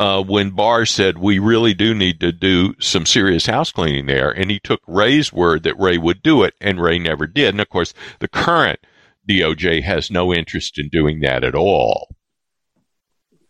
uh, 0.00 0.22
when 0.22 0.50
Barr 0.50 0.86
said 0.86 1.18
we 1.18 1.38
really 1.38 1.74
do 1.74 1.94
need 1.94 2.20
to 2.20 2.32
do 2.32 2.74
some 2.80 3.06
serious 3.06 3.46
house 3.46 3.72
cleaning 3.72 4.06
there, 4.06 4.30
and 4.30 4.50
he 4.50 4.60
took 4.60 4.80
Wray's 4.86 5.32
word 5.32 5.64
that 5.64 5.78
Wray 5.78 5.98
would 5.98 6.22
do 6.22 6.42
it, 6.42 6.54
and 6.60 6.80
Wray 6.80 6.98
never 6.98 7.26
did. 7.26 7.50
And 7.50 7.60
of 7.60 7.68
course, 7.68 7.94
the 8.20 8.28
current 8.28 8.80
DOJ 9.28 9.82
has 9.82 10.10
no 10.10 10.32
interest 10.32 10.78
in 10.78 10.88
doing 10.88 11.20
that 11.20 11.44
at 11.44 11.54
all. 11.54 12.08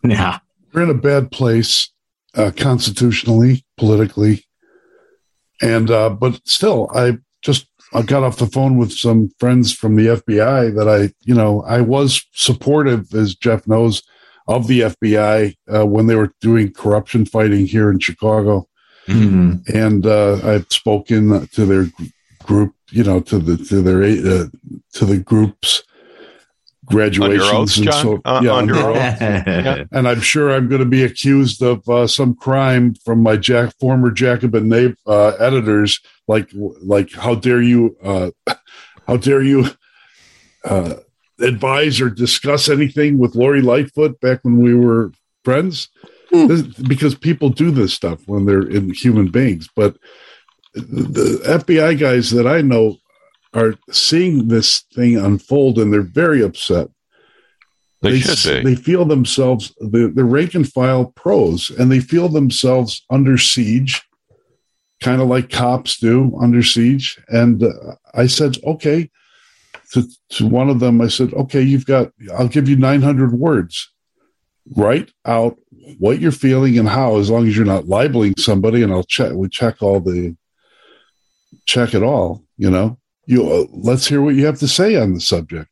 Yeah. 0.03 0.39
We're 0.73 0.83
in 0.83 0.91
a 0.91 0.95
bad 0.95 1.31
place 1.31 1.91
uh, 2.39 2.51
constitutionally, 2.57 3.65
politically, 3.77 4.45
and 5.61 5.91
uh, 5.91 6.11
but 6.11 6.41
still, 6.47 6.89
I 6.95 7.19
just 7.43 7.67
I 7.93 8.03
got 8.03 8.23
off 8.23 8.37
the 8.39 8.47
phone 8.47 8.79
with 8.79 8.93
some 8.93 9.31
friends 9.41 9.73
from 9.73 9.97
the 9.97 10.07
FBI 10.07 10.75
that 10.77 10.89
I, 10.89 11.13
you 11.25 11.35
know, 11.35 11.63
I 11.63 11.81
was 11.81 12.25
supportive, 12.33 13.13
as 13.15 13.35
Jeff 13.35 13.67
knows, 13.67 14.03
of 14.47 14.67
the 14.69 14.81
FBI 14.81 15.55
uh, 15.75 15.87
when 15.87 16.07
they 16.07 16.15
were 16.15 16.33
doing 16.41 16.73
corruption 16.73 17.27
fighting 17.27 17.67
here 17.67 17.91
in 17.91 17.99
Chicago, 17.99 18.67
Mhm. 19.09 19.67
and 19.75 20.07
uh, 20.07 20.39
I've 20.45 20.67
spoken 20.71 21.47
to 21.49 21.65
their 21.67 21.87
group, 22.45 22.75
you 22.91 23.05
know, 23.05 23.21
to 23.21 23.39
the 23.39 23.57
to 23.65 23.83
their 23.83 24.03
uh, 24.03 24.47
to 24.95 25.05
the 25.07 25.19
groups 25.19 25.83
graduations 26.89 27.53
oath, 27.53 27.77
and 27.77 27.85
John? 27.87 28.03
so 28.03 28.21
Uh, 28.25 28.41
yeah, 28.45 28.53
under 28.55 28.75
under 28.75 28.91
oath. 28.91 29.23
oath 29.79 29.89
and 29.93 30.09
I'm 30.09 30.21
sure 30.21 30.55
I'm 30.55 30.69
going 30.69 30.81
to 30.81 30.87
be 30.87 31.05
accused 31.05 31.63
of 31.63 31.89
uh, 31.89 32.07
some 32.07 32.35
crime 32.35 32.95
from 33.05 33.23
my 33.23 33.37
Jack, 33.37 33.75
former 33.79 34.11
Jacobin 34.11 34.69
na- 34.69 34.95
uh, 35.07 35.29
editors, 35.39 36.01
like 36.27 36.51
like 36.55 37.13
how 37.13 37.35
dare 37.35 37.63
you, 37.63 37.97
uh, 38.03 38.31
how 39.07 39.17
dare 39.17 39.43
you 39.43 39.67
uh, 40.65 40.95
advise 41.41 42.01
or 42.01 42.11
discuss 42.11 42.69
anything 42.69 43.19
with 43.19 43.35
Lori 43.35 43.63
Lightfoot 43.63 44.21
back 44.21 44.41
when 44.43 44.61
we 44.61 44.75
were 44.75 45.13
friends, 45.45 45.89
This- 46.31 46.63
because 46.63 47.15
people 47.15 47.49
do 47.49 47.71
this 47.71 47.95
stuff 47.95 48.21
when 48.27 48.45
they're 48.47 48.69
in 48.69 48.91
human 48.93 49.29
beings. 49.31 49.69
But 49.75 49.97
the 50.75 51.41
FBI 51.47 51.99
guys 51.99 52.31
that 52.31 52.47
I 52.47 52.61
know 52.61 52.99
are 53.55 53.75
seeing 53.91 54.49
this 54.49 54.85
thing 54.95 55.17
unfold, 55.17 55.79
and 55.79 55.93
they're 55.93 56.03
very 56.03 56.43
upset 56.43 56.89
They, 58.03 58.19
s- 58.19 58.39
should 58.41 58.65
be. 58.65 58.75
They 58.75 58.81
feel 58.81 59.05
themselves 59.05 59.73
the 59.79 60.13
the 60.15 60.25
rank 60.25 60.55
and 60.55 60.71
file 60.71 61.07
pros, 61.17 61.71
and 61.71 61.91
they 61.91 62.01
feel 62.01 62.29
themselves 62.29 63.05
under 63.11 63.39
siege, 63.39 64.03
kind 65.01 65.21
of 65.21 65.29
like 65.29 65.51
cops 65.51 65.99
do 65.99 66.37
under 66.41 66.63
siege. 66.63 67.19
And 67.29 67.63
uh, 67.63 67.71
I 68.15 68.27
said, 68.27 68.59
okay, 68.65 69.11
to 69.93 70.07
to 70.31 70.47
one 70.47 70.69
of 70.69 70.81
them, 70.81 71.01
I 71.01 71.09
said, 71.09 71.33
okay, 71.33 71.63
you've 71.63 71.87
got, 71.87 72.13
I'll 72.37 72.49
give 72.49 72.69
you 72.69 72.77
nine 72.77 73.03
hundred 73.03 73.33
words. 73.33 73.91
Write 74.77 75.11
out 75.25 75.57
what 75.99 76.21
you're 76.21 76.31
feeling 76.31 76.79
and 76.79 76.87
how, 76.89 77.17
as 77.17 77.31
long 77.31 77.49
as 77.49 77.57
you're 77.57 77.65
not 77.65 77.89
libeling 77.89 78.35
somebody, 78.37 78.83
and 78.83 78.93
I'll 78.93 79.03
check. 79.03 79.33
We 79.33 79.49
check 79.49 79.83
all 79.83 80.01
the 80.01 80.37
check 81.65 81.95
it 81.95 82.03
all. 82.03 82.45
You 82.59 82.71
know, 82.71 82.99
you 83.29 83.47
uh, 83.47 83.67
let's 83.73 84.07
hear 84.07 84.23
what 84.23 84.35
you 84.35 84.47
have 84.47 84.59
to 84.61 84.69
say 84.69 84.97
on 84.97 85.13
the 85.13 85.21
subject. 85.21 85.69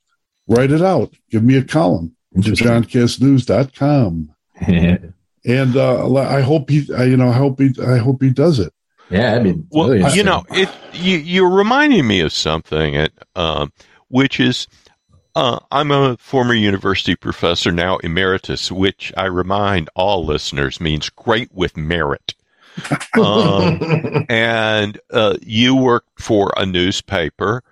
Write 0.47 0.71
it 0.71 0.83
out. 0.83 1.15
Give 1.31 1.43
me 1.43 1.57
a 1.57 1.65
column 1.65 2.15
to 2.43 2.51
johnkassnews.com. 2.51 4.35
yeah, 4.69 4.99
And 5.45 5.77
uh, 5.77 6.15
I 6.17 6.41
hope 6.41 6.71
he, 6.71 6.93
I, 6.95 7.05
you 7.05 7.17
know, 7.17 7.29
I 7.29 7.35
hope 7.35 7.61
he, 7.61 7.73
I 7.81 7.99
hope 7.99 8.23
he 8.23 8.31
does 8.31 8.59
it. 8.59 8.73
Yeah, 9.09 9.35
I 9.35 9.39
mean, 9.39 9.67
Well, 9.71 9.91
really 9.91 10.15
you 10.15 10.25
know, 10.25 10.45
it 10.51 10.69
you, 10.93 11.19
you're 11.19 11.51
reminding 11.51 12.07
me 12.07 12.21
of 12.21 12.33
something, 12.33 12.95
it, 12.95 13.13
um, 13.37 13.73
which 14.09 14.41
is 14.41 14.67
uh, 15.37 15.61
I'm 15.71 15.93
a 15.93 16.17
former 16.19 16.55
university 16.55 17.15
professor, 17.15 17.71
now 17.71 17.99
emeritus, 17.99 18.73
which 18.73 19.13
I 19.17 19.27
remind 19.27 19.89
all 19.95 20.27
listeners 20.27 20.81
means 20.81 21.09
great 21.09 21.53
with 21.55 21.77
merit. 21.77 22.35
Um, 23.17 24.27
and 24.29 25.01
uh, 25.11 25.37
you 25.41 25.75
worked 25.75 26.21
for 26.21 26.53
a 26.55 26.67
newspaper, 26.67 27.63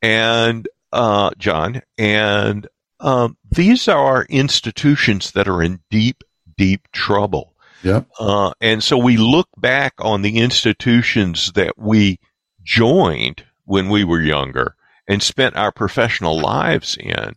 and 0.00 0.68
uh, 0.92 1.30
John, 1.38 1.82
and 1.98 2.68
um, 3.00 3.36
these 3.50 3.88
are 3.88 4.24
institutions 4.28 5.32
that 5.32 5.48
are 5.48 5.60
in 5.60 5.80
deep, 5.90 6.22
deep 6.56 6.86
trouble. 6.92 7.52
Yep. 7.82 8.06
Uh, 8.18 8.52
and 8.60 8.82
so 8.82 8.96
we 8.96 9.16
look 9.16 9.48
back 9.56 9.94
on 9.98 10.22
the 10.22 10.38
institutions 10.38 11.52
that 11.52 11.76
we 11.76 12.20
joined 12.62 13.44
when 13.64 13.88
we 13.88 14.04
were 14.04 14.20
younger 14.20 14.76
and 15.08 15.22
spent 15.22 15.56
our 15.56 15.72
professional 15.72 16.38
lives 16.38 16.96
in. 16.98 17.34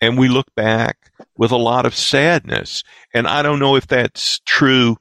And 0.00 0.16
we 0.16 0.28
look 0.28 0.54
back 0.54 1.10
with 1.36 1.50
a 1.50 1.56
lot 1.56 1.84
of 1.84 1.96
sadness. 1.96 2.84
And 3.12 3.26
I 3.26 3.42
don't 3.42 3.58
know 3.58 3.74
if 3.74 3.88
that's 3.88 4.40
true 4.46 4.98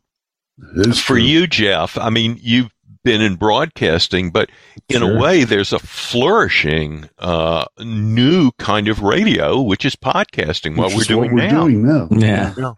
for 0.57 0.93
true. 1.15 1.17
you, 1.17 1.47
Jeff. 1.47 1.97
I 1.97 2.09
mean, 2.09 2.37
you've 2.41 2.71
been 3.03 3.21
in 3.21 3.35
broadcasting, 3.35 4.31
but 4.31 4.49
in 4.89 4.99
Sure. 4.99 5.17
a 5.17 5.21
way, 5.21 5.43
there's 5.43 5.71
a 5.73 5.79
flourishing 5.79 7.09
uh, 7.19 7.65
new 7.79 8.51
kind 8.59 8.87
of 8.87 9.01
radio, 9.01 9.61
which 9.61 9.85
is 9.85 9.95
podcasting. 9.95 10.75
What 10.75 10.87
Which 10.89 11.09
we're 11.09 11.15
doing 11.15 11.31
what 11.33 11.43
we're 11.43 11.51
now. 11.51 11.61
doing 11.63 11.85
now. 11.87 12.07
yeah. 12.11 12.53
Yeah. 12.57 12.73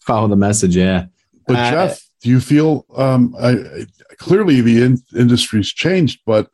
Follow 0.00 0.28
the 0.28 0.36
message. 0.36 0.76
Yeah. 0.76 1.06
But 1.46 1.56
Uh, 1.56 1.70
Jeff, 1.70 2.00
do 2.22 2.28
you 2.30 2.40
feel 2.40 2.84
um, 2.96 3.34
I, 3.40 3.50
I- 3.50 3.86
clearly 4.18 4.60
the 4.60 4.82
in, 4.82 4.98
industry's 5.16 5.72
changed, 5.72 6.20
but 6.26 6.50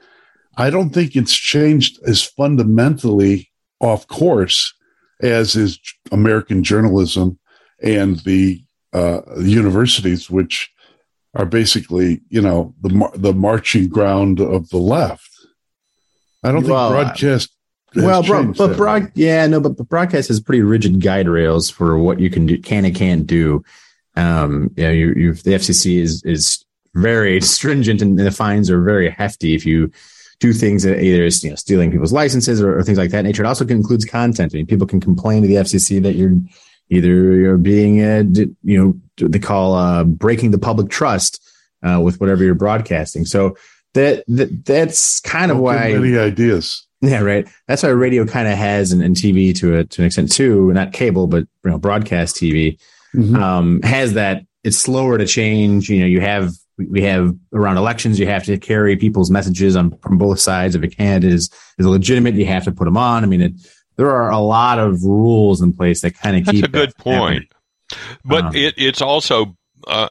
I 0.56 0.70
don't 0.70 0.90
think 0.90 1.16
it's 1.16 1.34
changed 1.34 1.98
as 2.06 2.22
fundamentally 2.22 3.50
off 3.80 4.06
course 4.06 4.74
as 5.22 5.56
is 5.56 5.78
American 6.12 6.62
journalism 6.62 7.38
and 7.82 8.18
the 8.20 8.62
uh, 8.92 9.20
universities, 9.38 10.30
which 10.30 10.70
are 11.34 11.46
basically 11.46 12.20
you 12.28 12.40
know 12.40 12.74
the 12.82 13.10
the 13.16 13.32
marching 13.32 13.88
ground 13.88 14.40
of 14.40 14.68
the 14.70 14.78
left. 14.78 15.30
I 16.44 16.52
don't 16.52 16.66
Well, 16.66 16.90
think 16.90 17.04
broadcast. 17.04 17.22
has 17.22 17.48
well, 18.04 18.22
bro, 18.22 18.52
but 18.54 18.76
broad, 18.76 19.12
yeah, 19.14 19.46
no, 19.46 19.60
but, 19.60 19.76
but 19.76 19.88
broadcast 19.88 20.28
has 20.28 20.40
pretty 20.40 20.62
rigid 20.62 21.00
guide 21.00 21.28
rails 21.28 21.68
for 21.68 21.98
what 21.98 22.20
you 22.20 22.30
can 22.30 22.46
do, 22.46 22.58
can 22.58 22.84
and 22.84 22.94
can't 22.94 23.26
do. 23.26 23.62
Um, 24.16 24.70
you 24.76 24.84
know, 24.84 24.90
you, 24.90 25.12
you 25.14 25.34
the 25.34 25.52
FCC 25.52 25.98
is 25.98 26.22
is 26.24 26.64
very 26.94 27.40
stringent 27.54 28.02
and 28.02 28.18
the 28.18 28.30
fines 28.30 28.70
are 28.70 28.82
very 28.82 29.10
hefty 29.10 29.54
if 29.54 29.64
you 29.64 29.90
do 30.40 30.52
things 30.52 30.82
that 30.82 31.00
either 31.02 31.24
is 31.24 31.44
you 31.44 31.50
know 31.50 31.56
stealing 31.56 31.90
people's 31.90 32.12
licenses 32.12 32.60
or, 32.60 32.76
or 32.78 32.82
things 32.82 32.98
like 32.98 33.10
that 33.10 33.24
nature. 33.24 33.42
It 33.44 33.46
also 33.46 33.66
includes 33.66 34.04
content. 34.04 34.52
I 34.54 34.56
mean, 34.56 34.66
people 34.66 34.86
can 34.86 35.00
complain 35.00 35.42
to 35.42 35.48
the 35.48 35.54
FCC 35.56 36.02
that 36.02 36.14
you're 36.14 36.36
either 36.92 37.34
you're 37.34 37.56
being 37.58 38.00
a, 38.00 38.22
you 38.62 38.78
know 39.18 39.28
they 39.28 39.38
call 39.38 39.74
uh, 39.74 40.04
breaking 40.04 40.50
the 40.50 40.58
public 40.58 40.88
trust 40.90 41.40
uh, 41.82 42.00
with 42.00 42.20
whatever 42.20 42.44
you're 42.44 42.54
broadcasting. 42.54 43.24
So 43.24 43.56
that, 43.94 44.24
that 44.28 44.64
that's 44.64 45.20
kind 45.20 45.50
of 45.50 45.58
why 45.58 45.88
give 45.92 46.04
any 46.04 46.16
ideas. 46.18 46.86
yeah, 47.00 47.20
right. 47.20 47.46
That's 47.68 47.82
why 47.82 47.90
radio 47.90 48.24
kind 48.24 48.48
of 48.48 48.56
has 48.56 48.92
and, 48.92 49.02
and 49.02 49.16
TV 49.16 49.54
to 49.56 49.78
a, 49.78 49.84
to 49.84 50.02
an 50.02 50.06
extent 50.06 50.32
too, 50.32 50.72
not 50.72 50.92
cable, 50.92 51.26
but 51.26 51.44
you 51.64 51.70
know, 51.70 51.78
broadcast 51.78 52.36
TV 52.36 52.78
Mhm. 53.14 53.36
um, 53.36 53.82
has 53.82 54.14
that. 54.14 54.44
It's 54.64 54.78
slower 54.78 55.18
to 55.18 55.26
change. 55.26 55.90
You 55.90 56.00
know, 56.00 56.06
you 56.06 56.20
have 56.22 56.52
we 56.78 57.02
have 57.02 57.34
around 57.52 57.76
elections, 57.76 58.18
you 58.18 58.26
have 58.26 58.44
to 58.44 58.56
carry 58.58 58.96
people's 58.96 59.30
messages 59.30 59.76
on 59.76 59.90
from 59.98 60.16
both 60.16 60.40
sides. 60.40 60.74
If 60.74 60.82
a 60.82 60.88
candidate 60.88 61.32
is 61.32 61.50
is 61.78 61.84
legitimate, 61.86 62.34
you 62.36 62.46
have 62.46 62.64
to 62.64 62.72
put 62.72 62.86
them 62.86 62.96
on. 62.96 63.22
I 63.22 63.26
mean, 63.26 63.42
it, 63.42 63.52
there 63.96 64.10
are 64.10 64.30
a 64.30 64.38
lot 64.38 64.78
of 64.78 65.02
rules 65.04 65.60
in 65.62 65.72
place 65.72 66.02
that 66.02 66.16
kind 66.18 66.36
of 66.36 66.44
keep. 66.46 66.62
That's 66.62 66.68
a 66.68 66.70
good 66.86 66.96
point. 66.96 67.52
But 68.24 68.44
Um, 68.46 68.56
it, 68.56 68.74
it's 68.76 69.02
also 69.02 69.56
uh, 69.86 70.08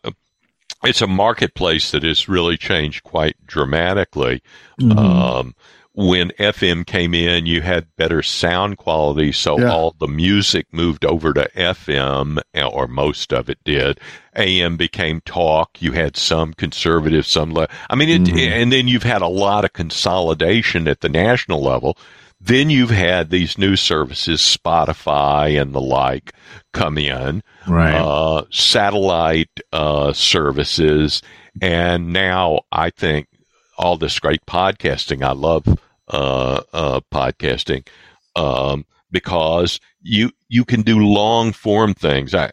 it's 0.84 1.02
a 1.02 1.08
marketplace 1.08 1.92
that 1.92 2.04
has 2.04 2.28
really 2.30 2.58
changed 2.58 3.04
quite 3.04 3.36
dramatically. 3.46 4.42
happening. 4.80 4.98
Um, 4.98 5.56
when 5.94 6.30
FM 6.40 6.86
came 6.86 7.14
in, 7.14 7.46
you 7.46 7.62
had 7.62 7.86
better 7.98 8.22
sound 8.24 8.78
quality, 8.78 9.34
so 9.34 9.60
Yeah. 9.60 9.72
all 9.74 9.94
the 10.00 10.08
music 10.08 10.68
moved 10.72 11.04
over 11.04 11.34
to 11.34 11.50
FM, 11.54 12.40
or 12.72 12.88
most 12.88 13.34
of 13.34 13.50
it 13.50 13.58
did. 13.66 14.00
AM 14.36 14.78
became 14.78 15.20
talk. 15.26 15.82
You 15.82 15.92
had 15.92 16.16
some 16.16 16.54
conservative, 16.54 17.28
some. 17.28 17.54
Le- 17.54 17.68
I 17.90 17.96
mean, 17.96 18.08
it, 18.10 18.22
Mhm. 18.34 18.40
and 18.52 18.72
then 18.72 18.88
you've 18.88 19.04
had 19.04 19.22
a 19.22 19.28
lot 19.28 19.66
of 19.66 19.74
consolidation 19.74 20.88
at 20.88 21.02
the 21.02 21.10
national 21.10 21.62
level. 21.62 21.98
Then 22.44 22.72
you've 22.72 22.90
had 22.90 23.30
these 23.30 23.58
new 23.60 23.76
services, 23.76 24.42
Spotify 24.42 25.62
and 25.62 25.74
the 25.76 25.82
like, 25.82 26.34
come 26.74 26.98
in, 26.98 27.44
Right. 27.68 27.94
uh, 27.94 28.46
satellite 28.50 29.60
uh, 29.72 30.12
services, 30.14 31.22
and 31.62 32.12
now 32.12 32.62
I 32.72 32.90
think 32.90 33.28
all 33.78 33.96
this 33.96 34.20
great 34.20 34.44
podcasting. 34.48 35.24
I 35.24 35.34
love 35.34 35.66
uh, 36.08 36.62
uh, 36.74 37.02
podcasting 37.14 37.88
um, 38.36 38.86
because 39.12 39.80
you 40.02 40.32
you 40.50 40.66
can 40.66 40.82
do 40.82 41.00
long 41.00 41.52
form 41.54 41.94
things. 41.94 42.34
I, 42.34 42.52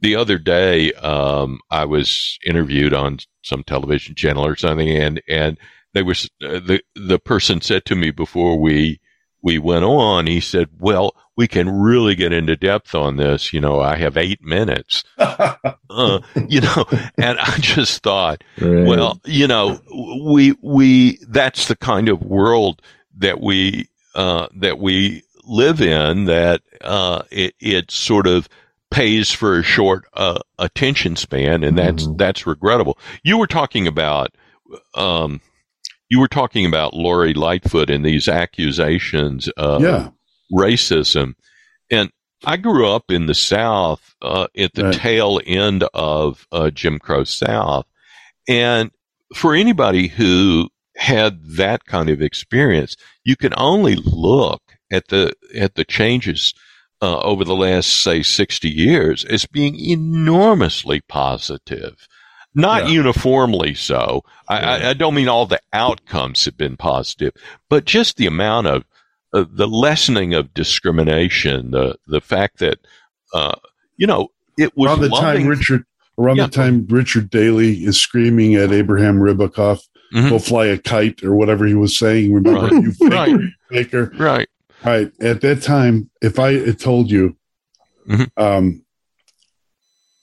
the 0.00 0.14
other 0.14 0.36
day, 0.38 0.92
um, 0.92 1.60
I 1.70 1.86
was 1.86 2.38
interviewed 2.44 2.92
on 2.92 3.18
some 3.42 3.62
television 3.64 4.14
channel 4.14 4.44
or 4.46 4.56
something, 4.56 4.90
and 4.90 5.22
and 5.26 5.56
they 5.94 6.02
was 6.02 6.28
uh, 6.44 6.60
the 6.60 6.82
the 6.94 7.18
person 7.18 7.62
said 7.62 7.86
to 7.86 7.96
me 7.96 8.10
before 8.10 8.58
we 8.60 9.00
we 9.42 9.58
went 9.58 9.84
on. 9.84 10.26
He 10.26 10.40
said, 10.40 10.68
"Well, 10.78 11.14
we 11.36 11.46
can 11.46 11.68
really 11.70 12.14
get 12.14 12.32
into 12.32 12.56
depth 12.56 12.94
on 12.94 13.16
this. 13.16 13.52
You 13.52 13.60
know, 13.60 13.80
I 13.80 13.96
have 13.96 14.16
eight 14.16 14.42
minutes. 14.42 15.04
uh, 15.18 16.20
you 16.48 16.60
know, 16.62 16.84
and 17.18 17.38
I 17.38 17.56
just 17.58 18.02
thought, 18.02 18.42
Right. 18.60 18.86
well, 18.86 19.20
you 19.24 19.46
know, 19.46 19.80
we 20.24 20.54
we 20.62 21.18
that's 21.28 21.68
the 21.68 21.76
kind 21.76 22.08
of 22.08 22.22
world 22.22 22.82
that 23.18 23.40
we 23.40 23.88
uh, 24.14 24.48
that 24.56 24.78
we 24.78 25.22
live 25.44 25.80
in. 25.80 26.24
That 26.24 26.62
uh, 26.82 27.22
it 27.30 27.54
it 27.60 27.90
sort 27.90 28.26
of 28.26 28.48
pays 28.90 29.30
for 29.32 29.58
a 29.58 29.62
short 29.62 30.06
uh, 30.14 30.38
attention 30.58 31.16
span, 31.16 31.62
and 31.64 31.76
that's 31.78 32.06
Mhm. 32.06 32.18
that's 32.18 32.46
regrettable. 32.46 32.98
You 33.22 33.38
were 33.38 33.46
talking 33.46 33.86
about. 33.86 34.34
Um, 34.96 35.40
you 36.08 36.20
were 36.20 36.28
talking 36.28 36.66
about 36.66 36.94
Lori 36.94 37.34
Lightfoot 37.34 37.90
and 37.90 38.04
these 38.04 38.28
accusations 38.28 39.48
of 39.56 39.82
yeah. 39.82 40.10
racism. 40.52 41.34
And 41.90 42.10
I 42.44 42.56
grew 42.56 42.88
up 42.88 43.10
in 43.10 43.26
the 43.26 43.34
South 43.34 44.14
uh, 44.22 44.46
at 44.56 44.74
the 44.74 44.84
Right. 44.84 44.94
tail 44.94 45.40
end 45.46 45.84
of 45.94 46.46
uh, 46.52 46.70
Jim 46.70 46.98
Crow 46.98 47.24
South. 47.24 47.86
And 48.48 48.90
for 49.34 49.54
anybody 49.54 50.08
who 50.08 50.68
had 50.96 51.44
that 51.44 51.84
kind 51.86 52.08
of 52.08 52.22
experience, 52.22 52.96
you 53.24 53.36
can 53.36 53.52
only 53.56 53.96
look 53.96 54.62
at 54.90 55.08
the 55.08 55.34
at 55.54 55.74
the 55.74 55.84
changes 55.84 56.54
uh, 57.02 57.18
over 57.20 57.44
the 57.44 57.56
last 57.56 58.02
say 58.02 58.22
60 58.22 58.68
years 58.68 59.24
as 59.24 59.46
being 59.46 59.78
enormously 59.78 61.00
positive. 61.08 62.06
Not 62.58 62.84
Yeah. 62.86 62.92
uniformly 62.94 63.74
so. 63.74 64.24
I, 64.48 64.58
I, 64.58 64.88
I 64.90 64.94
don't 64.94 65.14
mean 65.14 65.28
all 65.28 65.46
the 65.46 65.60
outcomes 65.72 66.44
have 66.46 66.56
been 66.56 66.76
positive, 66.76 67.32
but 67.68 67.84
just 67.84 68.16
the 68.16 68.26
amount 68.26 68.66
of 68.66 68.84
uh, 69.34 69.44
the 69.52 69.68
lessening 69.68 70.32
of 70.34 70.52
discrimination, 70.54 71.70
the 71.70 71.96
the 72.06 72.20
fact 72.20 72.58
that 72.60 72.78
uh, 73.34 73.54
you 73.96 74.06
know 74.06 74.28
it 74.58 74.74
was 74.76 74.88
around 74.90 75.00
the 75.02 75.08
loving, 75.10 75.42
time 75.42 75.46
Richard 75.48 75.84
around 76.18 76.36
Yeah. 76.36 76.46
the 76.46 76.52
time 76.52 76.86
Richard 76.88 77.28
Daley 77.30 77.84
is 77.84 78.00
screaming 78.00 78.54
at 78.54 78.72
Abraham 78.72 79.18
Ribicoff, 79.18 79.82
Mhm. 80.14 80.30
"Go 80.30 80.38
fly 80.38 80.66
a 80.66 80.78
kite" 80.78 81.22
or 81.22 81.34
whatever 81.34 81.66
he 81.66 81.74
was 81.74 81.98
saying. 81.98 82.32
Remember, 82.32 82.60
Right. 82.62 82.72
you 82.72 82.92
faker, 82.92 83.10
Right. 83.14 83.40
faker. 83.70 84.12
right? 84.18 84.48
Right 84.84 85.12
at 85.20 85.40
that 85.42 85.62
time, 85.62 86.08
if 86.22 86.38
I 86.38 86.54
had 86.54 86.78
told 86.78 87.10
you, 87.10 87.36
Mhm. 88.08 88.28
um, 88.38 88.82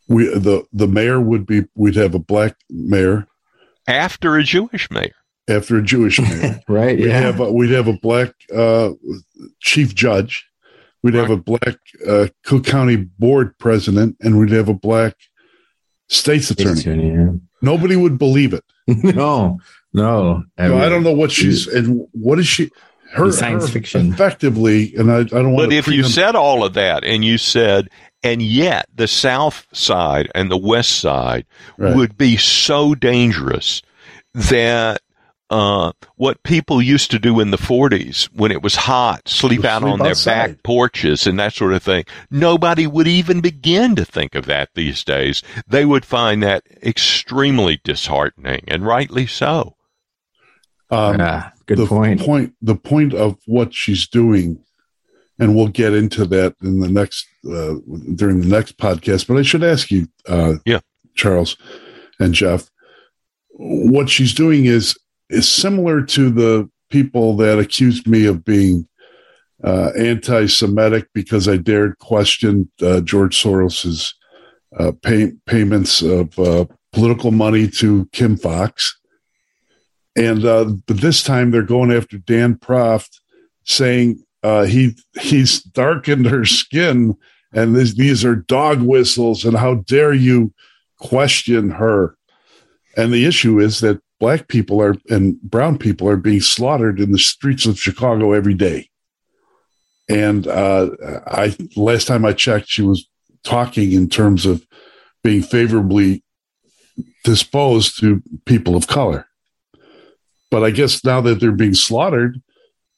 we 0.07 0.25
the 0.27 0.63
the 0.73 0.87
mayor 0.87 1.19
would 1.19 1.45
be 1.45 1.63
we'd 1.75 1.95
have 1.95 2.13
a 2.15 2.19
black 2.19 2.55
mayor 2.69 3.27
After 3.87 4.35
a 4.37 4.43
Jewish 4.43 4.89
mayor, 4.91 5.13
after 5.49 5.77
a 5.77 5.83
Jewish 5.83 6.19
mayor. 6.21 6.59
right. 6.67 6.97
We'd 6.97 7.07
Yeah. 7.07 7.19
have 7.19 7.39
a, 7.39 7.51
we'd 7.51 7.71
have 7.71 7.87
a 7.87 7.93
black 8.01 8.33
uh, 8.53 8.91
chief 9.59 9.93
judge. 9.95 10.45
We'd 11.03 11.15
have 11.15 11.29
a 11.31 11.37
black 11.37 11.75
uh, 12.07 12.27
Cook 12.45 12.65
County 12.65 12.95
board 12.95 13.57
president, 13.57 14.15
and 14.21 14.39
we'd 14.39 14.51
have 14.51 14.69
a 14.69 14.73
black 14.73 15.15
state's 16.07 16.49
attorney. 16.51 17.39
Nobody 17.61 17.95
would 17.97 18.17
believe 18.17 18.53
it. 18.53 18.63
no, 18.87 19.59
no. 19.93 20.43
So 20.57 20.77
I 20.77 20.87
don't 20.89 21.03
know 21.03 21.11
what 21.13 21.31
she's 21.31 21.67
and 21.67 22.07
what 22.13 22.39
is 22.39 22.47
she. 22.47 22.69
Her 23.11 23.31
Science 23.31 23.67
her 23.67 23.71
fiction. 23.73 24.11
effectively, 24.13 24.95
and 24.95 25.11
I, 25.11 25.19
I 25.19 25.23
don't 25.23 25.51
want. 25.53 25.67
but 25.67 25.69
to 25.71 25.75
if 25.77 25.87
you 25.87 26.03
said 26.03 26.35
all 26.35 26.63
of 26.63 26.73
that 26.73 27.03
and 27.03 27.23
you 27.23 27.37
said, 27.37 27.89
and 28.23 28.41
yet 28.41 28.87
the 28.95 29.07
South 29.07 29.67
side 29.73 30.31
and 30.33 30.49
the 30.49 30.57
West 30.57 30.99
side 30.99 31.45
Right. 31.77 31.95
would 31.95 32.17
be 32.17 32.37
so 32.37 32.95
dangerous 32.95 33.81
that 34.33 35.01
uh, 35.49 35.91
what 36.15 36.41
people 36.41 36.81
used 36.81 37.11
to 37.11 37.19
do 37.19 37.39
in 37.39 37.51
the 37.51 37.57
40s 37.57 38.25
when 38.33 38.51
it 38.51 38.63
was 38.63 38.75
hot, 38.75 39.27
sleep 39.29 39.59
Sleep 39.59 39.65
out 39.65 39.83
on 39.83 39.99
their 39.99 40.11
outside. 40.11 40.31
back 40.55 40.63
porches 40.63 41.27
and 41.27 41.37
that 41.39 41.53
sort 41.53 41.73
of 41.73 41.83
thing, 41.83 42.05
nobody 42.31 42.87
would 42.87 43.07
even 43.07 43.39
begin 43.39 43.95
to 43.97 44.05
think 44.05 44.33
of 44.33 44.45
that 44.47 44.69
these 44.73 45.03
days. 45.03 45.43
They 45.67 45.85
would 45.85 46.05
find 46.05 46.41
that 46.41 46.63
extremely 46.81 47.79
disheartening, 47.83 48.63
and 48.67 48.83
rightly 48.85 49.27
so. 49.27 49.75
um, 50.89 51.19
yeah, 51.19 51.51
good 51.67 51.77
the 51.77 51.85
point. 51.85 52.21
point 52.21 52.55
the 52.61 52.75
point 52.75 53.13
of 53.13 53.37
what 53.45 53.73
she's 53.75 54.07
doing 54.07 54.63
and 55.39 55.55
we'll 55.55 55.67
get 55.67 55.93
into 55.93 56.25
that 56.25 56.55
in 56.61 56.79
the 56.79 56.89
next 56.89 57.27
uh, 57.51 57.75
during 58.15 58.39
the 58.41 58.47
next 58.47 58.77
podcast 58.77 59.27
but 59.27 59.37
i 59.37 59.41
should 59.41 59.63
ask 59.63 59.89
you 59.91 60.07
uh, 60.27 60.55
Yeah. 60.65 60.79
charles 61.15 61.57
and 62.19 62.33
jeff 62.33 62.69
what 63.49 64.09
she's 64.09 64.33
doing 64.33 64.65
is 64.65 64.97
is 65.29 65.47
similar 65.49 66.01
to 66.03 66.29
the 66.29 66.69
people 66.89 67.35
that 67.37 67.57
accused 67.59 68.07
me 68.07 68.25
of 68.25 68.43
being 68.45 68.87
uh, 69.63 69.89
anti-semitic 69.97 71.07
because 71.13 71.47
i 71.47 71.57
dared 71.57 71.97
question 71.99 72.69
uh, 72.81 73.01
george 73.01 73.41
soros's 73.41 74.13
uh, 74.79 74.91
pay, 75.03 75.31
payments 75.45 76.01
of 76.01 76.37
uh, 76.39 76.65
political 76.91 77.31
money 77.31 77.67
to 77.67 78.07
kim 78.11 78.35
foxx 78.37 78.97
and 80.15 80.45
uh, 80.45 80.65
but 80.85 80.97
this 81.01 81.23
time 81.23 81.49
they're 81.49 81.63
going 81.63 81.91
after 81.91 82.19
Dan 82.19 82.53
Proft, 82.53 83.19
saying 83.63 84.23
uh, 84.43 84.65
he 84.65 84.95
he's 85.19 85.61
darkened 85.61 86.27
her 86.27 86.45
skin, 86.45 87.15
and 87.53 87.75
this, 87.75 87.93
these 87.93 88.25
are 88.25 88.35
dog 88.35 88.81
whistles, 88.81 89.45
and 89.45 89.57
how 89.57 89.75
dare 89.75 90.13
you 90.13 90.53
question 90.99 91.71
her? 91.71 92.17
And 92.95 93.11
the 93.11 93.25
issue 93.25 93.59
is 93.59 93.79
that 93.79 94.01
black 94.19 94.47
people 94.47 94.81
are 94.81 94.95
and 95.09 95.41
brown 95.41 95.77
people 95.77 96.07
are 96.07 96.17
being 96.17 96.41
slaughtered 96.41 96.99
in 96.99 97.11
the 97.11 97.19
streets 97.19 97.65
of 97.65 97.79
Chicago 97.79 98.33
every 98.33 98.53
day. 98.53 98.89
And 100.09 100.47
uh, 100.47 100.91
I 101.25 101.55
last 101.75 102.07
time 102.07 102.25
I 102.25 102.33
checked, 102.33 102.67
she 102.67 102.81
was 102.81 103.07
talking 103.43 103.93
in 103.93 104.09
terms 104.09 104.45
of 104.45 104.65
being 105.23 105.41
favorably 105.41 106.23
disposed 107.23 107.99
to 107.99 108.21
people 108.45 108.75
of 108.75 108.87
color. 108.87 109.27
But 110.51 110.63
I 110.63 110.71
guess 110.71 111.03
now 111.03 111.21
that 111.21 111.39
they're 111.39 111.51
being 111.51 111.73
slaughtered, 111.73 112.41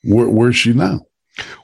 where, 0.04 0.28
where's 0.28 0.56
she 0.56 0.74
now? 0.74 1.02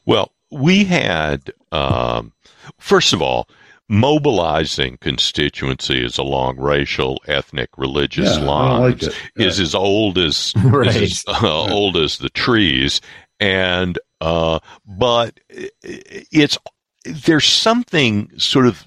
Well, 0.06 0.32
we 0.52 0.84
had, 0.86 1.52
um, 1.72 2.34
first 2.80 3.14
of 3.14 3.22
all, 3.22 3.48
mobilizing 3.88 4.98
constituencies 5.02 6.18
along 6.18 6.58
racial, 6.58 7.22
ethnic, 7.28 7.70
religious 7.78 8.38
Yeah, 8.38 8.46
lines 8.46 9.04
like 9.04 9.14
it. 9.14 9.16
is 9.36 9.60
as 9.60 9.76
old 9.76 10.18
as 10.18 10.54
Right. 10.64 10.88
is 10.96 11.24
as 11.28 11.44
uh, 11.44 11.64
old 11.66 11.98
as 11.98 12.18
the 12.18 12.30
trees, 12.30 13.02
and 13.40 14.00
uh, 14.22 14.60
but 14.86 15.40
it's 15.82 16.58
there's 17.04 17.46
something 17.46 18.32
sort 18.38 18.66
of 18.68 18.84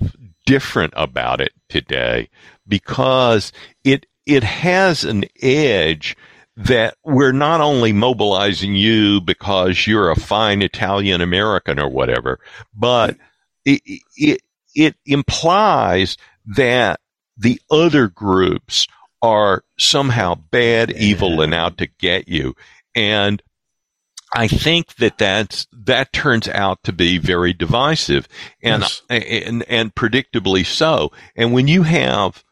different 0.47 0.93
about 0.97 1.41
it 1.41 1.53
today 1.69 2.29
because 2.67 3.53
it 3.83 4.07
it 4.27 4.43
has 4.45 5.05
an 5.05 5.25
edge 5.43 6.17
that 6.57 6.97
we're 7.05 7.33
not 7.33 7.61
only 7.61 7.93
mobilizing 7.93 8.75
you 8.75 9.21
because 9.21 9.87
you're 9.87 10.11
a 10.11 10.17
fine 10.17 10.63
Italian 10.63 11.21
American 11.21 11.81
or 11.81 11.89
whatever, 11.89 12.39
but 12.75 13.17
it, 13.65 13.83
it, 14.17 14.41
it 14.75 14.95
implies 15.05 16.17
that 16.57 17.01
the 17.37 17.61
other 17.71 18.07
groups 18.09 18.87
are 19.21 19.65
somehow 19.79 20.35
bad, 20.35 20.93
evil, 20.93 21.41
and 21.41 21.55
out 21.55 21.79
to 21.79 21.87
get 21.87 22.29
you. 22.29 22.55
And 22.95 23.43
I 24.37 24.47
think 24.49 24.97
that 24.97 25.19
that's, 25.19 25.67
that 25.73 26.13
turns 26.13 26.49
out 26.49 26.83
to 26.85 26.93
be 26.93 27.19
very 27.19 27.53
divisive 27.53 28.29
and, 28.63 28.83
Yes. 28.83 29.03
and, 29.09 29.63
and 29.69 29.95
predictably 29.95 30.65
so. 30.67 31.11
And 31.35 31.53
when 31.53 31.67
you 31.69 31.83
have, 31.85 32.45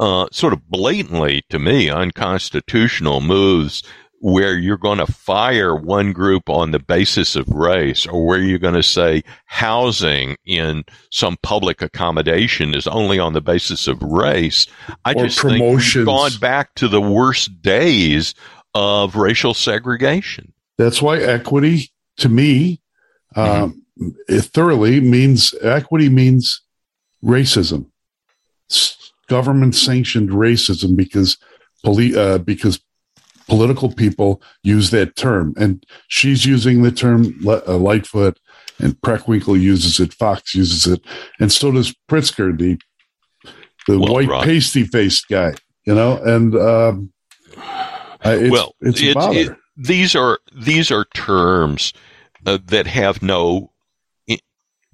uh, 0.00 0.26
sort 0.32 0.52
of 0.52 0.68
blatantly 0.68 1.44
to 1.50 1.58
me 1.58 1.90
unconstitutional 1.90 3.20
moves 3.20 3.82
where 4.22 4.56
you're 4.56 4.76
going 4.76 4.98
to 4.98 5.06
fire 5.06 5.74
one 5.74 6.12
group 6.12 6.50
on 6.50 6.72
the 6.72 6.78
basis 6.78 7.36
of 7.36 7.48
race 7.48 8.06
or 8.06 8.26
where 8.26 8.40
you're 8.40 8.58
going 8.58 8.74
to 8.74 8.82
say 8.82 9.22
housing 9.46 10.36
in 10.44 10.84
some 11.10 11.36
public 11.42 11.80
accommodation 11.80 12.74
is 12.74 12.86
only 12.86 13.18
on 13.18 13.32
the 13.32 13.40
basis 13.40 13.86
of 13.86 14.02
race. 14.02 14.66
I 15.04 15.14
Or 15.14 15.24
just 15.24 15.40
think 15.40 15.62
we've 15.62 16.04
gone 16.04 16.32
back 16.40 16.74
to 16.76 16.88
the 16.88 17.00
worst 17.00 17.62
days 17.62 18.34
of 18.74 19.16
racial 19.16 19.54
segregation. 19.54 20.52
That's 20.76 21.00
why 21.00 21.18
equity 21.18 21.90
to 22.18 22.28
me, 22.28 22.80
um, 23.36 23.84
it 24.28 24.42
thoroughly 24.42 25.00
means 25.00 25.54
equity 25.62 26.08
means 26.08 26.62
racism, 27.24 27.86
government 29.30 29.76
sanctioned 29.76 30.30
racism 30.30 30.96
because 30.96 31.38
poli- 31.84 32.16
uh, 32.16 32.38
because 32.38 32.80
political 33.46 33.92
people 33.92 34.42
use 34.62 34.90
that 34.90 35.16
term, 35.16 35.54
and 35.56 35.86
she's 36.08 36.44
using 36.44 36.82
the 36.82 36.90
term 36.90 37.34
uh, 37.46 37.76
Lightfoot, 37.76 38.38
and 38.80 39.00
Preckwinkle 39.00 39.58
uses 39.58 40.00
it, 40.00 40.12
Foxx 40.12 40.54
uses 40.54 40.92
it, 40.92 41.00
and 41.38 41.50
so 41.52 41.70
does 41.70 41.94
Pritzker, 42.10 42.58
the 42.58 42.78
the 43.86 43.98
well, 43.98 44.14
white 44.14 44.28
right. 44.28 44.44
pasty 44.44 44.84
faced 44.84 45.28
guy, 45.28 45.54
you 45.86 45.94
know, 45.94 46.20
and 46.22 46.54
um, 46.56 47.12
it's, 48.24 48.50
well, 48.50 48.74
it's 48.80 49.00
it, 49.00 49.16
it, 49.16 49.56
these 49.76 50.16
are 50.16 50.40
these 50.52 50.90
are 50.90 51.04
terms 51.14 51.92
uh, 52.46 52.58
that 52.66 52.88
have 52.88 53.22
no 53.22 53.70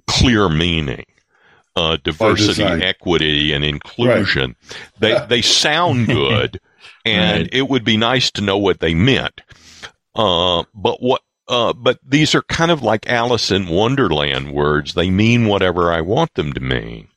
clear 0.06 0.48
meaning. 0.50 1.06
Uh, 1.76 1.98
diversity, 2.02 2.64
equity, 2.64 3.52
and 3.52 3.62
inclusion. 3.62 4.56
Right. 4.70 4.88
They 4.98 5.26
they 5.28 5.42
sound 5.42 6.06
good, 6.06 6.58
and 7.04 7.42
right. 7.42 7.50
it 7.52 7.68
would 7.68 7.84
be 7.84 7.98
nice 7.98 8.30
to 8.32 8.40
know 8.40 8.56
what 8.56 8.80
they 8.80 8.94
meant. 8.94 9.42
Uh, 10.14 10.64
but 10.74 11.02
what? 11.02 11.20
Uh, 11.48 11.74
but 11.74 11.98
these 12.04 12.34
are 12.34 12.42
kind 12.42 12.70
of 12.70 12.82
like 12.82 13.06
Alice 13.08 13.50
in 13.50 13.68
Wonderland 13.68 14.52
words. 14.52 14.94
They 14.94 15.10
mean 15.10 15.46
whatever 15.46 15.92
I 15.92 16.00
want 16.00 16.34
them 16.34 16.52
to 16.54 16.60
mean. 16.60 17.08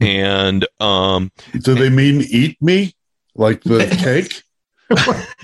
And 0.00 0.66
um, 0.78 1.32
do 1.52 1.74
they 1.74 1.88
mean 1.88 2.22
eat 2.28 2.60
me 2.60 2.94
like 3.34 3.62
the 3.62 3.86
cake? 4.02 4.42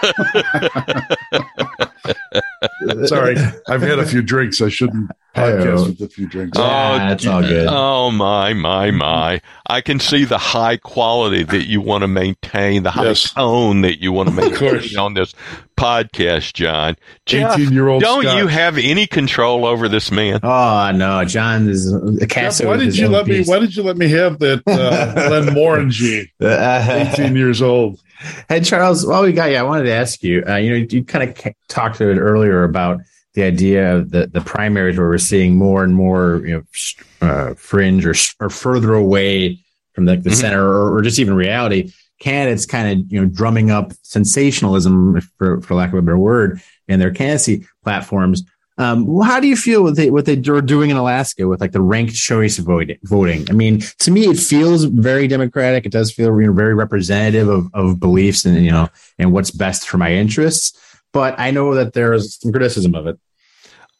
Sorry, 3.06 3.36
I've 3.68 3.82
had 3.82 3.98
a 3.98 4.06
few 4.06 4.22
drinks. 4.22 4.62
I 4.62 4.68
shouldn't 4.68 5.10
podcast 5.34 5.86
with 5.86 6.00
a 6.00 6.08
few 6.08 6.26
drinks. 6.26 6.58
Oh, 6.58 6.62
that's 6.62 7.26
all 7.26 7.42
good. 7.42 7.66
Oh 7.68 8.10
my, 8.10 8.52
my, 8.54 8.90
my! 8.90 9.40
I 9.66 9.80
can 9.80 10.00
see 10.00 10.24
the 10.24 10.38
high 10.38 10.76
quality 10.76 11.44
that 11.44 11.66
you 11.66 11.80
want 11.80 12.02
to 12.02 12.08
maintain, 12.08 12.82
the 12.82 12.90
high 12.90 13.04
yes. 13.04 13.32
tone 13.32 13.82
that 13.82 14.00
you 14.00 14.12
want 14.12 14.30
to 14.30 14.34
maintain 14.34 14.98
on 14.98 15.14
this 15.14 15.34
podcast, 15.76 16.54
John. 16.54 16.96
Eighteen-year-old. 17.28 18.02
Don't 18.02 18.22
Scott. 18.22 18.38
you 18.38 18.46
have 18.46 18.78
any 18.78 19.06
control 19.06 19.64
over 19.64 19.88
this 19.88 20.10
man? 20.10 20.40
Oh 20.42 20.92
no, 20.94 21.24
John 21.24 21.68
is 21.68 21.92
a 21.92 22.26
cast. 22.26 22.64
Why 22.64 22.76
did 22.76 22.96
you 22.96 23.08
let 23.08 23.26
piece. 23.26 23.46
me? 23.46 23.52
Why 23.52 23.60
did 23.60 23.76
you 23.76 23.82
let 23.82 23.96
me 23.96 24.08
have 24.08 24.38
that 24.40 24.62
uh, 24.66 25.14
Glenmorangie? 25.28 26.30
Eighteen 26.40 27.36
years 27.36 27.62
old. 27.62 28.00
Hey 28.48 28.60
Charles, 28.60 29.06
while 29.06 29.22
we 29.22 29.32
got 29.32 29.50
you, 29.50 29.56
I 29.56 29.62
wanted 29.62 29.84
to 29.84 29.92
ask 29.92 30.22
you. 30.22 30.44
Uh, 30.46 30.56
you 30.56 30.70
know, 30.70 30.86
you 30.90 31.04
kind 31.04 31.30
of 31.30 31.54
talked 31.68 31.96
to 31.98 32.10
it 32.10 32.18
earlier 32.18 32.64
about 32.64 33.00
the 33.34 33.44
idea 33.44 33.96
of 33.96 34.10
the 34.10 34.26
the 34.26 34.40
primaries 34.40 34.98
where 34.98 35.08
we're 35.08 35.18
seeing 35.18 35.56
more 35.56 35.82
and 35.84 35.94
more, 35.94 36.42
you 36.44 36.54
know, 36.56 37.26
uh, 37.26 37.54
fringe 37.54 38.04
or 38.04 38.14
or 38.40 38.50
further 38.50 38.94
away 38.94 39.58
from 39.92 40.04
the, 40.04 40.16
the 40.16 40.30
mm-hmm. 40.30 40.32
center 40.32 40.64
or, 40.64 40.96
or, 40.96 41.02
just 41.02 41.18
even 41.18 41.34
reality 41.34 41.92
candidates 42.20 42.66
kind 42.66 43.00
of 43.00 43.12
you 43.12 43.20
know 43.20 43.26
drumming 43.26 43.70
up 43.70 43.92
sensationalism 44.02 45.20
for 45.38 45.60
for 45.62 45.74
lack 45.74 45.92
of 45.92 45.98
a 45.98 46.02
better 46.02 46.18
word 46.18 46.60
in 46.86 47.00
their 47.00 47.10
candidacy 47.10 47.66
platforms 47.82 48.42
um, 48.80 49.20
how 49.20 49.40
do 49.40 49.46
you 49.46 49.56
feel 49.56 49.82
with 49.82 50.02
what 50.08 50.24
they 50.24 50.38
are 50.38 50.62
doing 50.62 50.88
in 50.88 50.96
Alaska 50.96 51.46
with 51.46 51.60
like 51.60 51.72
the 51.72 51.82
ranked 51.82 52.14
choice 52.14 52.56
voting? 52.56 53.46
I 53.50 53.52
mean, 53.52 53.80
to 53.98 54.10
me, 54.10 54.22
it 54.22 54.38
feels 54.38 54.84
very 54.84 55.28
democratic. 55.28 55.84
It 55.84 55.92
does 55.92 56.10
feel 56.10 56.34
very 56.34 56.74
representative 56.74 57.46
of, 57.46 57.68
of 57.74 58.00
beliefs 58.00 58.46
and 58.46 58.64
you 58.64 58.70
know 58.70 58.88
and 59.18 59.34
what's 59.34 59.50
best 59.50 59.86
for 59.86 59.98
my 59.98 60.14
interests. 60.14 60.80
But 61.12 61.38
I 61.38 61.50
know 61.50 61.74
that 61.74 61.92
there's 61.92 62.40
some 62.40 62.52
criticism 62.52 62.94
of 62.94 63.06
it. 63.06 63.20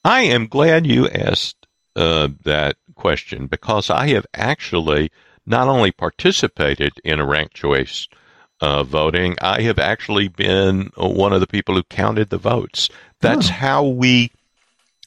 I 0.03 0.23
am 0.23 0.47
glad 0.47 0.87
you 0.87 1.11
asked 1.11 1.67
uh, 1.95 2.29
that 2.45 2.77
question 2.95 3.49
because 3.49 3.91
I 3.91 4.09
have 4.09 4.25
actually 4.33 5.11
not 5.45 5.69
only 5.69 5.93
participated 5.93 6.93
in 7.05 7.21
a 7.21 7.27
ranked 7.27 7.53
choice 7.53 8.09
uh, 8.63 8.83
voting, 8.85 9.37
I 9.43 9.61
have 9.63 9.79
actually 9.79 10.29
been 10.29 10.91
one 10.97 11.35
of 11.35 11.41
the 11.41 11.47
people 11.47 11.75
who 11.75 11.83
counted 11.83 12.31
the 12.31 12.39
votes. 12.39 12.89
That's 13.21 13.51
oh. 13.51 13.53
how 13.53 13.85
we 13.85 14.31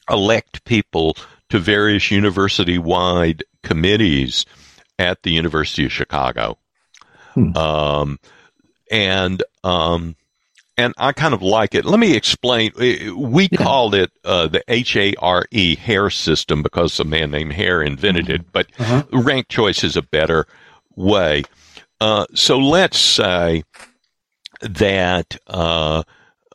elect 0.08 0.64
people 0.64 1.16
to 1.50 1.58
various 1.58 2.10
university 2.10 2.78
wide 2.78 3.44
committees 3.62 4.46
at 4.98 5.22
the 5.22 5.32
University 5.32 5.84
of 5.84 5.92
Chicago. 5.92 6.58
Hmm. 7.34 7.56
Um, 7.56 8.18
and 8.90 9.42
um, 9.62 10.16
and 10.76 10.94
I 10.98 11.12
kind 11.12 11.34
of 11.34 11.42
like 11.42 11.74
it. 11.74 11.84
Let 11.84 12.00
me 12.00 12.16
explain. 12.16 12.72
We 12.76 13.48
yeah. 13.50 13.58
called 13.58 13.94
it 13.94 14.10
uh, 14.24 14.48
the 14.48 14.62
H 14.68 14.96
A 14.96 15.14
R 15.18 15.44
E 15.50 15.76
Hare 15.76 16.10
system 16.10 16.62
because 16.62 16.98
a 16.98 17.04
man 17.04 17.30
named 17.30 17.52
Hare 17.52 17.82
invented 17.82 18.28
it, 18.28 18.52
but 18.52 18.66
uh-huh. 18.78 19.04
ranked 19.12 19.50
choice 19.50 19.84
is 19.84 19.96
a 19.96 20.02
better 20.02 20.46
way. 20.96 21.44
Uh, 22.00 22.26
so 22.34 22.58
let's 22.58 22.98
say 22.98 23.62
that 24.60 25.36
uh, 25.46 26.02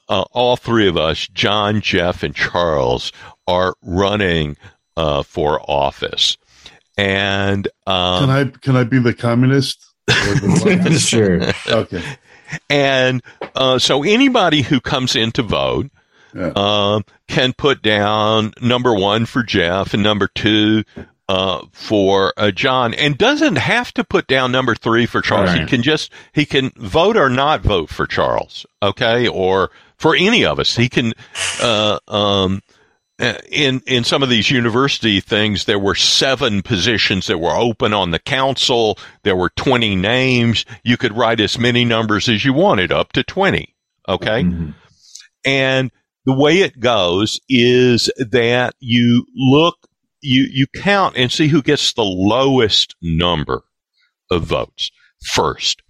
uh, 0.08 0.24
all 0.32 0.58
three 0.58 0.88
of 0.88 0.98
us, 0.98 1.28
John, 1.28 1.82
Jeff, 1.82 2.24
and 2.24 2.36
Charles, 2.36 3.12
are 3.50 3.76
running 3.82 4.58
uh, 4.96 5.24
for 5.24 5.60
office. 5.70 6.38
And 6.98 7.68
um, 7.88 8.26
can 8.26 8.30
I 8.30 8.44
can 8.60 8.76
I 8.76 8.84
be 8.84 9.00
the 9.00 9.14
communist? 9.14 9.86
The 10.08 10.98
sure. 11.00 11.42
Okay. 11.74 12.04
And 12.70 13.24
uh, 13.56 13.80
so 13.80 14.04
anybody 14.04 14.62
who 14.62 14.82
comes 14.82 15.16
in 15.16 15.32
to 15.34 15.44
vote 15.44 15.92
yeah. 16.36 16.52
uh, 16.56 17.02
can 17.28 17.54
put 17.54 17.82
down 17.82 18.54
number 18.62 18.94
one 18.94 19.26
for 19.26 19.44
Jeff 19.44 19.94
and 19.94 20.04
number 20.04 20.28
two 20.28 20.84
uh, 21.30 21.64
for 21.72 22.34
uh, 22.38 22.50
John, 22.52 22.96
and 22.96 23.18
doesn't 23.18 23.58
have 23.58 23.94
to 23.94 24.04
put 24.04 24.28
down 24.28 24.52
number 24.52 24.74
three 24.74 25.06
for 25.06 25.22
Charles. 25.22 25.52
Right. 25.52 25.62
He 25.62 25.68
can 25.68 25.84
just 25.84 26.12
he 26.34 26.46
can 26.46 26.72
vote 26.76 27.16
or 27.16 27.30
not 27.30 27.62
vote 27.62 27.90
for 27.90 28.08
Charles, 28.08 28.66
okay, 28.82 29.28
or 29.28 29.70
for 29.98 30.16
any 30.16 30.44
of 30.44 30.60
us. 30.60 30.76
He 30.76 30.90
can 30.90 31.14
uh, 31.62 32.00
um, 32.08 32.56
uh, 32.56 32.79
in 33.20 33.82
in 33.86 34.04
some 34.04 34.24
of 34.24 34.30
these 34.30 34.50
university 34.50 35.20
things, 35.20 35.66
there 35.66 35.80
were 35.80 35.96
seven 35.96 36.62
positions 36.62 37.28
that 37.28 37.40
were 37.40 37.56
open 37.56 37.94
on 37.94 38.12
the 38.12 38.20
council. 38.20 38.98
There 39.24 39.36
were 39.36 39.52
twenty 39.56 39.96
names. 39.96 40.66
You 40.84 40.98
could 40.98 41.16
write 41.16 41.40
as 41.40 41.60
many 41.60 41.84
numbers 41.86 42.30
as 42.30 42.46
you 42.46 42.54
wanted, 42.54 42.92
up 42.92 43.12
to 43.14 43.24
twenty. 43.24 43.76
Okay, 44.08 44.44
mm-hmm. 44.44 44.72
and 45.44 45.92
the 46.26 46.34
way 46.34 46.60
it 46.60 46.80
goes 46.80 47.40
is 47.50 48.10
that 48.18 48.74
you 48.80 49.26
look, 49.36 49.78
you 50.22 50.48
you 50.50 50.68
count 50.76 51.18
and 51.18 51.32
see 51.32 51.48
who 51.48 51.62
gets 51.62 51.94
the 51.94 52.04
lowest 52.04 52.96
number 53.02 53.64
of 54.32 54.44
votes 54.44 54.92
first. 55.22 55.82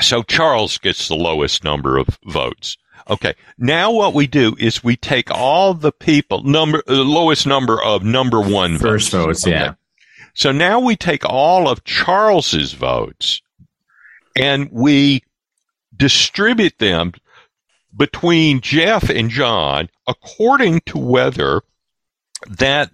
So 0.00 0.22
Charles 0.22 0.78
gets 0.78 1.08
the 1.08 1.16
lowest 1.16 1.64
number 1.64 1.98
of 1.98 2.18
votes. 2.24 2.76
Okay. 3.08 3.34
Now 3.56 3.90
what 3.90 4.14
we 4.14 4.26
do 4.26 4.54
is 4.58 4.84
we 4.84 4.96
take 4.96 5.30
all 5.30 5.74
the 5.74 5.92
people 5.92 6.42
number 6.42 6.82
the 6.86 7.04
lowest 7.04 7.46
number 7.46 7.82
of 7.82 8.04
number 8.04 8.40
one 8.40 8.78
first 8.78 9.10
votes. 9.10 9.26
votes 9.26 9.46
okay. 9.46 9.56
Yeah. 9.56 9.74
So 10.34 10.52
now 10.52 10.78
we 10.78 10.94
take 10.94 11.24
all 11.24 11.68
of 11.68 11.84
Charles's 11.84 12.72
votes 12.72 13.40
and 14.36 14.68
we 14.70 15.22
distribute 15.96 16.78
them 16.78 17.12
between 17.96 18.60
Jeff 18.60 19.08
and 19.08 19.30
John 19.30 19.88
according 20.06 20.80
to 20.86 20.98
whether 20.98 21.62
that 22.46 22.90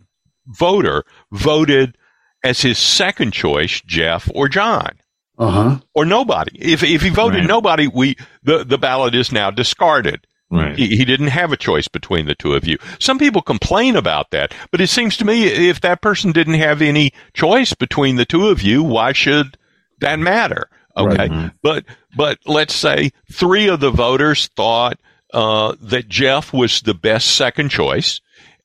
voter 0.47 1.05
voted 1.33 1.99
as 2.43 2.61
his 2.61 2.79
second 2.79 3.33
choice, 3.33 3.81
Jeff 3.81 4.31
or 4.35 4.49
John 4.49 5.01
uh-huh. 5.39 5.79
or 5.95 6.05
nobody. 6.05 6.53
If 6.59 6.83
if 6.83 7.03
he 7.03 7.11
voted 7.11 7.41
right. 7.41 7.49
nobody, 7.49 7.89
we 7.89 8.17
the 8.43 8.65
the 8.65 8.79
ballot 8.79 9.15
is 9.15 9.33
now 9.33 9.51
discarded. 9.51 10.27
Right. 10.51 10.79
He, 10.79 10.97
he 10.97 11.05
didn't 11.05 11.29
have 11.29 11.53
a 11.53 11.57
choice 11.57 11.89
between 11.89 12.27
the 12.27 12.35
two 12.35 12.55
of 12.55 12.65
you. 12.65 12.79
Some 13.01 13.19
people 13.19 13.43
complain 13.43 13.97
about 13.97 14.31
that, 14.31 14.55
but 14.71 14.81
it 14.81 14.89
seems 14.89 15.17
to 15.17 15.25
me 15.25 15.47
if 15.47 15.81
that 15.81 16.01
person 16.01 16.31
didn't 16.31 16.55
have 16.55 16.81
any 16.81 17.13
choice 17.33 17.75
between 17.75 18.17
the 18.17 18.25
two 18.25 18.49
of 18.49 18.63
you, 18.63 18.83
why 18.83 19.13
should 19.13 19.59
that 20.01 20.19
matter? 20.21 20.69
Okay, 20.97 21.17
right. 21.17 21.31
Mm-hmm. 21.31 21.49
but 21.63 21.85
but 22.17 22.39
let's 22.47 22.75
say 22.75 23.11
three 23.33 23.69
of 23.69 23.81
the 23.81 23.91
voters 23.91 24.49
thought 24.49 25.01
uh, 25.33 25.75
that 25.81 26.09
Jeff 26.09 26.53
was 26.53 26.83
the 26.83 26.95
best 26.95 27.35
second 27.35 27.71
choice, 27.71 28.21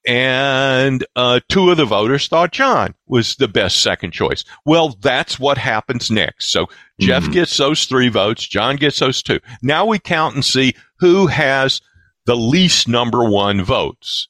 and 0.09 1.05
uh, 1.15 1.39
two 1.49 1.69
of 1.69 1.77
the 1.77 1.85
voters 1.85 2.27
thought 2.27 2.51
John 2.51 2.95
was 3.05 3.35
the 3.35 3.47
best 3.47 3.83
second 3.83 4.09
choice. 4.09 4.43
Well, 4.65 4.97
that's 4.99 5.39
what 5.39 5.59
happens 5.59 6.09
next. 6.09 6.51
So 6.51 6.65
Jeff 6.99 7.23
mm-hmm. 7.23 7.33
gets 7.33 7.55
those 7.55 7.85
three 7.85 8.09
votes, 8.09 8.47
John 8.47 8.75
gets 8.77 8.97
those 8.97 9.21
two. 9.21 9.39
Now 9.61 9.85
we 9.85 9.99
count 9.99 10.33
and 10.33 10.43
see 10.43 10.73
who 10.97 11.27
has 11.27 11.79
the 12.25 12.35
least 12.35 12.87
number 12.87 13.23
one 13.29 13.63
votes, 13.63 14.27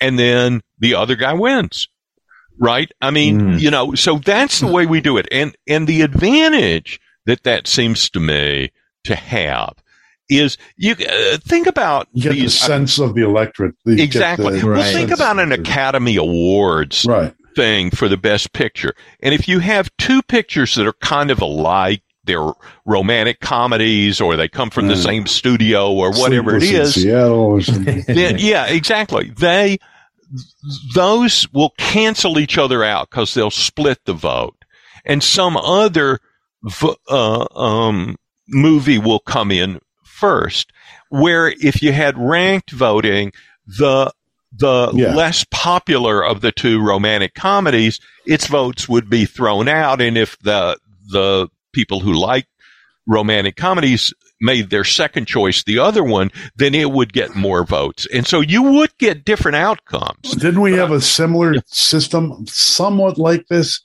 and 0.00 0.18
then 0.18 0.62
the 0.78 0.94
other 0.94 1.14
guy 1.14 1.34
wins. 1.34 1.88
Right? 2.58 2.90
I 3.02 3.10
mean, 3.10 3.40
mm. 3.40 3.60
you 3.60 3.70
know, 3.70 3.94
so 3.94 4.16
that's 4.16 4.60
the 4.60 4.66
way 4.66 4.86
we 4.86 5.02
do 5.02 5.18
it, 5.18 5.28
and 5.30 5.54
and 5.68 5.86
the 5.86 6.02
advantage 6.02 7.00
that 7.26 7.42
that 7.42 7.66
seems 7.66 8.08
to 8.10 8.20
me 8.20 8.72
to 9.04 9.14
have 9.14 9.74
is 10.38 10.58
you 10.76 10.92
uh, 10.92 11.38
think 11.38 11.66
about 11.66 12.08
you 12.12 12.24
get 12.24 12.32
these, 12.32 12.58
the 12.58 12.66
sense 12.66 12.98
of 12.98 13.14
the 13.14 13.22
electorate. 13.24 13.74
You 13.84 14.02
exactly. 14.02 14.60
the, 14.60 14.66
well, 14.66 14.92
think 14.92 15.10
about 15.10 15.38
an 15.38 15.52
Academy 15.52 16.16
Awards 16.16 17.04
right. 17.06 17.34
thing 17.54 17.90
for 17.90 18.08
the 18.08 18.16
best 18.16 18.52
picture, 18.52 18.94
and 19.20 19.34
if 19.34 19.48
you 19.48 19.58
have 19.60 19.90
two 19.98 20.22
pictures 20.22 20.74
that 20.74 20.86
are 20.86 20.94
kind 20.94 21.30
of 21.30 21.40
alike, 21.40 22.02
they're 22.24 22.52
romantic 22.84 23.40
comedies, 23.40 24.20
or 24.20 24.36
they 24.36 24.48
come 24.48 24.70
from 24.70 24.88
the 24.88 24.94
Mm. 24.94 25.04
same 25.04 25.26
studio, 25.26 25.92
or 25.92 26.12
whatever 26.12 26.56
it 26.56 26.60
Sleepless 26.62 26.96
in. 26.96 27.02
Seattle 27.02 27.40
or 27.40 27.60
something. 27.60 28.04
then, 28.06 28.36
yeah, 28.38 28.66
exactly. 28.66 29.30
They 29.30 29.78
those 30.94 31.46
will 31.52 31.74
cancel 31.76 32.38
each 32.38 32.56
other 32.56 32.82
out 32.82 33.10
because 33.10 33.34
they'll 33.34 33.50
split 33.50 33.98
the 34.06 34.14
vote, 34.14 34.56
and 35.04 35.22
some 35.22 35.56
other 35.56 36.20
uh, 37.08 37.46
um, 37.58 38.16
movie 38.48 38.98
will 38.98 39.18
come 39.18 39.50
in 39.50 39.80
first. 40.26 40.72
Where 41.08 41.48
if 41.60 41.82
you 41.82 41.92
had 41.92 42.16
ranked 42.16 42.70
voting, 42.70 43.32
the 43.66 44.12
the 44.56 44.92
Yeah. 44.94 45.14
less 45.14 45.44
popular 45.50 46.22
of 46.24 46.42
the 46.42 46.52
two 46.52 46.78
romantic 46.80 47.34
comedies, 47.34 47.98
its 48.26 48.46
votes 48.46 48.88
would 48.88 49.08
be 49.10 49.24
thrown 49.24 49.66
out, 49.66 50.00
and 50.00 50.16
if 50.16 50.38
the 50.40 50.78
the 51.10 51.48
people 51.72 52.00
who 52.00 52.12
like 52.12 52.46
romantic 53.06 53.56
comedies 53.56 54.14
made 54.40 54.70
their 54.70 54.84
second 54.84 55.26
choice 55.26 55.62
the 55.64 55.78
other 55.78 56.04
one, 56.04 56.30
then 56.56 56.74
it 56.74 56.90
would 56.90 57.12
get 57.12 57.34
more 57.34 57.64
votes. 57.64 58.06
And 58.14 58.26
so 58.26 58.40
you 58.40 58.62
would 58.62 58.96
get 58.98 59.24
different 59.24 59.56
outcomes. 59.56 60.30
Didn't 60.32 60.60
we 60.60 60.72
have 60.74 60.90
a 60.92 61.00
similar 61.00 61.54
system, 61.66 62.44
somewhat 62.46 63.18
like 63.18 63.46
this, 63.48 63.80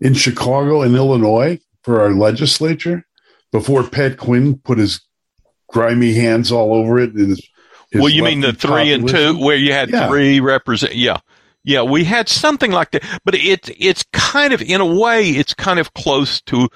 in 0.00 0.14
Chicago 0.14 0.82
and 0.82 0.94
Illinois 0.96 1.58
for 1.82 2.00
our 2.00 2.12
legislature 2.12 3.04
before 3.52 3.82
Pat 3.84 4.16
Quinn 4.18 4.58
put 4.64 4.78
his 4.78 5.00
grimy 5.72 6.14
hands 6.14 6.52
all 6.52 6.74
over 6.74 6.98
it? 6.98 7.12
And 7.14 7.30
his, 7.30 7.48
his 7.90 8.00
well, 8.00 8.10
you 8.10 8.22
mean 8.22 8.40
the 8.40 8.52
three 8.52 8.92
and 8.92 9.08
two 9.08 9.38
where 9.38 9.56
you 9.56 9.72
had 9.72 9.90
Yeah. 9.90 10.08
three 10.08 10.40
represent? 10.40 10.94
Yeah. 10.94 11.18
Yeah, 11.62 11.82
we 11.82 12.04
had 12.04 12.28
something 12.28 12.72
like 12.72 12.92
that, 12.92 13.04
but 13.24 13.34
it's 13.34 13.70
it's 13.78 14.02
kind 14.14 14.54
of 14.54 14.62
in 14.62 14.80
a 14.80 14.86
way 14.86 15.28
it's 15.28 15.52
kind 15.52 15.78
of 15.78 15.92
close 15.92 16.40
to 16.42 16.68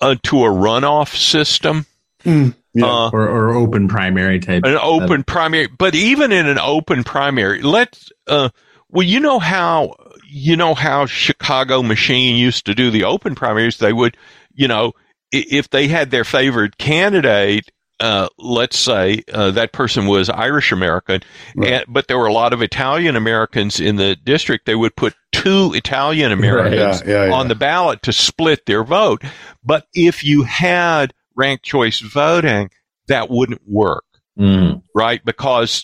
uh, 0.00 0.14
to 0.24 0.44
a 0.44 0.48
runoff 0.48 1.14
system. 1.14 1.84
Yeah. 2.24 2.50
Uh, 2.84 3.10
or, 3.12 3.28
or 3.28 3.54
open 3.54 3.88
primary 3.88 4.38
type. 4.40 4.64
an 4.64 4.76
open 4.82 5.24
primary 5.24 5.66
but 5.66 5.94
even 5.94 6.30
in 6.30 6.46
an 6.46 6.58
open 6.58 7.04
primary 7.04 7.62
let's 7.62 8.10
uh 8.26 8.50
well 8.90 9.02
you 9.02 9.18
know 9.18 9.38
how 9.38 9.94
you 10.28 10.56
know 10.56 10.74
how 10.74 11.06
chicago 11.06 11.82
machine 11.82 12.36
used 12.36 12.66
to 12.66 12.74
do 12.74 12.90
the 12.90 13.04
open 13.04 13.34
primaries 13.34 13.78
they 13.78 13.94
would 13.94 14.14
you 14.52 14.68
know 14.68 14.92
if 15.32 15.70
they 15.70 15.88
had 15.88 16.10
their 16.10 16.24
favored 16.24 16.76
candidate 16.76 17.70
uh, 18.00 18.28
let's 18.38 18.78
say 18.78 19.22
uh, 19.32 19.50
that 19.52 19.72
person 19.72 20.06
was 20.06 20.28
Irish 20.28 20.72
American, 20.72 21.22
and, 21.62 21.84
but 21.88 22.08
there 22.08 22.18
were 22.18 22.26
a 22.26 22.32
lot 22.32 22.52
of 22.52 22.62
Italian 22.62 23.16
Americans 23.16 23.80
in 23.80 23.96
the 23.96 24.16
district. 24.16 24.66
They 24.66 24.74
would 24.74 24.96
put 24.96 25.14
two 25.32 25.72
Italian 25.74 26.32
Americans 26.32 27.02
Yeah, 27.06 27.12
yeah, 27.12 27.24
yeah. 27.26 27.32
on 27.34 27.48
the 27.48 27.54
ballot 27.54 28.02
to 28.02 28.12
split 28.12 28.66
their 28.66 28.84
vote. 28.84 29.22
But 29.64 29.86
if 29.94 30.22
you 30.24 30.42
had 30.44 31.14
ranked 31.34 31.64
choice 31.64 32.00
voting, 32.00 32.70
that 33.08 33.30
wouldn't 33.30 33.62
work 33.66 34.04
Mm. 34.38 34.82
right? 34.94 35.24
Because 35.24 35.82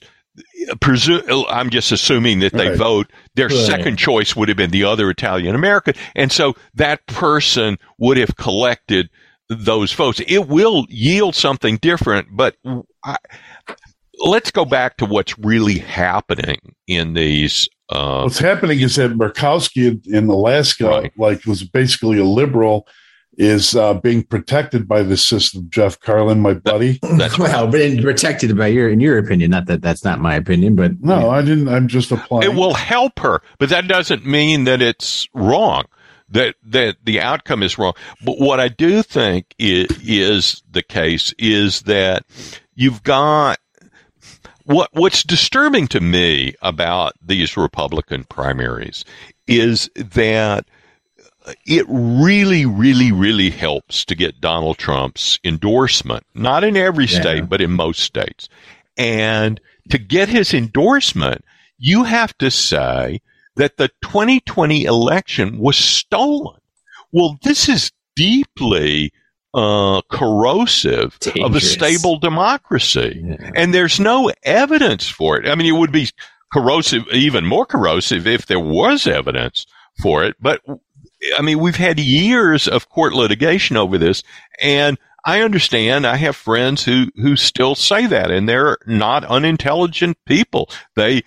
presu- 0.77 1.45
I'm 1.49 1.71
just 1.71 1.93
assuming 1.93 2.41
that 2.41 2.53
they 2.53 2.69
Right. 2.71 2.79
vote. 2.79 3.11
Their 3.35 3.49
Right. 3.49 3.57
second 3.57 3.97
choice 3.97 4.37
would 4.37 4.49
have 4.49 4.57
been 4.57 4.71
the 4.71 4.85
other 4.85 5.11
Italian 5.11 5.55
American, 5.55 5.95
and 6.15 6.31
so 6.33 6.55
that 6.75 7.07
person 7.07 7.79
would 7.99 8.17
have 8.19 8.37
collected 8.37 9.09
those 9.59 9.93
votes. 9.93 10.21
It 10.27 10.49
will 10.49 10.87
yield 10.89 11.35
something 11.35 11.77
different, 11.79 12.29
but 12.33 12.57
I, 13.05 13.17
let's 14.19 14.51
go 14.51 14.65
back 14.65 14.97
to 14.99 15.07
what's 15.07 15.39
really 15.39 15.79
happening 15.79 16.75
in 16.87 17.15
these. 17.15 17.69
Uh, 17.91 18.23
What's 18.23 18.39
happening 18.39 18.81
is 18.81 18.97
that 18.97 19.11
Murkowski 19.13 20.01
in, 20.07 20.15
in 20.15 20.29
Alaska, 20.29 20.87
Right. 20.89 21.13
like 21.19 21.45
was 21.45 21.63
basically 21.63 22.19
a 22.19 22.25
liberal, 22.25 22.87
is 23.39 23.75
uh, 23.77 23.95
being 23.95 24.23
protected 24.23 24.87
by 24.89 25.03
the 25.03 25.17
system. 25.17 25.67
Jeff 25.71 25.99
Carlin, 26.01 26.41
my 26.41 26.55
buddy. 26.55 26.99
that's 27.17 27.39
well, 27.39 27.67
but 27.67 27.81
in- 27.83 28.03
protected 28.03 28.57
by 28.57 28.69
your, 28.69 28.89
in 28.89 29.01
your 29.01 29.19
opinion, 29.19 29.51
not 29.51 29.67
that 29.67 29.83
that's 29.83 30.05
not 30.05 30.21
my 30.21 30.35
opinion, 30.35 30.75
but 30.75 31.01
No, 31.03 31.29
I 31.31 31.43
didn't. 31.43 31.69
I'm 31.69 31.87
just 31.89 32.11
applying. 32.13 32.45
it 32.45 32.55
will 32.55 32.75
help 32.75 33.19
her, 33.19 33.43
but 33.59 33.69
that 33.69 33.89
doesn't 33.89 34.25
mean 34.25 34.65
that 34.65 34.81
it's 34.81 35.29
wrong. 35.35 35.85
That 36.33 36.57
that 36.65 36.97
the 37.05 37.21
outcome 37.21 37.63
is 37.63 37.79
wrong. 37.79 37.95
But 38.25 38.39
what 38.39 38.59
I 38.61 38.69
do 38.69 39.03
think 39.03 39.55
is, 39.59 39.87
is 40.03 40.63
the 40.71 40.83
case 40.83 41.35
is 41.39 41.83
that 41.83 42.25
you've 42.75 43.03
got 43.03 43.59
what 44.65 44.91
what's 44.93 45.23
disturbing 45.23 45.89
to 45.89 46.01
me 46.01 46.55
about 46.63 47.15
these 47.25 47.57
Republican 47.57 48.25
primaries 48.25 49.05
is 49.47 49.91
that 49.97 50.67
it 51.67 51.85
really, 51.89 52.65
really, 52.65 53.11
really 53.13 53.51
helps 53.51 54.05
to 54.05 54.15
get 54.15 54.41
Donald 54.41 54.79
Trump's 54.79 55.39
endorsement. 55.45 56.25
Not 56.35 56.65
in 56.65 56.77
every 56.77 57.07
Yeah. 57.07 57.21
state, 57.21 57.49
but 57.49 57.61
in 57.61 57.73
most 57.73 58.01
states. 58.01 58.49
And 58.97 59.61
to 59.91 59.99
get 59.99 60.29
his 60.29 60.55
endorsement, 60.55 61.45
you 61.79 62.05
have 62.05 62.37
to 62.39 62.51
say 62.51 63.21
that 63.57 63.77
the 63.77 63.89
2020 64.03 64.85
election 64.85 65.59
was 65.59 65.77
stolen. 65.77 66.61
Well, 67.13 67.39
this 67.43 67.69
is 67.69 67.93
deeply 68.17 69.13
uh, 69.55 70.01
corrosive 70.11 71.19
of 71.43 71.55
a 71.55 71.61
stable 71.61 72.19
democracy. 72.19 73.23
Yeah. 73.23 73.51
And 73.55 73.75
there's 73.75 74.01
no 74.01 74.31
evidence 74.43 75.09
for 75.09 75.39
it. 75.39 75.49
I 75.49 75.55
mean, 75.55 75.67
it 75.67 75.79
would 75.79 75.93
be 75.93 76.09
corrosive, 76.53 77.07
even 77.13 77.47
more 77.47 77.67
corrosive 77.67 78.27
if 78.27 78.47
there 78.47 78.61
was 78.61 79.07
evidence 79.07 79.67
for 80.01 80.25
it. 80.25 80.37
But 80.41 80.63
I 81.39 81.43
mean, 81.43 81.59
we've 81.59 81.77
had 81.77 82.01
years 82.01 82.67
of 82.67 82.89
court 82.89 83.13
litigation 83.13 83.77
over 83.77 83.99
this 83.99 84.23
and 84.61 84.99
I 85.25 85.43
understand 85.43 86.07
I 86.07 86.17
have 86.17 86.35
friends 86.35 86.85
who, 86.85 87.07
who 87.15 87.37
still 87.37 87.75
say 87.75 88.07
that 88.07 88.31
and 88.31 88.49
they're 88.49 88.79
not 88.87 89.25
unintelligent 89.25 90.19
people. 90.27 90.69
They, 90.97 91.23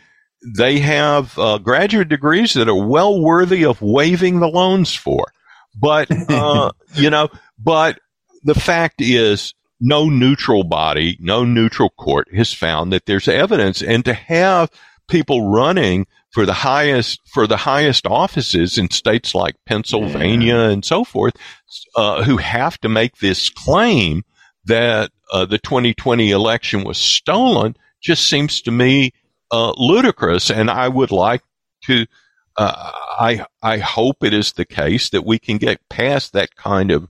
they 0.46 0.80
have 0.80 1.38
uh, 1.39 1.58
graduate 1.58 2.10
degrees 2.10 2.54
that 2.54 2.70
are 2.70 2.88
well 2.88 3.20
worthy 3.22 3.66
of 3.66 3.82
waiving 3.82 4.39
the 4.39 4.48
loans 4.48 4.93
for. 4.93 5.26
But, 5.80 6.08
uh, 6.30 6.72
you 6.93 7.10
know, 7.10 7.30
but 7.58 8.00
the 8.43 8.56
fact 8.56 9.02
is 9.02 9.54
no 9.80 10.08
neutral 10.08 10.64
body, 10.64 11.18
no 11.20 11.43
neutral 11.43 11.89
court 11.89 12.28
has 12.34 12.54
found 12.54 12.93
that 12.93 13.06
there's 13.06 13.28
evidence 13.28 13.82
and 13.82 14.06
to 14.06 14.14
have 14.14 14.70
people 15.08 15.52
running 15.52 16.06
for 16.32 16.46
the 16.46 16.54
highest, 16.54 17.22
for 17.34 17.48
the 17.48 17.58
highest 17.58 18.06
offices 18.06 18.78
in 18.78 18.89
states 18.89 19.34
like 19.34 19.56
Pennsylvania 19.66 20.58
and 20.58 20.84
so 20.84 21.04
forth, 21.04 21.34
uh, 21.96 22.24
who 22.24 22.38
have 22.38 22.78
to 22.82 22.89
make 22.89 23.18
this 23.18 23.50
claim 23.50 24.24
that 24.66 25.12
uh, 25.32 25.46
the 25.46 25.58
2020 25.58 26.32
election 26.32 26.84
was 26.84 26.98
stolen 26.98 27.76
just 28.02 28.28
seems 28.28 28.62
to 28.62 28.72
me 28.72 29.12
uh, 29.52 29.74
ludicrous. 29.78 30.50
And 30.50 30.70
I 30.70 30.88
would 30.88 31.12
like 31.12 31.41
to, 31.84 32.06
uh, 32.58 32.91
I 33.20 33.46
I 33.62 33.78
hope 33.78 34.18
it 34.22 34.34
is 34.34 34.54
the 34.54 34.66
case 34.66 35.10
that 35.10 35.26
we 35.26 35.39
can 35.39 35.58
get 35.58 35.88
past 35.89 36.34
that 36.34 36.56
kind 36.56 36.91
of 36.91 37.08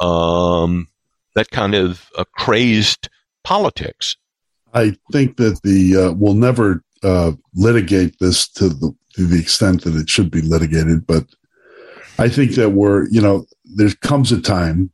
um, 0.00 0.88
that 1.34 1.50
kind 1.50 1.74
of 1.74 2.10
uh, 2.16 2.24
crazed 2.36 3.08
politics. 3.44 4.16
I 4.74 4.96
think 5.12 5.36
that 5.36 5.60
the 5.62 5.96
uh, 5.96 6.12
we'll 6.12 6.34
never 6.34 6.82
uh, 7.02 7.32
litigate 7.54 8.18
this 8.20 8.48
to 8.52 8.68
the 8.68 8.94
to 9.14 9.26
the 9.26 9.38
extent 9.38 9.84
that 9.84 9.94
it 9.94 10.10
should 10.10 10.30
be 10.30 10.42
litigated, 10.42 11.06
but 11.06 11.26
I 12.18 12.28
think 12.28 12.54
that 12.54 12.70
we're 12.70 13.08
you 13.08 13.20
know 13.20 13.46
there 13.64 13.90
comes 14.00 14.32
a 14.32 14.40
time 14.40 14.90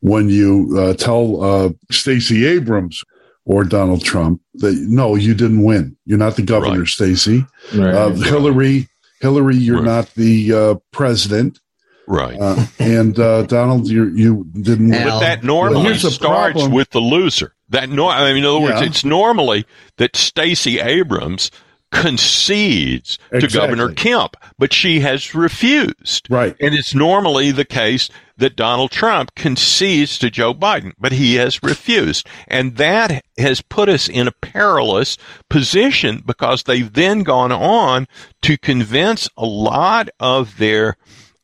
when 0.00 0.28
you 0.28 0.76
uh, 0.78 0.94
tell 0.94 1.74
Stacey 1.90 2.46
Abrams 2.46 3.02
or 3.48 3.64
Donald 3.64 4.04
Trump 4.04 4.40
that 4.56 4.74
no, 4.76 5.14
you 5.16 5.34
didn't 5.34 5.64
win. 5.64 5.96
You're 6.04 6.18
not 6.18 6.36
the 6.36 6.42
governor, 6.42 6.80
Right. 6.80 6.88
Stacey. 6.88 7.44
Right. 7.74 7.94
Uh, 7.94 8.10
Hillary, 8.10 8.88
Hillary, 9.20 9.56
you're 9.56 9.76
Right. 9.76 9.84
not 9.84 10.14
the 10.14 10.52
uh, 10.52 10.74
president, 10.92 11.58
Right. 12.06 12.38
uh, 12.38 12.66
and 12.78 13.18
uh, 13.18 13.42
Donald, 13.42 13.88
you 13.88 14.04
you 14.14 14.46
didn't. 14.52 14.92
Al. 14.94 15.18
But 15.18 15.20
that 15.20 15.44
normally 15.44 15.82
here's 15.84 16.00
starts 16.14 16.52
problem. 16.52 16.72
with 16.72 16.90
the 16.90 17.00
loser. 17.00 17.54
That 17.70 17.88
nor- 17.88 18.10
I 18.12 18.28
mean, 18.32 18.38
in 18.38 18.44
other 18.44 18.60
words, 18.60 18.80
Yeah. 18.80 18.86
it's 18.86 19.04
normally 19.04 19.66
that 19.96 20.14
Stacey 20.14 20.78
Abrams 20.78 21.50
concedes 21.90 23.18
to 23.38 23.46
Governor 23.48 23.92
Kemp, 23.92 24.36
but 24.58 24.72
she 24.72 25.00
has 25.00 25.34
refused. 25.34 26.26
Right. 26.30 26.54
And 26.60 26.74
it's 26.74 26.94
normally 26.94 27.50
the 27.50 27.64
case 27.64 28.10
that 28.38 28.56
Donald 28.56 28.90
Trump 28.90 29.34
concedes 29.34 30.18
to 30.18 30.30
Joe 30.30 30.54
Biden, 30.54 30.92
but 30.98 31.12
he 31.12 31.34
has 31.34 31.62
refused. 31.62 32.26
And 32.46 32.76
that 32.76 33.24
has 33.36 33.60
put 33.60 33.88
us 33.88 34.08
in 34.08 34.26
a 34.26 34.32
perilous 34.32 35.18
position 35.50 36.22
because 36.24 36.62
they've 36.62 36.92
then 36.92 37.22
gone 37.24 37.52
on 37.52 38.06
to 38.42 38.56
convince 38.56 39.28
a 39.36 39.44
lot 39.44 40.08
of 40.20 40.56
their 40.58 40.96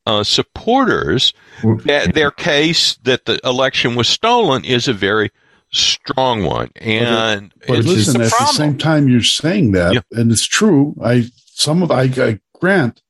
uh, 0.06 0.22
supporters 0.22 1.32
that 1.62 2.14
their 2.14 2.30
case 2.30 2.96
that 3.04 3.24
the 3.24 3.40
election 3.44 3.94
was 3.94 4.08
stolen 4.08 4.64
is 4.64 4.86
a 4.86 4.92
very 4.92 5.30
strong 5.72 6.44
one. 6.44 6.70
And 6.76 7.52
but 7.66 7.84
listen, 7.84 8.20
at 8.20 8.30
the 8.30 8.46
same 8.46 8.78
time, 8.78 9.08
you're 9.08 9.22
saying 9.22 9.72
that, 9.72 9.94
yeah. 9.94 10.00
and 10.12 10.30
it's 10.30 10.46
true. 10.46 10.94
I 11.02 11.24
some 11.54 11.82
of 11.82 11.90
I, 11.90 12.02
I 12.02 12.38
grant, 12.60 13.02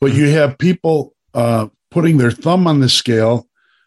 but 0.00 0.12
you 0.12 0.28
have 0.28 0.56
people 0.56 1.14
uh, 1.34 1.68
putting 1.94 2.18
their 2.18 2.32
thumb 2.32 2.66
on 2.66 2.80
the 2.80 2.88
scale 2.88 3.46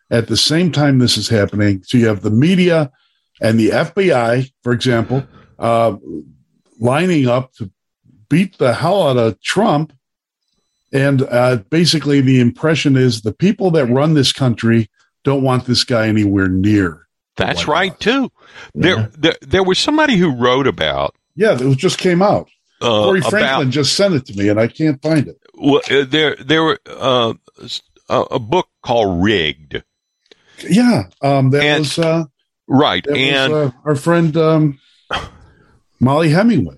at 0.09 0.27
the 0.27 0.37
same 0.37 0.71
time 0.71 0.97
this 0.97 1.17
is 1.17 1.27
happening. 1.27 1.83
So 1.83 1.97
you 1.97 2.07
have 2.07 2.21
the 2.21 2.31
media 2.31 2.89
and 3.41 3.59
the 3.59 3.69
FBI, 3.69 4.49
for 4.63 4.71
example, 4.71 5.27
uh, 5.59 5.97
lining 6.79 7.27
up 7.27 7.53
to 7.55 7.69
beat 8.29 8.57
the 8.59 8.73
hell 8.73 9.09
out 9.09 9.17
of 9.17 9.41
Trump. 9.41 9.91
And 10.93 11.21
uh, 11.23 11.57
basically, 11.69 12.21
the 12.21 12.39
impression 12.39 12.95
is 12.95 13.21
the 13.21 13.33
people 13.33 13.71
that 13.71 13.87
run 13.87 14.13
this 14.13 14.31
country 14.31 14.89
don't 15.25 15.43
want 15.43 15.65
this 15.65 15.83
guy 15.83 16.07
anywhere 16.07 16.47
near. 16.47 17.07
That's 17.35 17.67
right, 17.67 17.99
too. 17.99 18.31
There, 18.73 18.95
yeah. 18.95 19.07
there, 19.17 19.35
there 19.41 19.63
was 19.63 19.77
somebody 19.77 20.15
who 20.15 20.33
wrote 20.33 20.65
about. 20.65 21.13
Yeah, 21.35 21.57
it 21.59 21.77
just 21.77 21.99
came 21.99 22.21
out. 22.21 22.49
Uh, 22.81 23.03
Cory 23.03 23.21
Franklin 23.21 23.67
about, 23.67 23.73
just 23.73 23.95
sent 23.95 24.15
it 24.15 24.25
to 24.27 24.37
me, 24.37 24.47
and 24.47 24.59
I 24.59 24.67
can't 24.67 25.01
find 25.01 25.27
it. 25.27 25.37
Well, 25.53 25.81
uh, 25.91 26.05
there, 26.07 26.35
there 26.37 26.63
were 26.63 26.79
uh, 26.87 27.33
a 28.09 28.39
book 28.39 28.67
called 28.81 29.23
Rigged. 29.23 29.83
Yeah, 30.67 31.03
um, 31.21 31.51
that 31.51 31.63
and, 31.63 31.79
was 31.79 31.99
uh, 31.99 32.25
right, 32.67 33.05
and 33.07 33.53
was, 33.53 33.69
uh, 33.69 33.77
our 33.85 33.95
friend 33.95 34.35
um, 34.37 34.79
Mollie 35.99 36.29
Hemingway. 36.29 36.77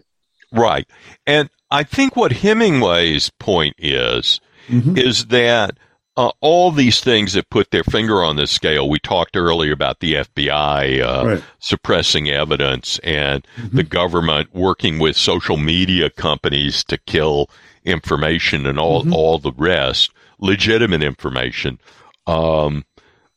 Right, 0.52 0.88
and 1.26 1.50
I 1.72 1.84
think 1.84 2.16
what 2.16 2.32
Hemingway's 2.32 3.30
point 3.40 3.76
is 3.78 4.42
mm-hmm. 4.68 4.98
is 4.98 5.28
that 5.28 5.78
uh, 6.20 6.32
all 6.42 6.72
these 6.72 7.00
things 7.00 7.32
that 7.32 7.50
put 7.50 7.72
their 7.72 7.84
finger 7.86 8.22
on 8.22 8.36
this 8.36 8.52
scale. 8.52 8.90
We 8.90 9.00
talked 9.00 9.38
earlier 9.38 9.72
about 9.72 10.02
the 10.02 10.16
FBI 10.16 11.02
uh, 11.02 11.26
right. 11.26 11.44
suppressing 11.60 12.30
evidence 12.30 13.00
and 13.06 13.48
mm-hmm. 13.56 13.78
the 13.78 13.84
government 13.84 14.54
working 14.54 15.00
with 15.00 15.16
social 15.16 15.56
media 15.56 16.10
companies 16.10 16.84
to 16.86 16.98
kill 16.98 17.50
information 17.86 18.66
and 18.66 18.78
all 18.78 19.04
mm-hmm. 19.04 19.14
all 19.14 19.40
the 19.40 19.54
rest, 19.54 20.12
legitimate 20.40 21.04
information. 21.04 21.80
Um, 22.28 22.86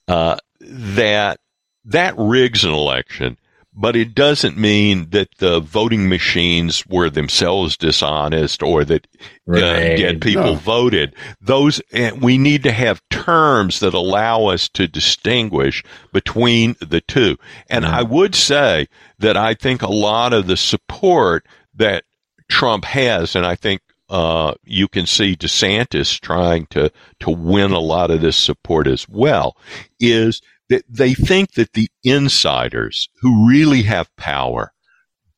uh, 0.09 0.36
that 0.61 1.40
that 1.84 2.14
rigs 2.16 2.64
an 2.64 2.72
election 2.72 3.36
but 3.74 3.96
it 3.96 4.14
doesn't 4.14 4.57
mean 4.57 5.09
that 5.11 5.28
the 5.38 5.61
voting 5.61 6.09
machines 6.09 6.86
were 6.86 7.09
themselves 7.09 7.76
dishonest 7.76 8.62
or 8.62 8.84
that 8.84 9.07
uh, 9.48 9.53
right. 9.53 9.62
uh, 9.62 9.96
get 9.96 10.20
people 10.20 10.44
no. 10.44 10.55
voted. 10.55 11.14
Those 11.40 11.80
we 12.20 12.36
need 12.36 12.62
to 12.64 12.72
have 12.72 13.03
terms 13.09 13.80
that 13.80 13.94
allow 13.94 14.46
us 14.46 14.68
to 14.70 14.86
distinguish 14.86 15.82
between 16.12 16.76
the 16.80 17.00
two. 17.00 17.38
And 17.70 17.84
yeah. 17.84 17.98
I 17.98 18.03
would 18.03 18.34
say 18.34 18.88
that 19.18 19.36
I 19.36 19.55
think 19.55 19.80
a 19.80 19.90
lot 19.90 20.32
of 20.32 20.46
the 20.46 20.57
support 20.57 21.46
that 21.74 22.05
Trump 22.50 22.84
has, 22.84 23.34
and 23.34 23.46
I 23.46 23.55
think 23.55 23.80
uh, 24.12 24.52
you 24.62 24.88
can 24.88 25.06
see 25.06 25.34
DeSantis 25.34 26.20
trying 26.20 26.66
to 26.66 26.92
to 27.20 27.30
win 27.30 27.72
a 27.72 27.80
lot 27.80 28.10
of 28.10 28.20
this 28.20 28.36
support 28.36 28.86
as 28.86 29.08
well, 29.08 29.56
is 29.98 30.42
that 30.68 30.84
they 30.86 31.14
think 31.14 31.52
that 31.52 31.72
the 31.72 31.88
insiders 32.04 33.08
who 33.22 33.48
really 33.48 33.82
have 33.82 34.14
power 34.16 34.74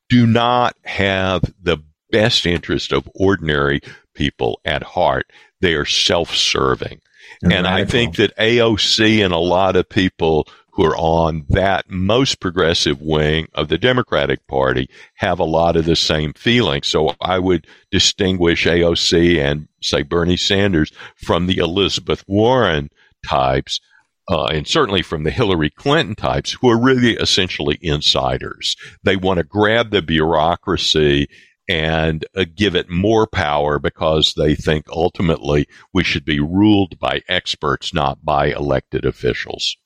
do 0.09 0.27
not 0.27 0.75
have 0.83 1.41
the 1.59 1.77
best 2.11 2.45
interest 2.45 2.91
of 2.91 3.09
ordinary 3.15 3.79
people 4.13 4.59
at 4.65 4.83
heart. 4.83 5.31
They 5.61 5.73
are 5.75 5.85
self-serving. 5.85 6.99
And 7.43 7.65
I 7.67 7.85
think 7.85 8.17
that 8.17 8.37
AOC 8.37 9.23
and 9.23 9.33
a 9.33 9.37
lot 9.37 9.75
of 9.75 9.89
people 9.89 10.47
who 10.75 10.85
are 10.85 10.97
on 10.97 11.45
that 11.49 11.89
most 11.89 12.41
progressive 12.41 13.01
wing 13.01 13.47
of 13.53 13.69
the 13.69 13.77
Democratic 13.77 14.45
Party 14.47 14.89
have 15.15 15.39
a 15.39 15.45
lot 15.45 15.77
of 15.77 15.85
the 15.85 15.95
same 15.95 16.33
feelings. 16.33 16.87
So 16.87 17.15
I 17.21 17.39
would 17.39 17.65
distinguish 17.91 18.65
AOC 18.65 19.39
and 19.39 19.69
say 19.81 20.01
Bernie 20.01 20.37
Sanders 20.37 20.91
from 21.15 21.47
the 21.47 21.57
Elizabeth 21.57 22.25
Warren 22.27 22.89
types 23.25 23.79
uh, 24.27 24.45
and 24.45 24.67
certainly 24.67 25.01
from 25.01 25.23
the 25.23 25.31
Hillary 25.31 25.69
Clinton 25.69 26.15
types 26.15 26.51
who 26.59 26.69
are 26.69 26.81
really 26.81 27.13
essentially 27.13 27.77
insiders. 27.81 28.75
They 29.03 29.15
want 29.15 29.37
to 29.37 29.43
grab 29.43 29.91
the 29.91 30.01
bureaucracy 30.01 31.27
and 31.69 32.25
uh, 32.35 32.45
give 32.55 32.75
it 32.75 32.89
more 32.89 33.27
power 33.27 33.79
because 33.79 34.33
they 34.35 34.55
think 34.55 34.85
ultimately 34.89 35.67
we 35.93 36.03
should 36.03 36.25
be 36.25 36.39
ruled 36.39 36.99
by 36.99 37.21
experts, 37.29 37.93
not 37.93 38.23
by 38.25 38.47
elected 38.47 39.05
officials. 39.05 39.77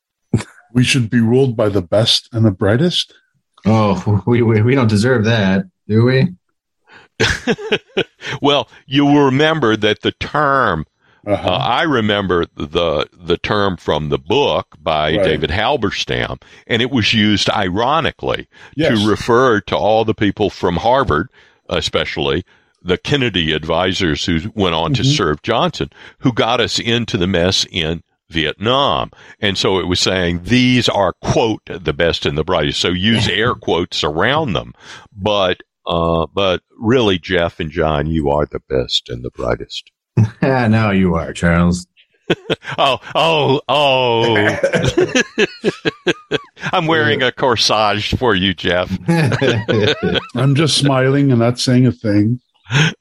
We 0.74 0.84
should 0.84 1.10
be 1.10 1.20
ruled 1.20 1.56
by 1.58 1.70
the 1.70 1.82
best 1.82 2.30
and 2.32 2.46
the 2.46 2.52
brightest. 2.52 3.14
Oh, 3.66 4.24
we 4.28 4.42
we, 4.42 4.62
we 4.62 4.76
don't 4.76 4.88
deserve 4.88 5.26
that, 5.26 5.66
do 5.88 6.04
we? 6.04 6.36
well, 8.42 8.70
you 8.86 9.06
will 9.06 9.26
remember 9.26 9.76
that 9.76 10.02
the 10.02 10.12
term 10.14 10.86
uh-huh. 11.28 11.50
Uh, 11.50 11.58
I 11.58 11.84
remember 11.84 12.46
the 12.56 13.08
the 13.14 13.38
term 13.38 13.78
from 13.78 14.10
the 14.10 14.18
book 14.18 14.76
by 14.82 15.16
right. 15.16 15.24
David 15.24 15.50
Halberstam, 15.50 16.42
and 16.66 16.82
it 16.82 16.92
was 16.92 17.14
used 17.14 17.50
ironically 17.50 18.48
yes. 18.76 18.98
to 18.98 19.08
refer 19.08 19.60
to 19.62 19.78
all 19.78 20.06
the 20.06 20.14
people 20.14 20.50
from 20.50 20.78
Harvard, 20.78 21.30
especially 21.68 22.46
the 22.82 22.98
Kennedy 22.98 23.52
advisors 23.52 24.26
who 24.26 24.40
went 24.56 24.76
on 24.76 24.94
mm-hmm. 24.94 25.04
to 25.04 25.04
serve 25.04 25.42
Johnson, 25.42 25.90
who 26.20 26.32
got 26.32 26.62
us 26.62 26.80
into 26.80 27.18
the 27.18 27.28
mess 27.28 27.66
in 27.70 28.02
Vietnam. 28.30 29.12
And 29.40 29.58
so 29.58 29.80
it 29.80 29.88
was 29.88 30.00
saying 30.00 30.42
these 30.44 30.88
are, 30.90 31.14
quote, 31.22 31.62
the 31.66 31.94
best 31.94 32.26
and 32.26 32.38
the 32.38 32.44
brightest. 32.44 32.80
So 32.80 32.90
use 32.90 33.28
air 33.28 33.56
quotes 33.56 34.04
around 34.04 34.54
them. 34.54 34.74
But, 35.16 35.62
uh, 35.86 36.28
but 36.34 36.62
really, 36.78 37.20
Jeff 37.20 37.60
and 37.60 37.72
John, 37.72 38.08
you 38.08 38.30
are 38.30 38.46
the 38.46 38.62
best 38.70 39.10
and 39.10 39.24
the 39.24 39.32
brightest. 39.32 39.92
now 40.42 40.92
you 40.92 41.16
are, 41.16 41.34
Charles. 41.34 41.88
oh, 42.78 43.00
oh, 43.16 43.62
oh. 43.68 44.60
I'm 46.72 46.86
wearing 46.86 47.24
a 47.24 47.32
corsage 47.32 48.18
for 48.18 48.36
you, 48.36 48.54
Jeff. 48.54 48.96
I'm 50.36 50.54
just 50.56 50.78
smiling 50.78 51.32
and 51.32 51.40
not 51.40 51.60
saying 51.60 51.88
a 51.88 51.92
thing. 51.92 52.40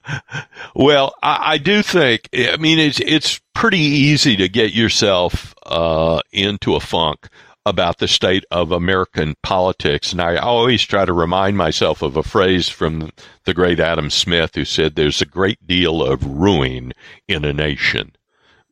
Well, 0.75 1.15
I, 1.23 1.55
I, 1.55 1.59
do 1.59 1.83
think, 1.83 2.29
I 2.33 2.57
mean, 2.57 2.79
it's, 2.79 3.01
it's 3.01 3.41
pretty 3.53 3.79
easy 3.79 4.37
to 4.37 4.49
get 4.49 4.73
yourself 4.73 5.53
uh, 5.67 6.21
into 6.31 6.77
a 6.77 6.81
funk 6.81 7.29
about 7.67 7.99
the 7.99 8.09
state 8.09 8.45
of 8.51 8.71
American 8.71 9.35
politics. 9.43 10.13
And 10.13 10.21
I 10.21 10.37
always 10.37 10.83
try 10.83 11.05
to 11.05 11.13
remind 11.13 11.57
myself 11.57 12.03
of 12.03 12.17
a 12.17 12.23
phrase 12.23 12.69
from 12.69 13.11
the 13.45 13.55
great 13.55 13.81
Adam 13.81 14.11
Smith 14.11 14.55
who 14.55 14.65
said, 14.65 14.95
There's 14.95 15.21
a 15.21 15.27
great 15.27 15.67
deal 15.67 16.03
of 16.03 16.25
ruin 16.25 16.93
in 17.27 17.45
a 17.45 17.53
nation. 17.53 18.13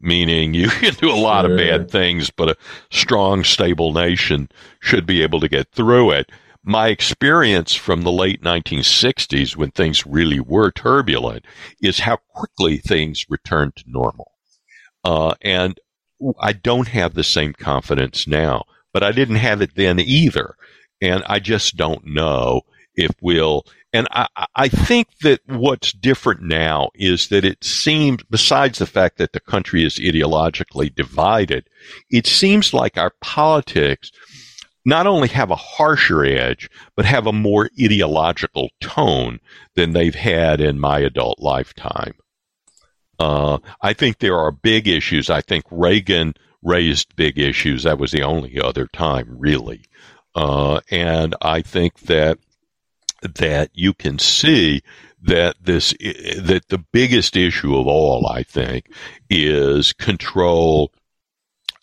Meaning 0.01 0.55
you 0.55 0.69
can 0.69 0.95
do 0.95 1.11
a 1.11 1.15
lot 1.15 1.45
sure. 1.45 1.53
of 1.53 1.59
bad 1.59 1.91
things, 1.91 2.31
but 2.31 2.51
a 2.51 2.57
strong, 2.91 3.45
stable 3.45 3.93
nation 3.93 4.49
should 4.81 5.07
be 5.07 5.23
able 5.23 5.41
to 5.41 5.49
get 5.49 5.73
through 5.73 6.13
it. 6.13 6.31
My 6.67 6.89
experience 6.89 7.75
from 7.75 8.03
the 8.03 8.13
late 8.13 8.43
1960s 8.43 9.57
when 9.57 9.71
things 9.71 10.05
really 10.05 10.41
were 10.41 10.71
turbulent 10.71 11.45
is 11.81 12.01
how 12.01 12.17
quickly 12.35 12.79
things 12.79 13.25
returned 13.31 13.77
to 13.77 13.85
normal. 13.87 14.33
Uh, 15.05 15.35
and 15.41 15.79
I 16.41 16.53
don't 16.53 16.89
have 16.89 17.15
the 17.15 17.25
same 17.25 17.53
confidence 17.53 18.27
now 18.27 18.65
but 18.97 19.03
I 19.03 19.13
didn't 19.13 19.37
have 19.37 19.61
it 19.61 19.75
then 19.75 20.01
either. 20.01 20.57
And 21.03 21.23
I 21.27 21.39
just 21.39 21.77
don't 21.77 22.07
know 22.07 22.63
if 22.95 23.11
we'll. 23.21 23.67
And 23.93 24.09
I, 24.11 24.27
I 24.55 24.69
think 24.69 25.09
that 25.19 25.41
what's 25.45 25.93
different 25.93 26.41
now 26.41 26.89
is 26.95 27.29
that 27.29 27.45
it 27.45 27.63
seems, 27.63 28.23
besides 28.31 28.79
the 28.79 28.87
fact 28.87 29.19
that 29.19 29.35
the 29.35 29.41
country 29.41 29.85
is 29.85 29.99
ideologically 29.99 30.95
divided, 30.95 31.69
it 32.11 32.27
seems 32.27 32.73
like 32.73 32.97
our 32.97 33.13
politics 33.21 34.11
not 34.87 35.07
only 35.07 35.27
have 35.29 35.51
a 35.51 35.57
harsher 35.57 36.25
edge, 36.25 36.71
but 36.95 37.05
have 37.05 37.27
a 37.27 37.33
more 37.33 37.69
ideological 37.79 38.71
tone 38.81 39.41
than 39.75 39.93
they've 39.93 40.15
had 40.15 40.61
in 40.61 40.79
my 40.79 41.01
adult 41.01 41.41
lifetime. 41.41 42.15
Uh, 43.19 43.59
I 43.83 43.93
think 43.93 44.19
there 44.19 44.39
are 44.39 44.53
big 44.53 44.87
issues. 44.87 45.29
I 45.29 45.41
think 45.41 45.65
Reagan 45.71 46.35
raised 46.63 47.17
big 47.17 47.37
issues. 47.37 47.83
That 47.83 47.99
was 47.99 48.13
the 48.13 48.23
only 48.23 48.61
other 48.61 48.87
time, 48.87 49.27
really. 49.39 49.83
Uh, 50.37 50.81
and 50.91 51.35
I 51.43 51.63
think 51.63 52.01
that 52.01 52.39
that 53.23 53.71
you 53.73 53.93
can 53.93 54.19
see 54.19 54.83
that 55.23 55.57
this 55.61 55.91
that 55.91 56.65
the 56.69 56.85
biggest 56.93 57.37
issue 57.37 57.77
of 57.77 57.89
all, 57.89 58.29
I 58.29 58.45
think, 58.45 58.93
is 59.29 59.93
control 59.95 60.93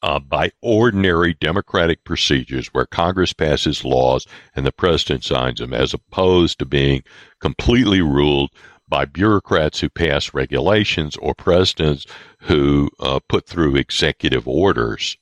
uh, 0.03 0.19
by 0.19 0.51
ordinary 0.61 1.33
democratic 1.33 2.03
procedures 2.03 2.67
where 2.67 2.85
Congress 2.85 3.31
passes 3.31 3.85
laws 3.85 4.27
and 4.55 4.65
the 4.65 4.71
president 4.71 5.23
signs 5.23 5.59
them, 5.59 5.73
as 5.73 5.93
opposed 5.93 6.59
to 6.59 6.65
being 6.65 7.01
completely 7.39 8.01
ruled 8.01 8.51
by 8.87 9.05
bureaucrats 9.05 9.79
who 9.79 9.89
pass 9.89 10.33
regulations 10.33 11.15
or 11.15 11.33
presidents 11.33 12.05
who 12.39 12.89
uh, 12.99 13.19
put 13.29 13.47
through 13.47 13.77
executive 13.77 14.45
orders. 14.45 15.17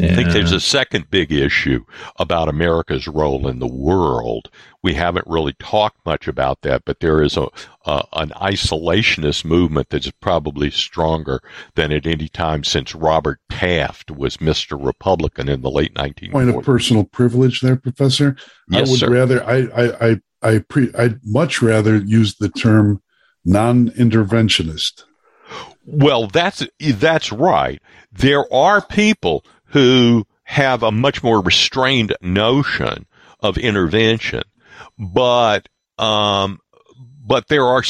I 0.00 0.14
think 0.14 0.30
there's 0.30 0.52
a 0.52 0.60
second 0.60 1.10
big 1.10 1.32
issue 1.32 1.84
about 2.16 2.48
America's 2.48 3.06
role 3.06 3.46
in 3.46 3.58
the 3.58 3.66
world. 3.66 4.50
We 4.82 4.94
haven't 4.94 5.26
really 5.26 5.52
talked 5.54 6.04
much 6.06 6.26
about 6.26 6.62
that, 6.62 6.86
but 6.86 7.00
there 7.00 7.22
is 7.22 7.36
a, 7.36 7.48
a 7.84 8.02
an 8.14 8.30
isolationist 8.30 9.44
movement 9.44 9.90
that's 9.90 10.10
probably 10.10 10.70
stronger 10.70 11.42
than 11.74 11.92
at 11.92 12.06
any 12.06 12.28
time 12.28 12.64
since 12.64 12.94
Robert 12.94 13.38
Taft 13.50 14.10
was 14.10 14.38
Mr. 14.38 14.82
Republican 14.82 15.50
in 15.50 15.60
the 15.60 15.70
late 15.70 15.92
1940s. 15.94 16.32
Point 16.32 16.56
of 16.56 16.64
personal 16.64 17.04
privilege 17.04 17.60
there, 17.60 17.76
Professor. 17.76 18.34
Yes, 18.70 18.88
I 18.88 18.90
would 18.90 19.00
sir. 19.00 19.10
rather 19.10 19.44
I 19.44 19.56
I 19.56 20.08
I 20.10 20.20
I 20.42 20.58
pre 20.60 20.90
I'd 20.96 21.20
much 21.22 21.60
rather 21.60 21.96
use 21.96 22.36
the 22.36 22.48
term 22.48 23.02
non-interventionist. 23.44 25.04
Well, 25.84 26.28
that's 26.28 26.66
that's 26.80 27.30
right. 27.30 27.82
There 28.10 28.50
are 28.52 28.80
people 28.80 29.44
who 29.72 30.26
have 30.44 30.82
a 30.82 30.92
much 30.92 31.22
more 31.22 31.40
restrained 31.40 32.14
notion 32.20 33.06
of 33.40 33.58
intervention, 33.58 34.42
but 34.98 35.68
um, 35.98 36.58
but 37.24 37.48
there 37.48 37.66
are. 37.66 37.82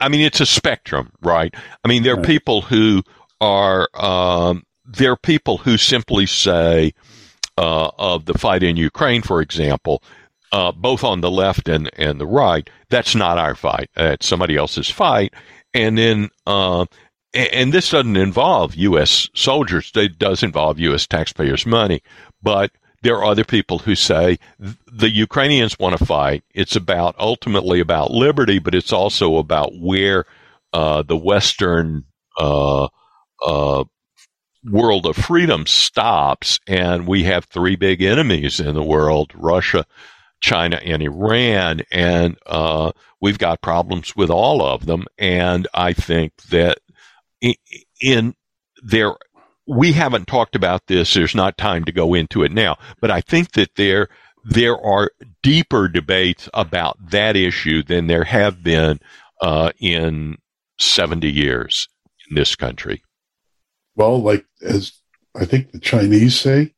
I 0.00 0.08
mean, 0.08 0.20
it's 0.20 0.40
a 0.40 0.46
spectrum, 0.46 1.10
right? 1.22 1.52
I 1.84 1.88
mean, 1.88 2.04
there 2.04 2.18
are 2.18 2.22
people 2.22 2.62
who 2.62 3.02
are 3.40 3.88
um, 3.94 4.62
there 4.84 5.12
are 5.12 5.16
people 5.16 5.58
who 5.58 5.76
simply 5.76 6.26
say 6.26 6.92
uh, 7.58 7.90
of 7.98 8.24
the 8.24 8.38
fight 8.38 8.62
in 8.62 8.76
Ukraine, 8.76 9.22
for 9.22 9.40
example, 9.40 10.02
uh, 10.52 10.72
both 10.72 11.04
on 11.04 11.20
the 11.20 11.30
left 11.30 11.68
and, 11.68 11.90
and 11.98 12.20
the 12.20 12.26
right, 12.26 12.70
that's 12.88 13.14
not 13.14 13.36
our 13.38 13.54
fight. 13.54 13.90
That's 13.94 14.26
somebody 14.26 14.56
else's 14.56 14.88
fight. 14.88 15.34
And 15.74 15.98
then, 15.98 16.30
uh, 16.46 16.86
and 17.34 17.72
this 17.72 17.90
doesn't 17.90 18.16
involve 18.16 18.74
U.S. 18.74 19.28
soldiers. 19.34 19.92
It 19.94 20.18
does 20.18 20.42
involve 20.42 20.78
U.S. 20.78 21.06
taxpayers' 21.06 21.66
money. 21.66 22.02
But 22.42 22.72
there 23.02 23.16
are 23.16 23.24
other 23.24 23.44
people 23.44 23.78
who 23.78 23.94
say 23.94 24.38
the 24.58 25.10
Ukrainians 25.10 25.78
want 25.78 25.96
to 25.98 26.04
fight. 26.04 26.42
It's 26.54 26.76
about 26.76 27.14
ultimately 27.18 27.80
about 27.80 28.10
liberty, 28.10 28.58
but 28.58 28.74
it's 28.74 28.92
also 28.92 29.36
about 29.36 29.72
where 29.78 30.24
uh, 30.72 31.02
the 31.02 31.16
Western 31.16 32.04
uh, 32.38 32.88
uh, 33.44 33.84
world 34.64 35.06
of 35.06 35.16
freedom 35.16 35.66
stops, 35.66 36.58
and 36.66 37.06
we 37.06 37.24
have 37.24 37.44
three 37.44 37.76
big 37.76 38.02
enemies 38.02 38.58
in 38.58 38.74
the 38.74 38.82
world: 38.82 39.32
Russia, 39.34 39.86
China, 40.40 40.80
and 40.84 41.02
Iran, 41.02 41.82
and 41.90 42.36
uh, 42.46 42.92
we've 43.20 43.38
got 43.38 43.62
problems 43.62 44.16
with 44.16 44.30
all 44.30 44.62
of 44.62 44.86
them. 44.86 45.06
And 45.18 45.68
I 45.72 45.92
think 45.92 46.34
that 46.50 46.78
in, 48.00 48.34
there, 48.82 49.14
we 49.66 49.92
haven't 49.92 50.26
talked 50.26 50.56
about 50.56 50.86
this. 50.86 51.14
There's 51.14 51.34
not 51.34 51.58
time 51.58 51.84
to 51.84 51.92
go 51.92 52.14
into 52.14 52.42
it 52.42 52.52
now, 52.52 52.76
but 53.00 53.10
I 53.10 53.20
think 53.20 53.52
that 53.52 53.74
there 53.76 54.08
there 54.44 54.80
are 54.80 55.10
deeper 55.42 55.88
debates 55.88 56.48
about 56.54 56.96
that 57.10 57.36
issue 57.36 57.82
than 57.82 58.06
there 58.06 58.24
have 58.24 58.62
been 58.62 58.98
uh, 59.42 59.72
in 59.78 60.38
70 60.78 61.30
years 61.30 61.88
in 62.28 62.36
this 62.36 62.56
country. 62.56 63.02
Well, 63.94 64.22
like 64.22 64.46
as 64.62 64.92
I 65.36 65.44
think 65.44 65.72
the 65.72 65.80
Chinese 65.80 66.38
say, 66.38 66.72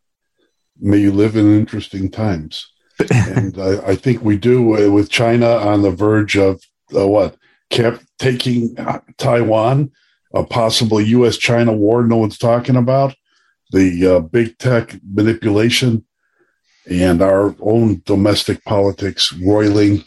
may 0.79 0.99
you 0.99 1.13
live 1.13 1.37
in 1.37 1.57
interesting 1.57 2.11
times. 2.11 2.67
and 3.15 3.59
I, 3.59 3.91
I 3.91 3.95
think 3.95 4.23
we 4.23 4.37
do 4.37 4.63
with 4.63 5.11
China 5.11 5.49
on 5.49 5.83
the 5.83 5.91
verge 5.91 6.37
of 6.37 6.63
uh, 6.95 7.07
what 7.07 7.37
kept 7.71 8.05
taking 8.19 8.77
Taiwan, 9.17 9.93
a 10.33 10.45
possible 10.45 11.01
U.S. 11.01 11.37
China 11.37 11.73
war 11.73 12.05
no 12.05 12.17
one's 12.17 12.39
talking 12.39 12.77
about, 12.77 13.15
the 13.73 14.07
uh, 14.07 14.21
big 14.21 14.59
tech 14.59 14.97
manipulation, 15.03 16.05
and 16.89 17.23
our 17.23 17.55
own 17.61 18.03
domestic 18.05 18.65
politics 18.65 19.33
roiling. 19.33 20.05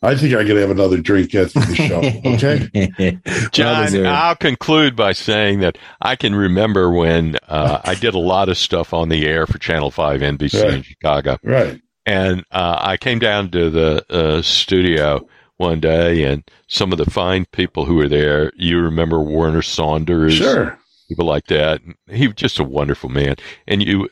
I 0.00 0.14
think 0.14 0.32
I 0.34 0.44
could 0.44 0.56
have 0.56 0.70
another 0.70 0.98
drink 0.98 1.34
after 1.34 1.58
the 1.58 1.74
show. 1.74 1.98
Okay. 2.24 3.50
John, 3.50 4.06
I'll 4.06 4.36
conclude 4.36 4.94
by 4.94 5.12
saying 5.12 5.58
that 5.60 5.76
I 6.00 6.14
can 6.14 6.36
remember 6.36 6.90
when 6.90 7.36
uh, 7.48 7.80
I 7.84 7.96
did 7.96 8.14
a 8.14 8.18
lot 8.18 8.48
of 8.48 8.56
stuff 8.56 8.94
on 8.94 9.08
the 9.08 9.26
air 9.26 9.46
for 9.46 9.58
Channel 9.58 9.90
5 9.90 10.20
NBC 10.20 10.72
in 10.72 10.82
Chicago. 10.82 11.38
Right. 11.42 11.80
And 12.06 12.44
uh, 12.52 12.78
I 12.80 12.96
came 12.96 13.18
down 13.18 13.50
to 13.50 13.70
the 13.70 14.04
uh, 14.08 14.42
studio 14.42 15.26
one 15.58 15.80
day, 15.80 16.24
and 16.24 16.48
some 16.66 16.92
of 16.92 16.98
the 16.98 17.10
fine 17.10 17.44
people 17.52 17.84
who 17.84 17.96
were 17.96 18.08
there, 18.08 18.52
you 18.56 18.80
remember 18.80 19.20
Warner 19.20 19.62
Saunders? 19.62 20.34
Sure. 20.34 20.78
People 21.08 21.26
like 21.26 21.46
that. 21.46 21.80
He 22.08 22.26
was 22.26 22.36
just 22.36 22.58
a 22.58 22.64
wonderful 22.64 23.08
man. 23.08 23.36
And 23.66 23.82
you, 23.82 24.08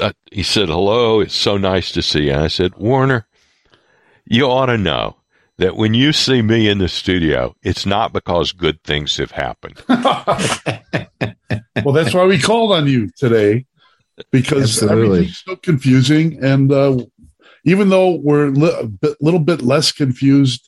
uh, 0.00 0.12
he 0.32 0.42
said, 0.42 0.68
hello, 0.68 1.20
it's 1.20 1.34
so 1.34 1.56
nice 1.56 1.92
to 1.92 2.02
see 2.02 2.24
you. 2.24 2.32
And 2.32 2.42
I 2.42 2.48
said, 2.48 2.74
Warner, 2.76 3.26
you 4.24 4.46
ought 4.46 4.66
to 4.66 4.78
know 4.78 5.16
that 5.58 5.76
when 5.76 5.94
you 5.94 6.12
see 6.12 6.40
me 6.40 6.68
in 6.68 6.78
the 6.78 6.88
studio, 6.88 7.54
it's 7.62 7.84
not 7.84 8.12
because 8.12 8.52
good 8.52 8.82
things 8.82 9.16
have 9.16 9.32
happened. 9.32 9.82
well, 9.88 11.92
that's 11.92 12.14
why 12.14 12.24
we 12.24 12.38
called 12.38 12.72
on 12.72 12.86
you 12.86 13.10
today 13.16 13.66
because 14.30 14.82
everything's 14.82 15.42
so 15.44 15.56
confusing. 15.56 16.42
And 16.42 16.72
uh, 16.72 16.98
even 17.64 17.88
though 17.88 18.14
we're 18.14 18.48
a 18.48 18.50
li- 18.50 19.16
little 19.20 19.40
bit 19.40 19.62
less 19.62 19.92
confused, 19.92 20.67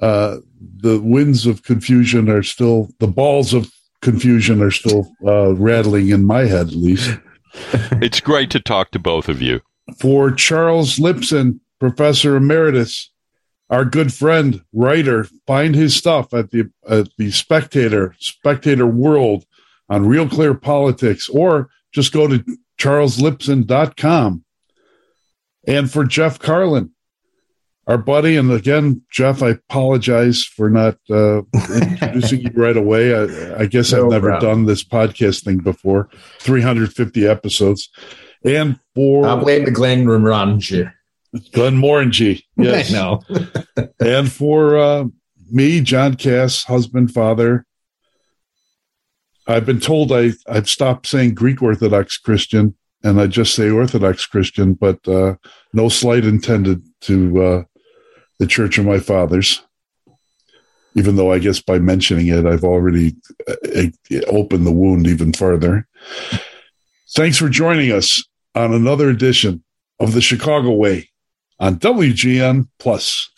uh, 0.00 0.38
the 0.78 1.00
winds 1.00 1.46
of 1.46 1.62
confusion 1.62 2.28
are 2.28 2.42
still, 2.42 2.88
the 2.98 3.06
balls 3.06 3.52
of 3.52 3.70
confusion 4.00 4.62
are 4.62 4.70
still 4.70 5.10
uh, 5.24 5.54
rattling 5.54 6.08
in 6.08 6.24
my 6.24 6.40
head, 6.40 6.68
at 6.68 6.74
least. 6.74 7.18
it's 8.00 8.20
great 8.20 8.50
to 8.50 8.60
talk 8.60 8.90
to 8.92 8.98
both 8.98 9.28
of 9.28 9.42
you. 9.42 9.60
For 9.98 10.30
Charles 10.30 10.98
Lipson, 10.98 11.60
Professor 11.78 12.36
Emeritus, 12.36 13.10
our 13.70 13.84
good 13.84 14.12
friend, 14.12 14.62
writer, 14.72 15.26
find 15.46 15.74
his 15.74 15.96
stuff 15.96 16.34
at 16.34 16.50
the 16.50 16.70
at 16.88 17.08
the 17.16 17.30
Spectator, 17.30 18.14
Spectator 18.18 18.86
World 18.86 19.44
on 19.88 20.06
Real 20.06 20.28
Clear 20.28 20.54
Politics, 20.54 21.28
or 21.28 21.70
just 21.90 22.12
go 22.12 22.28
to 22.28 22.44
charleslipson.com. 22.78 24.44
And 25.66 25.90
for 25.90 26.04
Jeff 26.04 26.38
Carlin, 26.38 26.90
our 27.86 27.98
buddy, 27.98 28.36
and 28.36 28.50
again, 28.52 29.02
Jeff, 29.10 29.42
I 29.42 29.50
apologize 29.50 30.44
for 30.44 30.70
not 30.70 30.98
uh, 31.10 31.42
introducing 31.74 32.42
you 32.42 32.50
right 32.54 32.76
away. 32.76 33.14
I, 33.14 33.62
I 33.62 33.66
guess 33.66 33.92
No 33.92 34.04
I've 34.04 34.10
never 34.10 34.30
problem. 34.30 34.50
done 34.50 34.66
this 34.66 34.84
podcast 34.84 35.44
thing 35.44 35.58
before. 35.58 36.08
350 36.38 37.26
episodes. 37.26 37.90
And 38.44 38.78
for 38.94 39.26
I 39.26 39.36
blame 39.36 39.64
the 39.64 39.70
Glenn 39.70 40.04
Ramranji. 40.04 40.92
Glenmorangie. 41.34 42.42
Yes. 42.56 42.90
I 42.94 42.96
know. 42.96 43.20
and 44.00 44.30
for 44.30 44.76
uh, 44.76 45.04
me, 45.50 45.80
John 45.80 46.14
Kass, 46.14 46.64
husband, 46.64 47.12
father, 47.12 47.66
I've 49.46 49.66
been 49.66 49.80
told 49.80 50.12
I, 50.12 50.32
I've 50.48 50.68
stopped 50.68 51.06
saying 51.06 51.34
Greek 51.34 51.62
Orthodox 51.62 52.16
Christian 52.16 52.76
and 53.04 53.20
I 53.20 53.26
just 53.26 53.54
say 53.54 53.70
Orthodox 53.70 54.26
Christian, 54.26 54.74
but 54.74 55.06
uh, 55.08 55.34
no 55.72 55.88
slight 55.88 56.24
intended 56.24 56.82
to 57.02 57.42
uh, 57.42 57.62
the 58.42 58.48
Church 58.48 58.76
of 58.76 58.84
my 58.84 58.98
fathers. 58.98 59.62
Even 60.96 61.14
though 61.14 61.30
I 61.30 61.38
guess 61.38 61.62
by 61.62 61.78
mentioning 61.78 62.26
it, 62.26 62.44
I've 62.44 62.64
already 62.64 63.14
uh, 63.48 63.54
uh, 63.76 64.20
opened 64.26 64.66
the 64.66 64.72
wound 64.72 65.06
even 65.06 65.32
further. 65.32 65.86
Thanks 67.14 67.38
for 67.38 67.48
joining 67.48 67.92
us 67.92 68.24
on 68.56 68.74
another 68.74 69.08
edition 69.08 69.62
of 70.00 70.12
the 70.12 70.20
Chicago 70.20 70.72
Way 70.72 71.08
on 71.60 71.76
WGN 71.76 72.68
Plus. 72.80 73.30